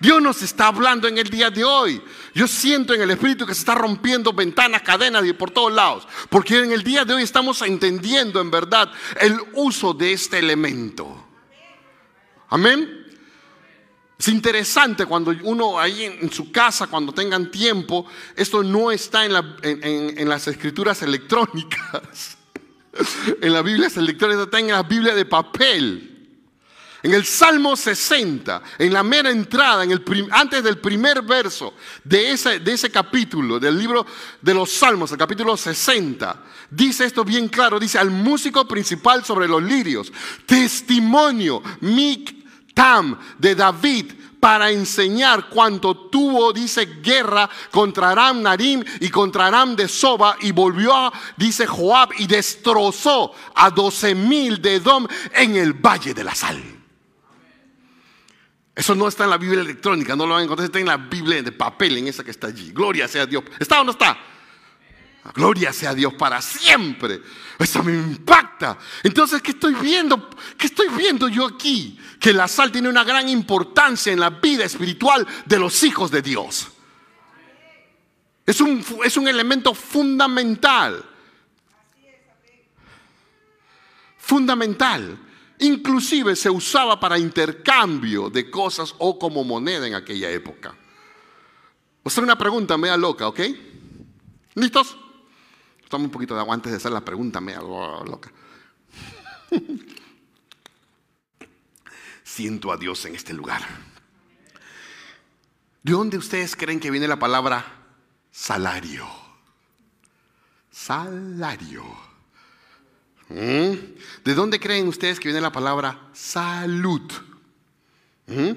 Dios 0.00 0.22
nos 0.22 0.42
está 0.42 0.68
hablando 0.68 1.08
en 1.08 1.18
el 1.18 1.28
día 1.28 1.50
de 1.50 1.64
hoy. 1.64 2.00
Yo 2.34 2.46
siento 2.46 2.94
en 2.94 3.02
el 3.02 3.10
Espíritu 3.10 3.44
que 3.44 3.54
se 3.54 3.60
está 3.60 3.74
rompiendo 3.74 4.32
ventanas, 4.32 4.82
cadenas 4.82 5.24
y 5.24 5.32
por 5.32 5.50
todos 5.50 5.72
lados. 5.72 6.06
Porque 6.28 6.58
en 6.58 6.72
el 6.72 6.84
día 6.84 7.04
de 7.04 7.14
hoy 7.14 7.22
estamos 7.22 7.62
entendiendo 7.62 8.40
en 8.40 8.50
verdad 8.50 8.90
el 9.20 9.36
uso 9.54 9.92
de 9.92 10.12
este 10.12 10.38
elemento. 10.38 11.26
Amén. 12.48 12.97
Es 14.18 14.26
interesante 14.26 15.06
cuando 15.06 15.32
uno 15.44 15.78
ahí 15.78 16.02
en, 16.02 16.32
su 16.32 16.50
casa, 16.50 16.88
cuando 16.88 17.12
tengan 17.12 17.52
tiempo, 17.52 18.04
esto 18.34 18.64
no 18.64 18.90
está 18.90 19.24
en, 19.24 20.28
las 20.28 20.48
escrituras 20.48 21.02
electrónicas. 21.02 22.36
en 23.40 23.52
la 23.52 23.62
Biblia 23.62 23.88
electrónica 23.94 24.42
está 24.42 24.58
en 24.58 24.68
la 24.68 24.82
Biblia 24.82 25.14
de 25.14 25.24
papel. 25.24 26.14
En 27.00 27.14
el 27.14 27.24
Salmo 27.24 27.76
60, 27.76 28.60
en 28.80 28.92
la 28.92 29.04
mera 29.04 29.30
entrada, 29.30 29.84
en 29.84 29.92
el 29.92 30.02
antes 30.32 30.64
del 30.64 30.78
primer 30.78 31.22
verso 31.22 31.74
de 32.02 32.32
ese, 32.32 32.58
de 32.58 32.72
ese 32.72 32.90
capítulo, 32.90 33.60
del 33.60 33.78
libro 33.78 34.04
de 34.42 34.52
los 34.52 34.72
Salmos, 34.72 35.12
el 35.12 35.18
capítulo 35.18 35.56
60, 35.56 36.42
dice 36.68 37.04
esto 37.04 37.24
bien 37.24 37.46
claro, 37.46 37.78
dice 37.78 38.00
al 38.00 38.10
músico 38.10 38.66
principal 38.66 39.24
sobre 39.24 39.46
los 39.46 39.62
lirios, 39.62 40.12
testimonio, 40.44 41.62
mi 41.82 42.24
De 43.38 43.56
David 43.56 44.12
para 44.38 44.70
enseñar 44.70 45.48
cuánto 45.48 45.96
tuvo, 45.96 46.52
dice, 46.52 46.86
guerra 47.02 47.50
contra 47.72 48.10
Aram 48.10 48.40
Narim 48.40 48.84
y 49.00 49.08
contra 49.08 49.48
Aram 49.48 49.74
de 49.74 49.88
Soba 49.88 50.36
y 50.42 50.52
volvió, 50.52 51.12
dice 51.36 51.66
Joab, 51.66 52.10
y 52.18 52.28
destrozó 52.28 53.32
a 53.56 53.70
doce 53.70 54.14
mil 54.14 54.62
de 54.62 54.76
Edom 54.76 55.08
en 55.34 55.56
el 55.56 55.72
Valle 55.72 56.14
de 56.14 56.22
la 56.22 56.36
Sal. 56.36 56.62
Eso 58.76 58.94
no 58.94 59.08
está 59.08 59.24
en 59.24 59.30
la 59.30 59.38
Biblia 59.38 59.60
electrónica, 59.60 60.14
no 60.14 60.24
lo 60.24 60.34
van 60.34 60.42
a 60.42 60.44
encontrar, 60.44 60.66
está 60.66 60.78
en 60.78 60.86
la 60.86 60.98
Biblia 60.98 61.42
de 61.42 61.50
papel, 61.50 61.98
en 61.98 62.06
esa 62.06 62.22
que 62.22 62.30
está 62.30 62.46
allí. 62.46 62.70
Gloria 62.70 63.08
sea 63.08 63.26
Dios. 63.26 63.42
¿Está 63.58 63.80
o 63.80 63.84
no 63.84 63.90
está? 63.90 64.16
Gloria 65.34 65.72
sea 65.72 65.94
Dios 65.94 66.14
para 66.14 66.40
siempre. 66.40 67.20
Eso 67.58 67.82
me 67.82 67.92
impacta. 67.92 68.78
Entonces, 69.02 69.42
¿qué 69.42 69.50
estoy 69.50 69.74
viendo? 69.74 70.30
¿Qué 70.56 70.66
estoy 70.66 70.88
viendo 70.96 71.28
yo 71.28 71.46
aquí? 71.46 71.98
Que 72.20 72.32
la 72.32 72.46
sal 72.46 72.70
tiene 72.70 72.88
una 72.88 73.04
gran 73.04 73.28
importancia 73.28 74.12
en 74.12 74.20
la 74.20 74.30
vida 74.30 74.64
espiritual 74.64 75.26
de 75.44 75.58
los 75.58 75.82
hijos 75.82 76.10
de 76.10 76.22
Dios. 76.22 76.68
Es 78.46 78.60
un, 78.60 78.84
es 79.04 79.16
un 79.16 79.28
elemento 79.28 79.74
fundamental. 79.74 81.04
Fundamental. 84.16 85.18
Inclusive 85.58 86.36
se 86.36 86.48
usaba 86.48 87.00
para 87.00 87.18
intercambio 87.18 88.30
de 88.30 88.48
cosas 88.50 88.94
o 88.98 89.18
como 89.18 89.42
moneda 89.42 89.86
en 89.86 89.94
aquella 89.94 90.30
época. 90.30 90.76
O 92.04 92.10
sea, 92.10 92.22
una 92.22 92.38
pregunta 92.38 92.78
media 92.78 92.96
loca, 92.96 93.26
¿ok? 93.26 93.40
¿Listos? 94.54 94.96
Toma 95.88 96.04
un 96.04 96.10
poquito 96.10 96.34
de 96.34 96.40
agua 96.40 96.54
antes 96.54 96.70
de 96.70 96.76
hacer 96.76 96.92
la 96.92 97.04
pregunta 97.04 97.40
media 97.40 97.60
loca. 97.60 98.30
Siento 102.22 102.70
a 102.70 102.76
Dios 102.76 103.04
en 103.06 103.14
este 103.14 103.32
lugar. 103.32 103.62
¿De 105.82 105.92
dónde 105.92 106.18
ustedes 106.18 106.54
creen 106.54 106.80
que 106.80 106.90
viene 106.90 107.08
la 107.08 107.18
palabra 107.18 107.64
salario? 108.30 109.06
Salario. 110.70 111.84
¿Mm? 113.30 113.74
¿De 114.24 114.34
dónde 114.34 114.60
creen 114.60 114.88
ustedes 114.88 115.18
que 115.18 115.28
viene 115.28 115.40
la 115.40 115.52
palabra 115.52 116.10
salud? 116.12 117.10
¿Mm? 118.26 118.52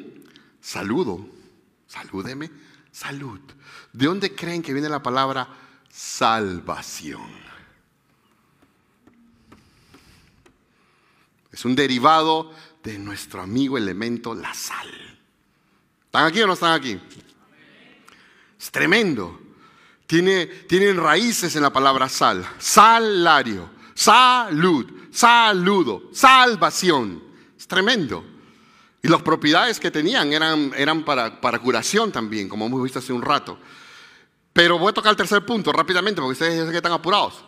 saludo, 0.59 1.25
salúdeme, 1.87 2.51
salud. 2.91 3.39
¿De 3.93 4.05
dónde 4.05 4.35
creen 4.35 4.61
que 4.61 4.73
viene 4.73 4.89
la 4.89 5.01
palabra 5.01 5.47
salvación? 5.91 7.51
Es 11.51 11.65
un 11.65 11.75
derivado 11.75 12.51
de 12.83 12.97
nuestro 12.97 13.41
amigo 13.41 13.77
elemento, 13.77 14.33
la 14.33 14.53
sal. 14.53 14.89
¿Están 16.05 16.25
aquí 16.25 16.41
o 16.41 16.47
no 16.47 16.53
están 16.53 16.73
aquí? 16.73 16.99
Es 18.59 18.71
tremendo. 18.71 19.39
Tiene, 20.07 20.45
tienen 20.45 20.97
raíces 20.97 21.55
en 21.55 21.61
la 21.61 21.71
palabra 21.71 22.09
sal. 22.09 22.45
Salario, 22.57 23.69
salud, 23.93 24.85
saludo, 25.11 26.09
salvación. 26.13 27.23
Es 27.57 27.67
tremendo. 27.67 28.25
Y 29.03 29.07
las 29.07 29.21
propiedades 29.21 29.79
que 29.79 29.89
tenían 29.89 30.31
eran, 30.31 30.73
eran 30.75 31.03
para, 31.03 31.41
para 31.41 31.59
curación 31.59 32.11
también, 32.11 32.47
como 32.47 32.65
hemos 32.65 32.83
visto 32.83 32.99
hace 32.99 33.13
un 33.13 33.21
rato. 33.21 33.57
Pero 34.53 34.77
voy 34.77 34.89
a 34.89 34.93
tocar 34.93 35.11
el 35.11 35.17
tercer 35.17 35.45
punto 35.45 35.71
rápidamente, 35.71 36.21
porque 36.21 36.33
ustedes 36.33 36.71
ya 36.71 36.77
están 36.77 36.91
apurados. 36.91 37.45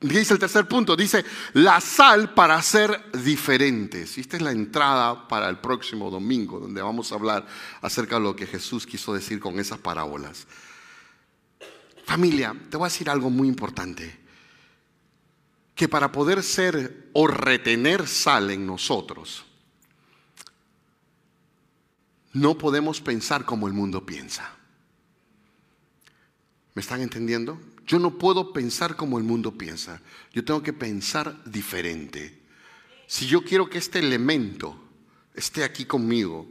Dice 0.00 0.34
el 0.34 0.38
tercer 0.38 0.68
punto, 0.68 0.94
dice 0.94 1.24
la 1.54 1.80
sal 1.80 2.34
para 2.34 2.60
ser 2.60 3.12
diferentes. 3.12 4.18
Y 4.18 4.20
esta 4.20 4.36
es 4.36 4.42
la 4.42 4.52
entrada 4.52 5.26
para 5.26 5.48
el 5.48 5.58
próximo 5.58 6.10
domingo, 6.10 6.60
donde 6.60 6.82
vamos 6.82 7.10
a 7.10 7.14
hablar 7.14 7.46
acerca 7.80 8.16
de 8.16 8.22
lo 8.22 8.36
que 8.36 8.46
Jesús 8.46 8.86
quiso 8.86 9.14
decir 9.14 9.40
con 9.40 9.58
esas 9.58 9.78
parábolas. 9.78 10.46
Familia, 12.04 12.54
te 12.70 12.76
voy 12.76 12.86
a 12.86 12.90
decir 12.90 13.08
algo 13.08 13.30
muy 13.30 13.48
importante. 13.48 14.20
Que 15.74 15.88
para 15.88 16.12
poder 16.12 16.42
ser 16.42 17.08
o 17.12 17.26
retener 17.26 18.06
sal 18.06 18.50
en 18.50 18.66
nosotros, 18.66 19.44
no 22.32 22.56
podemos 22.56 23.00
pensar 23.00 23.44
como 23.44 23.66
el 23.66 23.72
mundo 23.72 24.04
piensa. 24.04 24.55
¿Me 26.76 26.82
están 26.82 27.00
entendiendo? 27.00 27.58
Yo 27.86 27.98
no 27.98 28.18
puedo 28.18 28.52
pensar 28.52 28.96
como 28.96 29.16
el 29.16 29.24
mundo 29.24 29.56
piensa. 29.56 30.02
Yo 30.34 30.44
tengo 30.44 30.62
que 30.62 30.74
pensar 30.74 31.42
diferente. 31.46 32.38
Si 33.06 33.26
yo 33.26 33.42
quiero 33.42 33.70
que 33.70 33.78
este 33.78 33.98
elemento 33.98 34.76
esté 35.32 35.64
aquí 35.64 35.86
conmigo, 35.86 36.46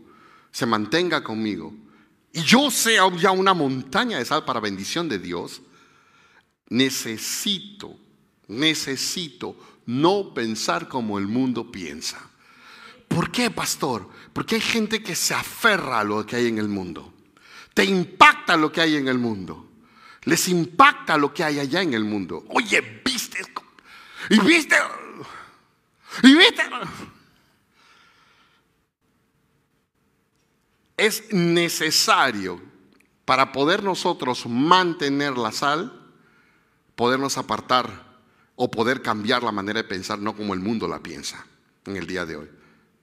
se 0.51 0.65
mantenga 0.65 1.23
conmigo, 1.23 1.76
y 2.34 2.41
yo 2.41 2.71
sea 2.71 3.07
ya 3.15 3.30
una 3.30 3.53
montaña 3.53 4.17
de 4.17 4.26
sal 4.26 4.45
para 4.45 4.59
bendición 4.59 5.07
de 5.07 5.19
Dios, 5.19 5.61
necesito, 6.69 7.95
necesito 8.47 9.55
no 9.86 10.34
pensar 10.34 10.88
como 10.88 11.19
el 11.19 11.28
mundo 11.28 11.71
piensa. 11.71 12.32
¿Por 13.07 13.30
qué, 13.30 13.51
pastor? 13.51 14.09
Porque 14.34 14.55
hay 14.55 14.61
gente 14.61 15.03
que 15.03 15.15
se 15.15 15.36
aferra 15.36 15.99
a 15.99 16.03
lo 16.03 16.26
que 16.26 16.38
hay 16.38 16.47
en 16.47 16.57
el 16.57 16.67
mundo. 16.67 17.13
Te 17.76 17.86
impacta 17.86 18.57
lo 18.57 18.71
que 18.71 18.82
hay 18.82 18.95
en 18.95 19.07
el 19.07 19.19
mundo. 19.19 19.64
Les 20.26 20.47
impacta 20.47 21.17
lo 21.17 21.34
que 21.34 21.43
hay 21.43 21.59
allá 21.59 21.82
en 21.82 21.93
el 21.93 22.03
mundo. 22.03 22.43
Oye, 22.49 22.82
viste. 23.03 23.39
Y 24.30 24.39
viste. 24.39 24.76
Y 26.23 26.36
viste. 26.36 26.63
Es 30.97 31.32
necesario 31.32 32.61
para 33.26 33.51
poder 33.51 33.84
nosotros 33.84 34.45
mantener 34.47 35.38
la 35.38 35.51
sal, 35.51 35.91
podernos 36.95 37.38
apartar 37.38 38.05
o 38.55 38.71
poder 38.71 39.01
cambiar 39.01 39.43
la 39.43 39.51
manera 39.51 39.82
de 39.82 39.88
pensar, 39.88 40.19
no 40.19 40.36
como 40.36 40.53
el 40.53 40.59
mundo 40.59 40.88
la 40.88 40.99
piensa 40.99 41.45
en 41.86 41.97
el 41.97 42.07
día 42.07 42.26
de 42.26 42.38
hoy. 42.38 42.49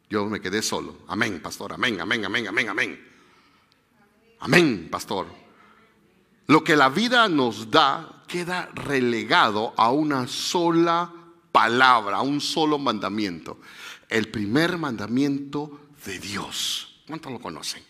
Yo 0.08 0.26
me 0.26 0.40
quedé 0.40 0.62
solo. 0.62 0.98
Amén, 1.08 1.40
pastor. 1.40 1.72
Amén, 1.72 2.00
amén, 2.00 2.24
amén, 2.24 2.48
amén, 2.48 2.68
amén. 2.68 3.08
Amén, 4.40 4.88
pastor. 4.90 5.41
Lo 6.46 6.64
que 6.64 6.76
la 6.76 6.88
vida 6.88 7.28
nos 7.28 7.70
da 7.70 8.24
queda 8.26 8.68
relegado 8.74 9.74
a 9.76 9.90
una 9.90 10.26
sola 10.26 11.12
palabra, 11.52 12.16
a 12.16 12.22
un 12.22 12.40
solo 12.40 12.78
mandamiento. 12.78 13.58
El 14.08 14.28
primer 14.28 14.78
mandamiento 14.78 15.80
de 16.04 16.18
Dios. 16.18 17.02
¿Cuántos 17.06 17.30
lo 17.30 17.40
conocen? 17.40 17.82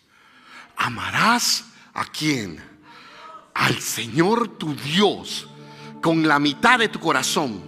Amarás 0.77 1.65
a 1.95 2.05
quién? 2.05 2.63
Al 3.55 3.79
Señor 3.79 4.49
tu 4.59 4.75
Dios 4.75 5.49
con 6.03 6.27
la 6.27 6.39
mitad 6.41 6.81
de 6.81 6.89
tu 6.89 6.99
corazón, 6.99 7.63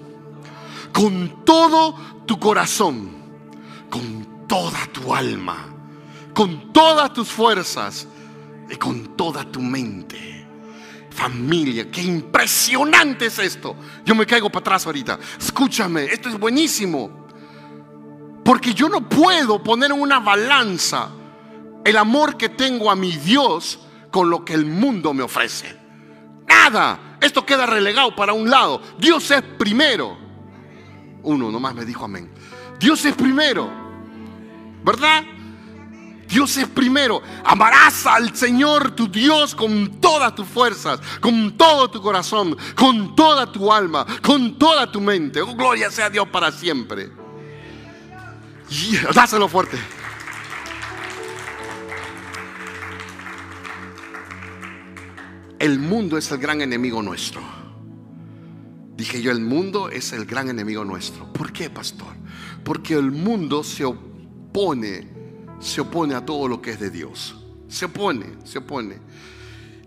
con 0.92 1.44
todo 1.44 1.94
tu 2.26 2.38
corazón, 2.38 3.10
con 3.88 4.46
toda 4.48 4.86
tu 4.88 5.14
alma, 5.14 5.68
con 6.34 6.72
todas 6.72 7.12
tus 7.12 7.28
fuerzas 7.28 8.08
y 8.68 8.76
con 8.76 9.16
toda 9.16 9.44
tu 9.44 9.60
mente. 9.60 10.33
Familia, 11.14 11.90
qué 11.90 12.02
impresionante 12.02 13.26
es 13.26 13.38
esto. 13.38 13.76
Yo 14.04 14.14
me 14.14 14.26
caigo 14.26 14.50
para 14.50 14.60
atrás 14.60 14.86
ahorita. 14.86 15.18
Escúchame, 15.38 16.04
esto 16.04 16.28
es 16.28 16.38
buenísimo. 16.38 17.26
Porque 18.44 18.74
yo 18.74 18.88
no 18.88 19.08
puedo 19.08 19.62
poner 19.62 19.92
en 19.92 20.00
una 20.00 20.18
balanza 20.18 21.10
el 21.84 21.96
amor 21.96 22.36
que 22.36 22.48
tengo 22.48 22.90
a 22.90 22.96
mi 22.96 23.12
Dios 23.12 23.78
con 24.10 24.28
lo 24.28 24.44
que 24.44 24.54
el 24.54 24.66
mundo 24.66 25.14
me 25.14 25.22
ofrece. 25.22 25.76
Nada. 26.48 27.18
Esto 27.20 27.46
queda 27.46 27.64
relegado 27.64 28.14
para 28.14 28.32
un 28.32 28.50
lado. 28.50 28.82
Dios 28.98 29.30
es 29.30 29.40
primero. 29.40 30.18
Uno 31.22 31.50
nomás 31.50 31.74
me 31.74 31.84
dijo 31.84 32.04
amén. 32.04 32.30
Dios 32.78 33.04
es 33.04 33.14
primero. 33.14 33.84
¿verdad? 34.84 35.24
Dios 36.28 36.56
es 36.56 36.66
primero. 36.68 37.22
Amarás 37.44 38.06
al 38.06 38.34
Señor 38.36 38.92
tu 38.92 39.08
Dios 39.08 39.54
con 39.54 40.00
todas 40.00 40.34
tus 40.34 40.46
fuerzas, 40.46 41.00
con 41.20 41.56
todo 41.56 41.90
tu 41.90 42.00
corazón, 42.00 42.56
con 42.74 43.14
toda 43.14 43.50
tu 43.50 43.72
alma, 43.72 44.06
con 44.22 44.58
toda 44.58 44.90
tu 44.90 45.00
mente. 45.00 45.40
Oh, 45.40 45.54
gloria 45.54 45.90
sea 45.90 46.10
Dios 46.10 46.28
para 46.28 46.50
siempre. 46.50 47.10
dáselo 49.14 49.48
fuerte. 49.48 49.78
El 55.58 55.78
mundo 55.78 56.18
es 56.18 56.30
el 56.30 56.38
gran 56.38 56.60
enemigo 56.60 57.00
nuestro. 57.02 57.40
Dije 58.96 59.22
yo, 59.22 59.32
el 59.32 59.40
mundo 59.40 59.88
es 59.88 60.12
el 60.12 60.24
gran 60.24 60.48
enemigo 60.48 60.84
nuestro. 60.84 61.32
¿Por 61.32 61.52
qué, 61.52 61.70
pastor? 61.70 62.14
Porque 62.64 62.94
el 62.94 63.10
mundo 63.10 63.64
se 63.64 63.84
opone 63.84 65.13
se 65.60 65.80
opone 65.80 66.14
a 66.14 66.24
todo 66.24 66.48
lo 66.48 66.60
que 66.60 66.72
es 66.72 66.80
de 66.80 66.90
Dios. 66.90 67.36
Se 67.68 67.86
opone, 67.86 68.26
se 68.44 68.58
opone. 68.58 69.00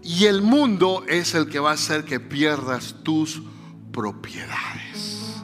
Y 0.04 0.26
el 0.26 0.42
mundo 0.42 1.04
es 1.08 1.36
el 1.36 1.50
que 1.50 1.60
va 1.60 1.72
a 1.72 1.74
hacer 1.74 2.06
que 2.06 2.20
pierdas 2.20 2.96
tus 3.04 3.42
propiedades. 3.92 5.44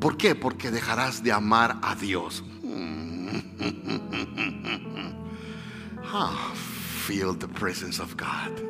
¿Por 0.00 0.16
qué? 0.16 0.34
Porque 0.34 0.70
dejarás 0.70 1.22
de 1.22 1.32
amar 1.32 1.78
a 1.82 1.94
Dios. 1.94 2.44
Ah, 6.16 6.52
feel 6.54 7.36
the 7.36 7.48
presence 7.48 8.00
of 8.00 8.14
God. 8.14 8.62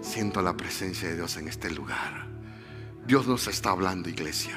Siento 0.00 0.40
la 0.40 0.56
presencia 0.56 1.08
de 1.08 1.16
Dios 1.16 1.36
en 1.36 1.48
este 1.48 1.68
lugar. 1.68 2.28
Dios 3.04 3.26
nos 3.26 3.48
está 3.48 3.70
hablando, 3.70 4.08
iglesia. 4.08 4.56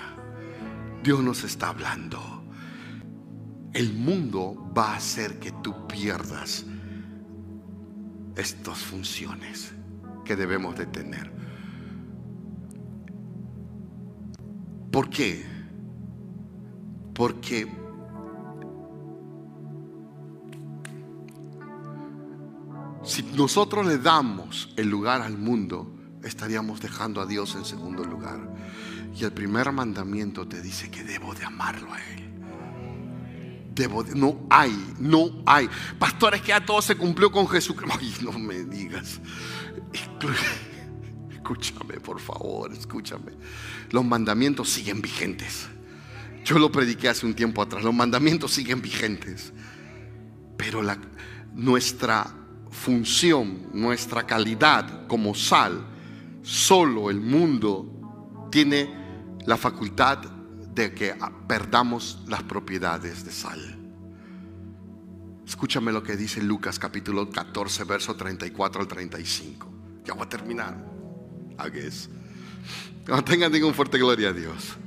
Dios 1.01 1.21
nos 1.21 1.43
está 1.43 1.69
hablando 1.69 2.38
el 3.73 3.93
mundo 3.93 4.71
va 4.75 4.93
a 4.93 4.97
hacer 4.97 5.39
que 5.39 5.51
tú 5.51 5.87
pierdas 5.87 6.65
estas 8.35 8.79
funciones 8.79 9.73
que 10.25 10.35
debemos 10.35 10.77
de 10.77 10.85
tener. 10.85 11.31
¿Por 14.91 15.09
qué? 15.09 15.45
Porque 17.13 17.67
si 23.03 23.23
nosotros 23.23 23.85
le 23.85 23.97
damos 23.97 24.73
el 24.77 24.89
lugar 24.89 25.21
al 25.21 25.37
mundo, 25.37 25.95
estaríamos 26.23 26.81
dejando 26.81 27.21
a 27.21 27.25
Dios 27.25 27.55
en 27.55 27.65
segundo 27.65 28.03
lugar. 28.03 28.39
Y 29.15 29.23
el 29.23 29.31
primer 29.31 29.71
mandamiento 29.71 30.47
te 30.47 30.61
dice 30.61 30.89
que 30.89 31.03
debo 31.03 31.35
de 31.35 31.45
amarlo 31.45 31.93
a 31.93 32.01
Él 32.13 32.28
no 33.87 34.45
hay, 34.49 34.93
no 34.99 35.31
hay. 35.45 35.69
Pastores, 35.97 36.41
que 36.41 36.49
ya 36.49 36.65
todo 36.65 36.81
se 36.81 36.95
cumplió 36.95 37.31
con 37.31 37.47
Jesucristo. 37.47 37.97
Ay, 37.99 38.13
no 38.21 38.37
me 38.37 38.63
digas. 38.63 39.19
Escúchame, 41.31 41.99
por 41.99 42.19
favor, 42.19 42.71
escúchame. 42.73 43.31
Los 43.89 44.05
mandamientos 44.05 44.69
siguen 44.69 45.01
vigentes. 45.01 45.67
Yo 46.45 46.59
lo 46.59 46.71
prediqué 46.71 47.09
hace 47.09 47.25
un 47.25 47.33
tiempo 47.33 47.61
atrás. 47.63 47.83
Los 47.83 47.93
mandamientos 47.93 48.51
siguen 48.51 48.83
vigentes. 48.83 49.51
Pero 50.57 50.83
la, 50.83 50.99
nuestra 51.55 52.27
función, 52.69 53.67
nuestra 53.73 54.27
calidad 54.27 55.07
como 55.07 55.33
sal, 55.33 55.87
solo 56.43 57.09
el 57.09 57.19
mundo 57.19 58.47
tiene 58.51 58.93
la 59.45 59.57
facultad 59.57 60.19
de 60.79 60.93
que 60.93 61.13
perdamos 61.45 62.19
las 62.27 62.41
propiedades 62.43 63.25
de 63.25 63.31
sal. 63.33 63.77
Escúchame 65.45 65.91
lo 65.91 66.01
que 66.01 66.15
dice 66.15 66.41
Lucas 66.41 66.79
capítulo 66.79 67.29
14, 67.29 67.83
verso 67.83 68.15
34 68.15 68.81
al 68.81 68.87
35. 68.87 69.69
Ya 70.05 70.13
voy 70.13 70.23
a 70.23 70.29
terminar. 70.29 70.77
es? 71.73 72.09
No 73.07 73.21
tengan 73.25 73.51
ningún 73.51 73.73
fuerte 73.73 73.97
gloria 73.97 74.29
a 74.29 74.33
Dios. 74.33 74.77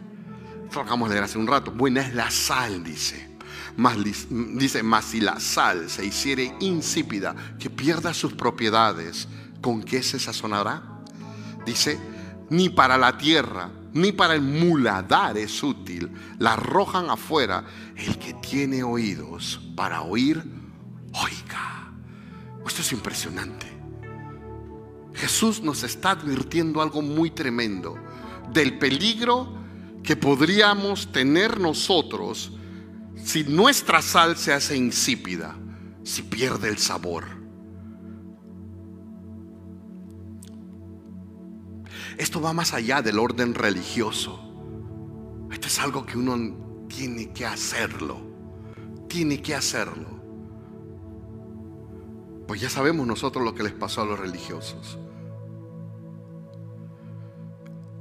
Lo 0.75 0.81
acabamos 0.81 1.11
de 1.11 1.17
leer 1.17 1.25
hace 1.25 1.37
un 1.37 1.47
rato. 1.47 1.71
Buena 1.71 2.01
es 2.01 2.15
la 2.15 2.31
sal, 2.31 2.83
dice. 2.83 3.29
Más, 3.77 3.99
dice, 4.03 4.83
más 4.83 5.05
si 5.05 5.21
la 5.21 5.41
sal 5.41 5.91
se 5.91 6.07
hiciere 6.07 6.57
insípida, 6.61 7.37
que 7.59 7.69
pierda 7.69 8.15
sus 8.15 8.33
propiedades, 8.33 9.29
¿con 9.61 9.83
qué 9.83 10.03
se 10.03 10.19
sazonará? 10.19 11.03
Dice, 11.67 11.99
ni 12.49 12.71
para 12.71 12.97
la 12.97 13.19
tierra, 13.19 13.69
ni 13.93 14.13
para 14.13 14.35
el 14.35 14.43
muladar 14.43 15.37
es 15.39 15.63
útil. 15.63 16.11
La 16.39 16.55
arrojan 16.55 17.11
afuera. 17.11 17.65
El 17.97 18.19
que 18.19 18.35
tiene 18.35 18.83
oídos 18.83 19.61
para 19.77 20.03
oír, 20.03 20.43
oiga. 21.13 21.93
Esto 22.67 22.83
es 22.83 22.93
impresionante. 22.93 23.67
Jesús 25.15 25.63
nos 25.63 25.83
está 25.83 26.13
advirtiendo 26.13 26.81
algo 26.81 27.03
muy 27.03 27.31
tremendo 27.31 27.99
del 28.53 28.79
peligro 28.79 29.53
que 30.03 30.17
podríamos 30.17 31.13
tener 31.13 31.61
nosotros 31.61 32.53
si 33.23 33.45
nuestra 33.45 34.03
sal 34.03 34.37
se 34.37 34.53
hace 34.53 34.77
insípida, 34.77 35.57
si 36.03 36.23
pierde 36.23 36.69
el 36.69 36.79
sabor. 36.79 37.42
Esto 42.19 42.41
va 42.41 42.53
más 42.53 42.75
allá 42.75 43.03
del 43.03 43.19
orden 43.19 43.55
religioso. 43.55 44.41
Esto 45.51 45.67
es 45.67 45.79
algo 45.79 46.05
que 46.07 46.19
uno 46.19 46.87
tiene 46.89 47.33
que 47.33 47.47
hacerlo. 47.47 48.21
Tiene 49.09 49.41
que 49.41 49.55
hacerlo. 49.55 50.21
Pues 52.47 52.61
ya 52.61 52.69
sabemos 52.69 53.07
nosotros 53.07 53.45
lo 53.45 53.55
que 53.55 53.63
les 53.63 53.73
pasó 53.73 54.03
a 54.03 54.05
los 54.05 54.19
religiosos. 54.19 54.99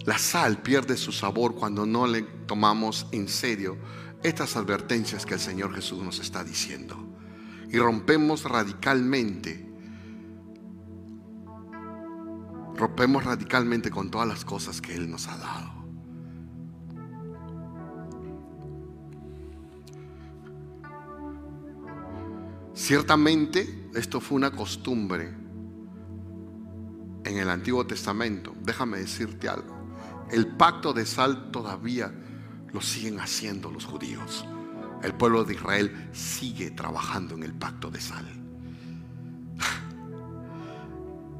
La 0.06 0.18
sal 0.18 0.62
pierde 0.62 0.98
su 0.98 1.12
sabor 1.12 1.56
cuando 1.56 1.86
no 1.86 2.08
le 2.08 2.24
tomamos 2.24 3.06
en 3.12 3.28
serio 3.28 3.78
estas 4.24 4.56
advertencias 4.56 5.26
que 5.26 5.36
el 5.36 5.40
Señor 5.40 5.74
Jesús 5.74 6.04
nos 6.04 6.20
está 6.20 6.44
diciendo. 6.44 6.98
Y 7.70 7.78
rompemos 7.78 8.44
radicalmente, 8.44 9.71
rompemos 12.76 13.24
radicalmente 13.24 13.90
con 13.90 14.10
todas 14.10 14.28
las 14.28 14.46
cosas 14.46 14.82
que 14.82 14.96
Él 14.96 15.10
nos 15.10 15.28
ha 15.28 15.38
dado. 15.38 15.82
Ciertamente 22.74 23.90
esto 23.94 24.20
fue 24.20 24.38
una 24.38 24.52
costumbre 24.52 25.34
en 27.24 27.38
el 27.38 27.50
Antiguo 27.50 27.86
Testamento. 27.86 28.56
Déjame 28.64 28.98
decirte 28.98 29.48
algo. 29.48 29.78
El 30.32 30.48
pacto 30.48 30.94
de 30.94 31.06
sal 31.06 31.52
todavía 31.52 32.14
lo 32.74 32.82
siguen 32.82 33.20
haciendo 33.20 33.70
los 33.70 33.86
judíos. 33.86 34.46
El 35.04 35.14
pueblo 35.14 35.44
de 35.44 35.54
Israel 35.56 36.10
sigue 36.14 36.72
trabajando 36.72 37.36
en 37.36 37.44
el 37.44 37.54
pacto 37.54 37.92
de 37.92 38.00
sal. 38.02 38.26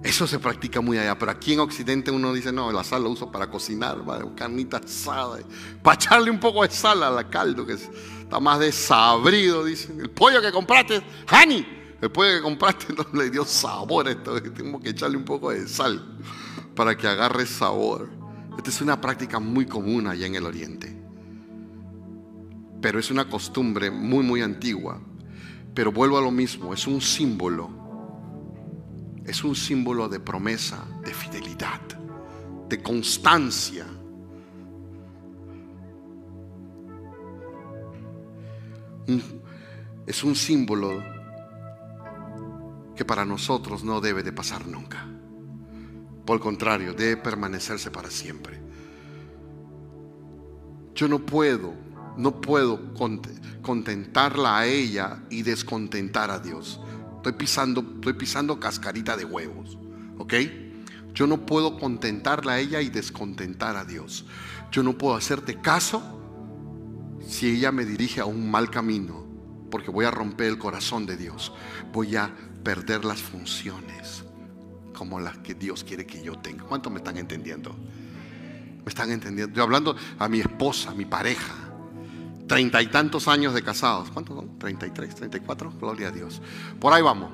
Eso 0.04 0.26
se 0.26 0.40
practica 0.40 0.82
muy 0.82 0.98
allá, 0.98 1.18
pero 1.18 1.32
aquí 1.32 1.54
en 1.54 1.60
Occidente 1.60 2.10
uno 2.10 2.34
dice, 2.34 2.52
no, 2.52 2.72
la 2.72 2.84
sal 2.84 3.04
lo 3.04 3.12
uso 3.12 3.32
para 3.32 3.50
cocinar, 3.50 4.04
para 4.04 4.26
carnita 4.36 4.78
asada, 4.78 5.40
para 5.84 5.96
echarle 5.96 6.32
un 6.32 6.40
poco 6.40 6.64
de 6.64 6.72
sal 6.72 7.04
a 7.04 7.12
la 7.12 7.30
caldo, 7.30 7.66
que 7.66 7.74
está 7.74 8.40
más 8.40 8.60
desabrido, 8.60 9.64
dicen. 9.64 10.00
El 10.00 10.10
pollo 10.10 10.42
que 10.42 10.52
compraste, 10.52 11.04
honey, 11.32 11.96
el 12.02 12.10
pollo 12.10 12.36
que 12.38 12.42
compraste 12.42 12.94
no 12.98 13.06
le 13.14 13.30
dio 13.30 13.46
sabor 13.46 14.08
a 14.08 14.12
esto, 14.12 14.42
tengo 14.42 14.80
que 14.80 14.90
echarle 14.90 15.18
un 15.18 15.26
poco 15.26 15.52
de 15.52 15.68
sal 15.68 16.18
para 16.76 16.98
que 16.98 17.08
agarre 17.08 17.46
sabor. 17.46 18.10
Esta 18.58 18.70
es 18.70 18.82
una 18.82 19.00
práctica 19.00 19.40
muy 19.40 19.66
común 19.66 20.08
allá 20.08 20.26
en 20.26 20.36
el 20.36 20.46
Oriente 20.46 21.02
pero 22.82 23.00
es 23.00 23.12
una 23.12 23.30
costumbre 23.30 23.92
muy, 23.92 24.24
muy 24.24 24.42
antigua. 24.42 25.00
Pero 25.74 25.92
vuelvo 25.92 26.18
a 26.18 26.22
lo 26.22 26.32
mismo, 26.32 26.74
es 26.74 26.88
un 26.88 27.00
símbolo, 27.00 27.70
es 29.32 29.46
un 29.46 29.56
símbolo 29.56 30.10
de 30.10 30.20
promesa, 30.20 30.86
de 31.06 31.14
fidelidad, 31.14 31.80
de 32.68 32.84
constancia. 32.84 33.86
Es 40.06 40.24
un 40.26 40.36
símbolo 40.36 41.02
que 42.94 43.06
para 43.06 43.24
nosotros 43.24 43.86
no 43.86 44.02
debe 44.02 44.22
de 44.22 44.34
pasar 44.34 44.68
nunca. 44.68 45.08
Por 46.26 46.36
el 46.36 46.42
contrario, 46.42 46.94
debe 46.94 47.16
permanecerse 47.16 47.90
para 47.90 48.12
siempre. 48.12 48.60
Yo 50.94 51.08
no 51.08 51.26
puedo 51.26 51.74
no 52.18 52.42
puedo 52.42 52.94
contentarla 53.62 54.60
a 54.60 54.66
ella 54.66 55.24
y 55.30 55.44
descontentar 55.44 56.30
a 56.30 56.40
Dios. 56.40 56.82
Estoy 57.22 57.34
pisando, 57.34 57.86
estoy 57.98 58.14
pisando 58.14 58.60
cascarita 58.60 59.16
de 59.16 59.26
huevos. 59.26 59.78
¿Ok? 60.18 60.34
Yo 61.14 61.28
no 61.28 61.46
puedo 61.46 61.78
contentarla 61.78 62.54
a 62.54 62.60
ella 62.60 62.82
y 62.82 62.90
descontentar 62.90 63.76
a 63.76 63.86
Dios. 63.86 64.26
Yo 64.72 64.82
no 64.82 64.98
puedo 64.98 65.14
hacerte 65.14 65.62
caso 65.62 66.02
si 67.24 67.52
ella 67.52 67.72
me 67.72 67.86
dirige 67.86 68.22
a 68.22 68.26
un 68.26 68.50
mal 68.50 68.72
camino, 68.72 69.24
porque 69.70 69.92
voy 69.92 70.06
a 70.06 70.10
romper 70.10 70.48
el 70.48 70.58
corazón 70.58 71.06
de 71.06 71.16
Dios. 71.16 71.54
Voy 71.94 72.16
a 72.16 72.34
perder 72.64 73.06
las 73.06 73.22
funciones 73.22 74.24
como 74.92 75.20
las 75.20 75.38
que 75.38 75.54
Dios 75.54 75.84
quiere 75.84 76.08
que 76.08 76.24
yo 76.24 76.40
tenga. 76.40 76.64
¿Cuánto 76.64 76.90
me 76.90 76.98
están 76.98 77.18
entendiendo? 77.18 77.76
¿Me 78.84 78.90
están 78.90 79.12
entendiendo? 79.12 79.56
Yo 79.56 79.62
hablando 79.62 79.96
a 80.18 80.28
mi 80.28 80.40
esposa, 80.40 80.90
a 80.90 80.96
mi 80.96 81.06
pareja 81.06 81.71
treinta 82.52 82.82
y 82.82 82.88
tantos 82.88 83.30
años 83.30 83.54
de 83.54 83.64
casados. 83.64 84.12
¿Cuántos 84.12 84.36
son? 84.36 84.60
¿33, 84.60 85.14
34? 85.14 85.72
Gloria 85.80 86.10
a 86.10 86.12
Dios. 86.12 86.42
Por 86.82 86.92
ahí 86.92 87.02
vamos. 87.02 87.32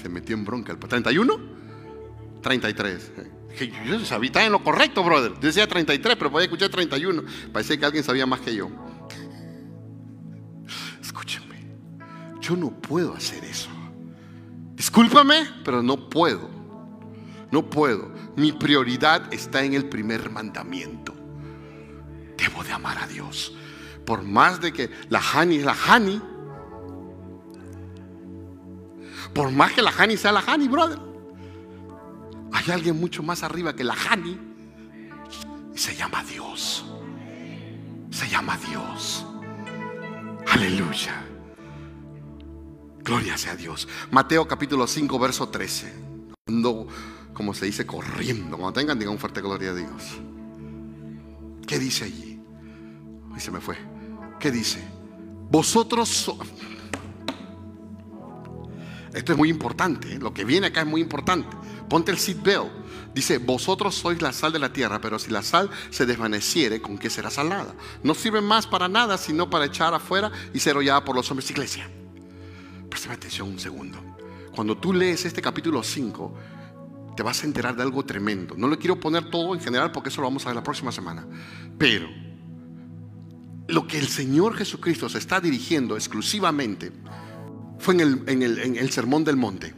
Se 0.00 0.08
metió 0.08 0.34
en 0.34 0.46
bronca 0.46 0.72
el 0.72 0.80
¿31? 0.80 1.38
33. 2.40 3.12
Yo 3.86 4.02
sabía, 4.06 4.46
en 4.46 4.52
lo 4.52 4.64
correcto, 4.64 5.04
brother. 5.04 5.34
Yo 5.34 5.40
decía 5.40 5.68
33, 5.68 6.16
pero 6.16 6.30
podía 6.30 6.46
escuchar 6.46 6.70
31. 6.70 7.22
Parece 7.52 7.78
que 7.78 7.84
alguien 7.84 8.02
sabía 8.02 8.24
más 8.24 8.40
que 8.40 8.54
yo. 8.54 8.70
Escúchame. 11.02 11.66
Yo 12.40 12.56
no 12.56 12.70
puedo 12.70 13.12
hacer 13.12 13.44
eso. 13.44 13.68
Discúlpame, 14.74 15.50
pero 15.66 15.82
no 15.82 16.08
puedo. 16.08 16.48
No 17.50 17.68
puedo. 17.68 18.10
Mi 18.36 18.52
prioridad 18.52 19.34
está 19.34 19.62
en 19.64 19.74
el 19.74 19.86
primer 19.86 20.30
mandamiento. 20.30 21.14
Debo 22.38 22.64
de 22.64 22.72
amar 22.72 22.96
a 22.96 23.06
Dios 23.06 23.52
por 24.08 24.22
más 24.22 24.58
de 24.58 24.72
que 24.72 24.88
la 25.10 25.20
Hani 25.20 25.56
es 25.56 25.64
la 25.66 25.76
Hani, 25.86 26.18
por 29.34 29.50
más 29.50 29.74
que 29.74 29.82
la 29.82 29.90
Hani 29.90 30.16
sea 30.16 30.32
la 30.32 30.42
Hani, 30.46 30.66
brother, 30.66 30.98
hay 32.50 32.72
alguien 32.72 32.98
mucho 32.98 33.22
más 33.22 33.42
arriba 33.42 33.76
que 33.76 33.84
la 33.84 33.92
Hani 33.92 34.38
y 35.74 35.78
se 35.78 35.94
llama 35.94 36.24
Dios. 36.24 36.86
Se 38.10 38.26
llama 38.30 38.56
Dios. 38.56 39.26
Aleluya. 40.52 41.26
Gloria 43.00 43.36
sea 43.36 43.52
a 43.52 43.56
Dios. 43.56 43.86
Mateo 44.10 44.48
capítulo 44.48 44.86
5, 44.86 45.18
verso 45.18 45.50
13. 45.50 45.92
Cuando, 46.46 46.88
como 47.34 47.52
se 47.52 47.66
dice, 47.66 47.84
corriendo. 47.84 48.56
Cuando 48.56 48.80
tengan, 48.80 48.98
digan 48.98 49.12
un 49.12 49.18
fuerte 49.18 49.42
gloria 49.42 49.72
a 49.72 49.74
Dios. 49.74 50.18
¿Qué 51.66 51.78
dice 51.78 52.06
allí? 52.06 52.40
Y 53.36 53.40
se 53.40 53.50
me 53.50 53.60
fue. 53.60 53.97
¿Qué 54.38 54.50
dice? 54.50 54.82
Vosotros 55.50 56.30
Esto 59.14 59.32
es 59.32 59.38
muy 59.38 59.48
importante, 59.48 60.14
¿eh? 60.14 60.18
lo 60.18 60.32
que 60.32 60.44
viene 60.44 60.68
acá 60.68 60.82
es 60.82 60.86
muy 60.86 61.00
importante. 61.00 61.56
Ponte 61.88 62.12
el 62.12 62.18
seatbelt. 62.18 62.70
Dice, 63.14 63.38
vosotros 63.38 63.94
sois 63.94 64.20
la 64.22 64.32
sal 64.32 64.52
de 64.52 64.58
la 64.58 64.72
tierra, 64.72 65.00
pero 65.00 65.18
si 65.18 65.30
la 65.30 65.42
sal 65.42 65.70
se 65.90 66.06
desvaneciere, 66.06 66.80
¿con 66.80 66.98
qué 66.98 67.10
será 67.10 67.30
salada? 67.30 67.74
No 68.02 68.14
sirve 68.14 68.40
más 68.40 68.66
para 68.66 68.86
nada, 68.86 69.18
sino 69.18 69.50
para 69.50 69.64
echar 69.64 69.94
afuera 69.94 70.30
y 70.52 70.60
ser 70.60 70.76
hollada 70.76 71.04
por 71.04 71.16
los 71.16 71.28
hombres 71.30 71.50
iglesia. 71.50 71.90
Préstame 72.88 73.14
atención 73.14 73.48
un 73.48 73.58
segundo. 73.58 73.98
Cuando 74.54 74.76
tú 74.76 74.92
lees 74.92 75.24
este 75.24 75.42
capítulo 75.42 75.82
5, 75.82 76.34
te 77.16 77.22
vas 77.22 77.42
a 77.42 77.46
enterar 77.46 77.74
de 77.74 77.82
algo 77.82 78.04
tremendo. 78.04 78.54
No 78.56 78.68
le 78.68 78.76
quiero 78.76 79.00
poner 79.00 79.30
todo 79.30 79.54
en 79.54 79.60
general 79.60 79.90
porque 79.90 80.10
eso 80.10 80.20
lo 80.20 80.28
vamos 80.28 80.44
a 80.44 80.50
ver 80.50 80.56
la 80.56 80.62
próxima 80.62 80.92
semana. 80.92 81.26
Pero 81.76 82.08
lo 83.68 83.86
que 83.86 83.98
el 83.98 84.08
Señor 84.08 84.56
Jesucristo 84.56 85.08
se 85.08 85.18
está 85.18 85.40
dirigiendo 85.40 85.94
exclusivamente 85.94 86.90
fue 87.78 87.94
en 87.94 88.42
el, 88.42 88.90
Sermón 88.90 89.24
del 89.24 89.36
Monte. 89.36 89.74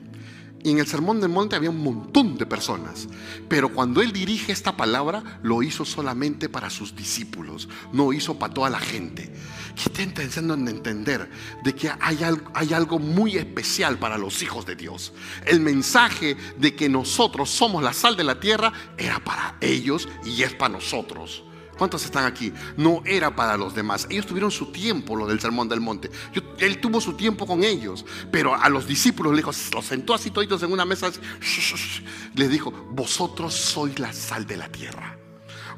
Y 0.62 0.70
en 0.70 0.78
el 0.78 0.86
Sermón 0.86 1.20
del 1.20 1.30
Monte 1.30 1.56
había 1.56 1.70
un 1.70 1.82
montón 1.82 2.36
de 2.36 2.46
personas. 2.46 3.08
Pero 3.48 3.72
cuando 3.72 4.00
Él 4.00 4.12
dirige 4.12 4.52
esta 4.52 4.76
palabra, 4.76 5.40
lo 5.42 5.62
hizo 5.62 5.84
solamente 5.84 6.48
para 6.48 6.70
sus 6.70 6.94
discípulos. 6.94 7.68
No 7.92 8.12
hizo 8.12 8.38
para 8.38 8.54
toda 8.54 8.70
la 8.70 8.78
gente. 8.78 9.32
Que 9.74 9.82
está 9.90 10.02
intentando 10.02 10.54
entender 10.54 11.30
de 11.64 11.74
que 11.74 11.90
hay 12.00 12.22
algo, 12.22 12.50
hay 12.54 12.72
algo 12.74 12.98
muy 12.98 13.36
especial 13.36 13.98
para 13.98 14.18
los 14.18 14.42
hijos 14.42 14.66
de 14.66 14.76
Dios. 14.76 15.12
El 15.46 15.60
mensaje 15.60 16.36
de 16.58 16.74
que 16.74 16.88
nosotros 16.88 17.50
somos 17.50 17.82
la 17.82 17.92
sal 17.92 18.16
de 18.16 18.24
la 18.24 18.38
tierra 18.38 18.72
era 18.98 19.18
para 19.24 19.56
ellos 19.60 20.08
y 20.24 20.42
es 20.42 20.54
para 20.54 20.74
nosotros. 20.74 21.44
¿Cuántos 21.80 22.04
están 22.04 22.26
aquí? 22.26 22.52
No 22.76 23.00
era 23.06 23.34
para 23.34 23.56
los 23.56 23.74
demás. 23.74 24.06
Ellos 24.10 24.26
tuvieron 24.26 24.50
su 24.50 24.66
tiempo, 24.66 25.16
lo 25.16 25.26
del 25.26 25.40
sermón 25.40 25.66
del 25.66 25.80
monte. 25.80 26.10
él 26.58 26.78
tuvo 26.78 27.00
su 27.00 27.14
tiempo 27.14 27.46
con 27.46 27.64
ellos. 27.64 28.04
Pero 28.30 28.54
a 28.54 28.68
los 28.68 28.86
discípulos 28.86 29.34
dijo, 29.34 29.50
los 29.72 29.86
sentó 29.86 30.12
así 30.12 30.30
toditos 30.30 30.62
en 30.62 30.72
una 30.72 30.84
mesa. 30.84 31.10
Les 32.34 32.50
dijo, 32.50 32.70
vosotros 32.70 33.54
sois 33.54 33.98
la 33.98 34.12
sal 34.12 34.46
de 34.46 34.58
la 34.58 34.70
tierra. 34.70 35.16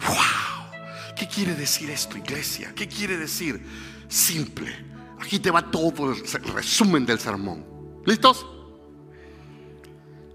¡Wow! 0.08 1.14
¿Qué 1.16 1.28
quiere 1.28 1.54
decir 1.54 1.88
esto, 1.88 2.18
iglesia? 2.18 2.72
¿Qué 2.74 2.88
quiere 2.88 3.16
decir? 3.16 3.64
Simple. 4.08 4.74
Aquí 5.20 5.38
te 5.38 5.52
va 5.52 5.70
todo 5.70 6.14
el 6.14 6.52
resumen 6.52 7.06
del 7.06 7.20
sermón. 7.20 7.64
¿Listos? 8.04 8.44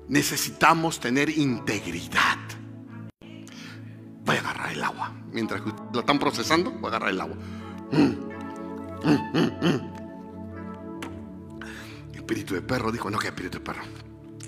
Necesitamos 0.07 1.01
tener 1.01 1.29
integridad. 1.29 2.37
Voy 4.27 4.35
a 4.35 4.39
agarrar 4.41 4.73
el 4.73 4.83
agua. 4.83 5.13
Mientras 5.31 5.61
que 5.61 5.71
lo 5.93 6.01
están 6.01 6.19
procesando, 6.19 6.69
voy 6.69 6.83
a 6.83 6.87
agarrar 6.89 7.11
el 7.11 7.21
agua. 7.21 7.37
Espíritu 12.13 12.53
de 12.55 12.61
perro 12.61 12.91
dijo, 12.91 13.09
no, 13.09 13.19
que 13.19 13.27
espíritu 13.27 13.59
de 13.59 13.63
perro. 13.63 13.83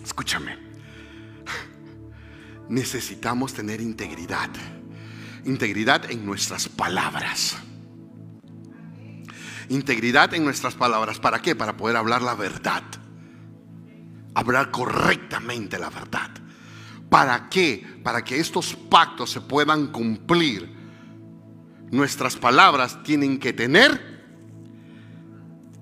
Escúchame. 0.04 0.58
Necesitamos 2.68 3.54
tener 3.54 3.80
integridad. 3.80 4.50
Integridad 5.46 6.12
en 6.12 6.26
nuestras 6.26 6.68
palabras. 6.68 7.56
Integridad 9.70 10.34
en 10.34 10.44
nuestras 10.44 10.76
palabras. 10.76 11.22
¿Para 11.22 11.42
qué? 11.42 11.56
Para 11.56 11.78
poder 11.78 11.96
hablar 11.96 12.22
la 12.22 12.36
verdad. 12.36 12.84
Hablar 14.36 14.72
correctamente 14.72 15.80
la 15.80 15.90
verdad. 15.90 16.32
¿Para 17.10 17.49
qué? 17.49 18.01
Para 18.03 18.24
que 18.24 18.39
estos 18.39 18.76
pactos 18.76 19.32
se 19.32 19.41
puedan 19.41 19.88
cumplir. 19.88 20.78
Nuestras 21.91 22.36
palabras 22.36 23.01
tienen 23.03 23.39
que 23.39 23.51
tener 23.51 24.20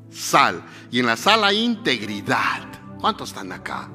sal. 0.10 0.64
Y 0.90 1.00
en 1.00 1.06
la 1.06 1.18
sal 1.18 1.44
hay 1.44 1.64
integridad. 1.64 2.66
¿Cuántos 3.00 3.30
están 3.30 3.52
acá? 3.52 3.90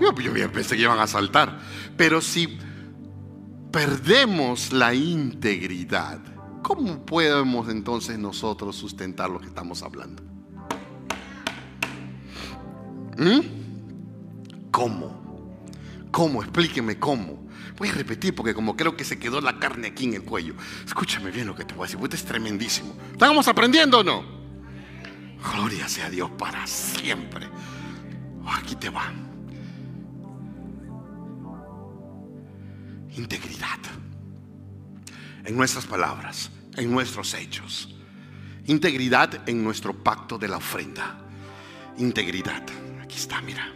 Yo, 0.00 0.14
pensé 0.14 0.76
que 0.76 0.82
iban 0.82 0.98
a 0.98 1.06
saltar. 1.06 1.58
Pero 1.96 2.20
si 2.20 2.58
perdemos 3.70 4.72
la 4.72 4.94
integridad, 4.94 6.20
¿cómo 6.62 7.04
podemos 7.04 7.68
entonces 7.68 8.18
nosotros 8.18 8.76
sustentar 8.76 9.28
lo 9.28 9.38
que 9.38 9.46
estamos 9.46 9.82
hablando? 9.82 10.22
¿Mm? 13.18 13.40
¿Cómo? 14.70 15.25
¿Cómo? 16.10 16.42
Explíqueme 16.42 16.98
cómo. 16.98 17.46
Voy 17.76 17.88
a 17.88 17.92
repetir 17.92 18.34
porque 18.34 18.54
como 18.54 18.76
creo 18.76 18.96
que 18.96 19.04
se 19.04 19.18
quedó 19.18 19.40
la 19.40 19.58
carne 19.58 19.88
aquí 19.88 20.04
en 20.04 20.14
el 20.14 20.22
cuello. 20.22 20.54
Escúchame 20.84 21.30
bien 21.30 21.46
lo 21.46 21.54
que 21.54 21.64
te 21.64 21.74
voy 21.74 21.84
a 21.84 21.86
decir. 21.86 22.02
Esto 22.02 22.16
es 22.16 22.24
tremendísimo. 22.24 22.96
¿Estamos 23.12 23.46
aprendiendo 23.48 23.98
o 23.98 24.04
no? 24.04 24.24
Gloria 25.52 25.88
sea 25.88 26.08
Dios 26.10 26.30
para 26.38 26.66
siempre. 26.66 27.48
Aquí 28.46 28.76
te 28.76 28.88
va. 28.88 29.12
Integridad. 33.16 33.78
En 35.44 35.56
nuestras 35.56 35.86
palabras, 35.86 36.50
en 36.76 36.90
nuestros 36.90 37.34
hechos. 37.34 37.94
Integridad 38.66 39.48
en 39.48 39.62
nuestro 39.62 39.92
pacto 39.94 40.38
de 40.38 40.48
la 40.48 40.56
ofrenda. 40.56 41.18
Integridad. 41.98 42.62
Aquí 43.02 43.16
está, 43.16 43.40
mira. 43.40 43.75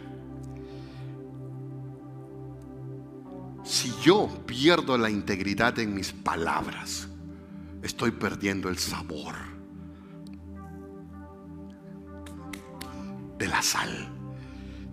Si 3.63 3.93
yo 4.01 4.27
pierdo 4.45 4.97
la 4.97 5.09
integridad 5.09 5.77
en 5.79 5.93
mis 5.93 6.11
palabras, 6.11 7.07
estoy 7.83 8.11
perdiendo 8.11 8.69
el 8.69 8.77
sabor 8.77 9.35
de 13.37 13.47
la 13.47 13.61
sal. 13.61 14.09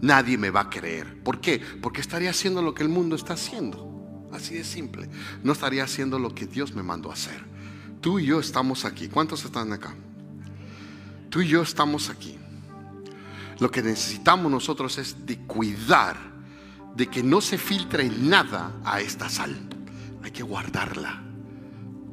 Nadie 0.01 0.39
me 0.39 0.51
va 0.51 0.61
a 0.61 0.71
creer. 0.71 1.23
¿Por 1.23 1.41
qué? 1.41 1.61
Porque 1.83 2.01
estaría 2.01 2.31
haciendo 2.31 2.63
lo 2.63 2.75
que 2.75 2.83
el 2.83 2.89
mundo 2.89 3.17
está 3.17 3.35
haciendo. 3.35 3.87
Así 4.33 4.55
de 4.55 4.65
simple. 4.65 5.09
No 5.43 5.53
estaría 5.53 5.85
haciendo 5.85 6.19
lo 6.19 6.35
que 6.35 6.47
Dios 6.47 6.75
me 6.75 6.83
mandó 6.83 7.11
a 7.11 7.15
hacer. 7.15 7.45
Tú 8.01 8.19
y 8.19 8.27
yo 8.27 8.39
estamos 8.39 8.85
aquí. 8.85 9.09
¿Cuántos 9.09 9.45
están 9.45 9.73
acá? 9.73 9.95
Tú 11.31 11.41
y 11.41 11.49
yo 11.49 11.63
estamos 11.63 12.11
aquí. 12.11 12.39
Lo 13.59 13.71
que 13.71 13.83
necesitamos 13.83 14.53
nosotros 14.53 14.99
es 14.99 15.27
de 15.27 15.39
cuidar 15.39 16.17
de 16.95 17.07
que 17.07 17.23
no 17.23 17.41
se 17.41 17.59
filtre 17.59 18.09
nada 18.09 18.73
a 18.85 19.01
esta 19.01 19.29
sal. 19.29 19.57
Hay 20.23 20.31
que 20.31 20.43
guardarla. 20.43 21.23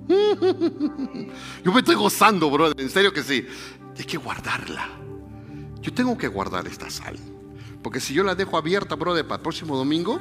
Yo 1.63 1.73
me 1.73 1.79
estoy 1.79 1.95
gozando, 1.95 2.49
brother. 2.49 2.79
En 2.79 2.89
serio 2.89 3.11
que 3.11 3.23
sí. 3.23 3.45
Hay 3.97 4.05
que 4.05 4.17
guardarla. 4.17 4.87
Yo 5.81 5.93
tengo 5.93 6.17
que 6.17 6.27
guardar 6.27 6.67
esta 6.67 6.89
sal. 6.89 7.17
Porque 7.81 7.99
si 7.99 8.15
yo 8.15 8.23
la 8.23 8.33
dejo 8.33 8.57
abierta, 8.57 8.95
brother, 8.95 9.27
para 9.27 9.35
el 9.35 9.41
próximo 9.43 9.77
domingo, 9.77 10.19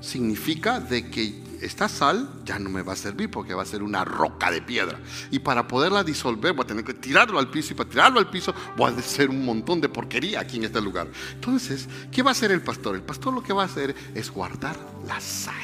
significa 0.00 0.80
de 0.80 1.10
que 1.10 1.41
esta 1.62 1.88
sal 1.88 2.28
ya 2.44 2.58
no 2.58 2.68
me 2.68 2.82
va 2.82 2.92
a 2.92 2.96
servir 2.96 3.30
porque 3.30 3.54
va 3.54 3.62
a 3.62 3.66
ser 3.66 3.82
una 3.82 4.04
roca 4.04 4.50
de 4.50 4.60
piedra. 4.60 4.98
Y 5.30 5.38
para 5.38 5.68
poderla 5.68 6.02
disolver 6.02 6.52
voy 6.52 6.64
a 6.64 6.66
tener 6.66 6.84
que 6.84 6.94
tirarlo 6.94 7.38
al 7.38 7.50
piso 7.50 7.72
y 7.72 7.76
para 7.76 7.88
tirarlo 7.88 8.18
al 8.18 8.28
piso 8.28 8.52
voy 8.76 8.92
a 8.92 8.96
hacer 8.96 9.30
un 9.30 9.44
montón 9.44 9.80
de 9.80 9.88
porquería 9.88 10.40
aquí 10.40 10.56
en 10.56 10.64
este 10.64 10.80
lugar. 10.80 11.08
Entonces, 11.34 11.88
¿qué 12.10 12.22
va 12.22 12.30
a 12.30 12.32
hacer 12.32 12.50
el 12.50 12.62
pastor? 12.62 12.96
El 12.96 13.02
pastor 13.02 13.32
lo 13.32 13.42
que 13.42 13.52
va 13.52 13.62
a 13.62 13.66
hacer 13.66 13.94
es 14.14 14.30
guardar 14.30 14.76
la 15.06 15.20
sal. 15.20 15.54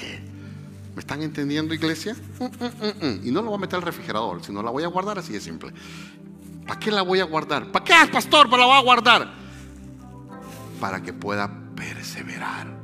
¿Me 0.95 1.01
están 1.01 1.23
entendiendo, 1.23 1.75
iglesia? 1.75 2.17
Mm, 2.39 2.45
mm, 2.45 3.07
mm, 3.07 3.27
y 3.27 3.31
no 3.31 3.43
lo 3.43 3.51
voy 3.51 3.59
a 3.59 3.61
meter 3.61 3.77
al 3.77 3.83
refrigerador, 3.83 4.43
sino 4.43 4.63
la 4.63 4.71
voy 4.71 4.85
a 4.85 4.89
guardar 4.89 5.19
así 5.19 5.33
de 5.33 5.41
simple. 5.41 5.73
¿Para 6.67 6.79
qué 6.79 6.91
la 6.91 7.03
voy 7.03 7.21
a 7.21 7.25
guardar? 7.25 7.71
¿Para 7.73 7.85
qué, 7.85 7.95
pastor? 8.13 8.49
¿Para 8.49 8.63
la 8.63 8.67
voy 8.67 8.77
a 8.77 8.83
guardar? 8.83 9.35
Para 10.81 11.03
que 11.03 11.13
pueda 11.13 11.51
perseverar. 11.75 12.78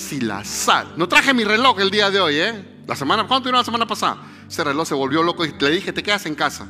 Si 0.00 0.20
la 0.20 0.44
sal. 0.44 0.94
No 0.96 1.08
traje 1.08 1.34
mi 1.34 1.44
reloj 1.44 1.78
el 1.80 1.90
día 1.90 2.10
de 2.10 2.20
hoy, 2.20 2.36
¿eh? 2.36 2.82
La 2.86 2.96
semana, 2.96 3.26
¿cuánto 3.26 3.48
era 3.48 3.58
la 3.58 3.64
semana 3.64 3.86
pasada? 3.86 4.22
Ese 4.48 4.64
reloj 4.64 4.88
se 4.88 4.94
volvió 4.94 5.22
loco 5.22 5.44
y 5.44 5.52
le 5.52 5.70
dije, 5.70 5.92
te 5.92 6.02
quedas 6.02 6.26
en 6.26 6.34
casa. 6.34 6.66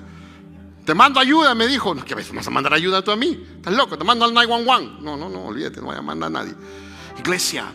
Te 0.85 0.95
mando 0.95 1.21
ayuda, 1.21 1.55
me 1.55 1.67
dijo. 1.67 1.95
No, 1.95 2.05
¿qué 2.05 2.15
ves? 2.15 2.35
¿Vas 2.35 2.47
a 2.47 2.51
mandar 2.51 2.75
ayuda 2.75 3.03
tú 3.03 3.13
a 3.13 3.17
mí? 3.17 3.47
Estás 3.57 3.75
loco, 3.75 3.97
te 3.97 4.05
mando 4.05 4.25
al 4.25 4.35
911. 4.35 5.03
No, 5.03 5.17
no, 5.17 5.29
no, 5.29 5.45
olvídate, 5.45 5.81
no 5.81 5.87
voy 5.87 5.97
a 5.97 6.03
mandar 6.03 6.27
a 6.27 6.31
nadie. 6.31 6.55
Iglesia, 7.19 7.67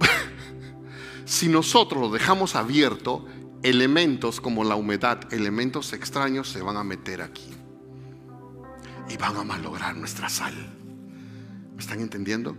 si 1.24 1.48
nosotros 1.48 2.00
lo 2.00 2.10
dejamos 2.10 2.56
abierto, 2.56 3.26
elementos 3.62 4.40
como 4.40 4.64
la 4.64 4.74
humedad, 4.74 5.32
elementos 5.32 5.92
extraños 5.92 6.48
se 6.48 6.62
van 6.62 6.76
a 6.76 6.84
meter 6.84 7.20
aquí. 7.20 7.50
Y 9.08 9.16
van 9.18 9.36
a 9.36 9.44
malograr 9.44 9.94
nuestra 9.94 10.28
sal. 10.30 10.54
¿Me 11.74 11.80
están 11.80 12.00
entendiendo? 12.00 12.56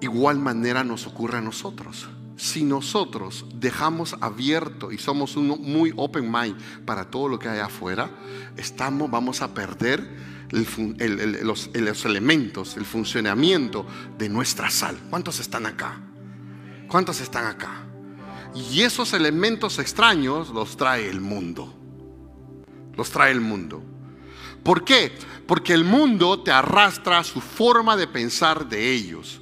Igual 0.00 0.38
manera 0.38 0.84
nos 0.84 1.06
ocurre 1.06 1.38
a 1.38 1.42
nosotros. 1.42 2.08
Si 2.36 2.64
nosotros 2.64 3.44
dejamos 3.54 4.16
abierto 4.20 4.92
y 4.92 4.98
somos 4.98 5.36
uno 5.36 5.56
muy 5.56 5.92
open 5.96 6.30
mind 6.32 6.56
para 6.86 7.10
todo 7.10 7.28
lo 7.28 7.38
que 7.38 7.48
hay 7.48 7.58
afuera, 7.58 8.10
estamos, 8.56 9.10
vamos 9.10 9.42
a 9.42 9.52
perder 9.52 10.08
los, 10.50 11.70
elementos, 12.04 12.76
el 12.76 12.84
funcionamiento 12.84 13.86
de 14.16 14.28
nuestra 14.28 14.70
sal. 14.70 14.98
¿Cuántos 15.10 15.38
están 15.38 15.66
acá? 15.66 16.00
¿Cuántos 16.88 17.20
están 17.20 17.46
acá? 17.46 17.86
Y 18.54 18.80
esos 18.80 19.12
elementos 19.12 19.78
extraños 19.78 20.50
los 20.50 20.76
trae 20.76 21.08
el 21.08 21.20
mundo. 21.20 21.74
Los 22.96 23.10
trae 23.10 23.32
el 23.32 23.40
mundo. 23.40 23.82
¿Por 24.62 24.84
qué? 24.84 25.12
Porque 25.46 25.72
el 25.72 25.84
mundo 25.84 26.42
te 26.42 26.50
arrastra 26.50 27.22
su 27.22 27.40
forma 27.40 27.96
de 27.96 28.06
pensar 28.06 28.68
de 28.68 28.92
ellos. 28.92 29.40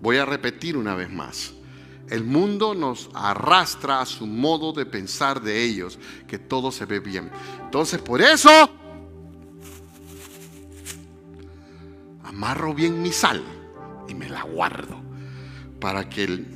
Voy 0.00 0.16
a 0.16 0.24
repetir 0.24 0.76
una 0.76 0.94
vez 0.94 1.10
más. 1.10 1.52
El 2.08 2.24
mundo 2.24 2.74
nos 2.74 3.10
arrastra 3.14 4.00
a 4.00 4.06
su 4.06 4.26
modo 4.26 4.72
de 4.72 4.86
pensar 4.86 5.42
de 5.42 5.62
ellos, 5.62 5.98
que 6.26 6.38
todo 6.38 6.72
se 6.72 6.86
ve 6.86 7.00
bien. 7.00 7.30
Entonces, 7.62 8.00
por 8.00 8.22
eso, 8.22 8.50
amarro 12.24 12.72
bien 12.72 13.02
mi 13.02 13.12
sal 13.12 13.42
y 14.08 14.14
me 14.14 14.28
la 14.28 14.42
guardo 14.42 14.96
para 15.80 16.08
que 16.08 16.24
el 16.24 16.46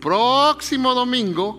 próximo 0.00 0.94
domingo 0.94 1.58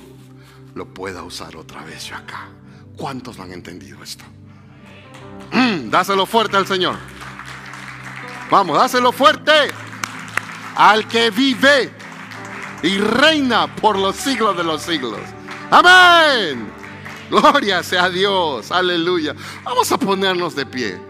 lo 0.73 0.91
pueda 0.93 1.23
usar 1.23 1.55
otra 1.57 1.83
vez 1.83 2.05
yo 2.05 2.15
acá. 2.15 2.49
¿Cuántos 2.95 3.39
han 3.39 3.51
entendido 3.51 4.01
esto? 4.01 4.23
Mm. 5.51 5.91
Dáselo 5.91 6.25
fuerte 6.25 6.57
al 6.57 6.65
Señor. 6.65 6.95
Vamos, 8.49 8.77
dáselo 8.77 9.11
fuerte 9.11 9.51
al 10.77 11.07
que 11.07 11.31
vive 11.31 11.89
y 12.83 12.99
reina 12.99 13.75
por 13.75 13.97
los 13.97 14.15
siglos 14.15 14.55
de 14.55 14.63
los 14.63 14.83
siglos. 14.83 15.19
Amén. 15.71 16.71
Gloria 17.29 17.81
sea 17.81 18.09
Dios. 18.09 18.71
Aleluya. 18.71 19.35
Vamos 19.63 19.91
a 19.91 19.97
ponernos 19.97 20.55
de 20.55 20.65
pie. 20.65 21.01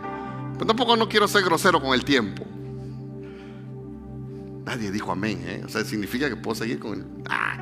Pero 0.54 0.66
tampoco 0.66 0.96
no 0.96 1.08
quiero 1.10 1.28
ser 1.28 1.44
grosero 1.44 1.82
con 1.82 1.94
el 1.94 2.06
tiempo. 2.06 2.46
Nadie 4.66 4.90
dijo 4.90 5.12
amén. 5.12 5.44
¿eh? 5.46 5.62
O 5.66 5.70
sea, 5.70 5.84
significa 5.84 6.30
que 6.30 6.38
puedo 6.38 6.56
seguir 6.56 6.80
con 6.80 6.94
el... 6.94 7.06
Ah. 7.30 7.58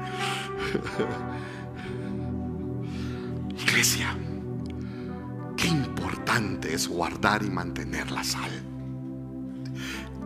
Iglesia, 3.59 4.15
qué 5.57 5.67
importante 5.67 6.73
es 6.73 6.87
guardar 6.87 7.43
y 7.43 7.49
mantener 7.49 8.11
la 8.11 8.23
sal. 8.23 8.51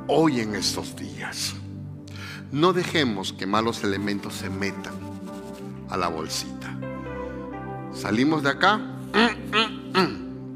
Hoy 0.08 0.42
en 0.42 0.56
estos 0.56 0.96
días, 0.96 1.56
no 2.52 2.74
dejemos 2.74 3.34
que 3.34 3.46
malos 3.46 3.84
elementos 3.84 4.34
se 4.34 4.50
metan 4.50 4.94
a 5.90 5.98
la 5.98 6.08
bolsita. 6.08 6.76
Salimos 7.94 8.44
de 8.44 8.50
acá 8.50 8.80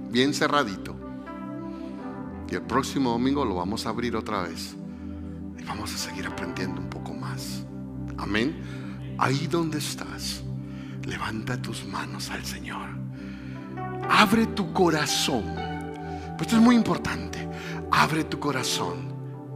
bien 0.09 0.33
cerradito. 0.33 0.95
Y 2.49 2.55
el 2.55 2.61
próximo 2.61 3.11
domingo 3.11 3.45
lo 3.45 3.55
vamos 3.55 3.85
a 3.85 3.89
abrir 3.89 4.15
otra 4.15 4.43
vez. 4.43 4.75
Y 5.57 5.63
vamos 5.63 5.93
a 5.93 5.97
seguir 5.97 6.27
aprendiendo 6.27 6.79
un 6.79 6.89
poco 6.89 7.13
más. 7.13 7.63
Amén. 8.17 8.55
Ahí 9.17 9.47
donde 9.47 9.79
estás, 9.79 10.43
levanta 11.05 11.61
tus 11.61 11.85
manos 11.85 12.29
al 12.29 12.45
Señor. 12.45 12.89
Abre 14.09 14.45
tu 14.47 14.71
corazón. 14.71 15.43
Pues 16.37 16.41
esto 16.41 16.57
es 16.57 16.61
muy 16.61 16.75
importante. 16.75 17.49
Abre 17.91 18.23
tu 18.23 18.39
corazón 18.39 19.13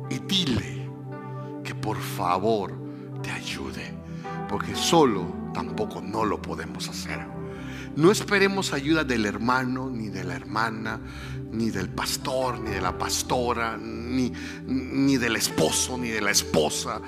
y 0.09 0.17
dile 0.19 0.76
por 1.87 2.01
favor 2.01 2.73
te 3.23 3.31
ayude. 3.31 3.93
Porque 4.49 4.75
solo 4.75 5.51
tampoco 5.53 6.01
no 6.01 6.25
lo 6.25 6.41
podemos 6.41 6.89
hacer. 6.89 7.25
No 7.95 8.11
esperemos 8.11 8.73
ayuda 8.73 9.05
del 9.05 9.25
hermano, 9.25 9.89
ni 9.89 10.09
de 10.09 10.25
la 10.25 10.35
hermana, 10.35 10.99
ni 11.49 11.69
del 11.69 11.87
pastor, 11.87 12.59
ni 12.59 12.71
de 12.71 12.81
la 12.81 12.97
pastora, 12.97 13.77
ni, 13.77 14.33
ni 14.65 15.15
del 15.15 15.37
esposo, 15.37 15.97
ni 15.97 16.09
de 16.09 16.19
la 16.19 16.31
esposa. 16.31 17.01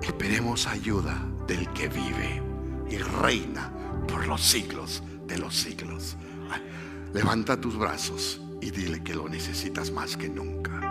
Esperemos 0.00 0.68
ayuda 0.68 1.26
del 1.48 1.68
que 1.72 1.88
vive 1.88 2.40
y 2.88 2.98
reina 2.98 3.72
por 4.06 4.28
los 4.28 4.42
siglos 4.42 5.02
de 5.26 5.38
los 5.38 5.56
siglos. 5.56 6.16
Levanta 7.12 7.60
tus 7.60 7.76
brazos 7.76 8.40
y 8.62 8.70
dile 8.70 9.02
que 9.02 9.12
lo 9.12 9.28
necesitas 9.28 9.90
más 9.90 10.16
que 10.16 10.28
nunca. 10.28 10.89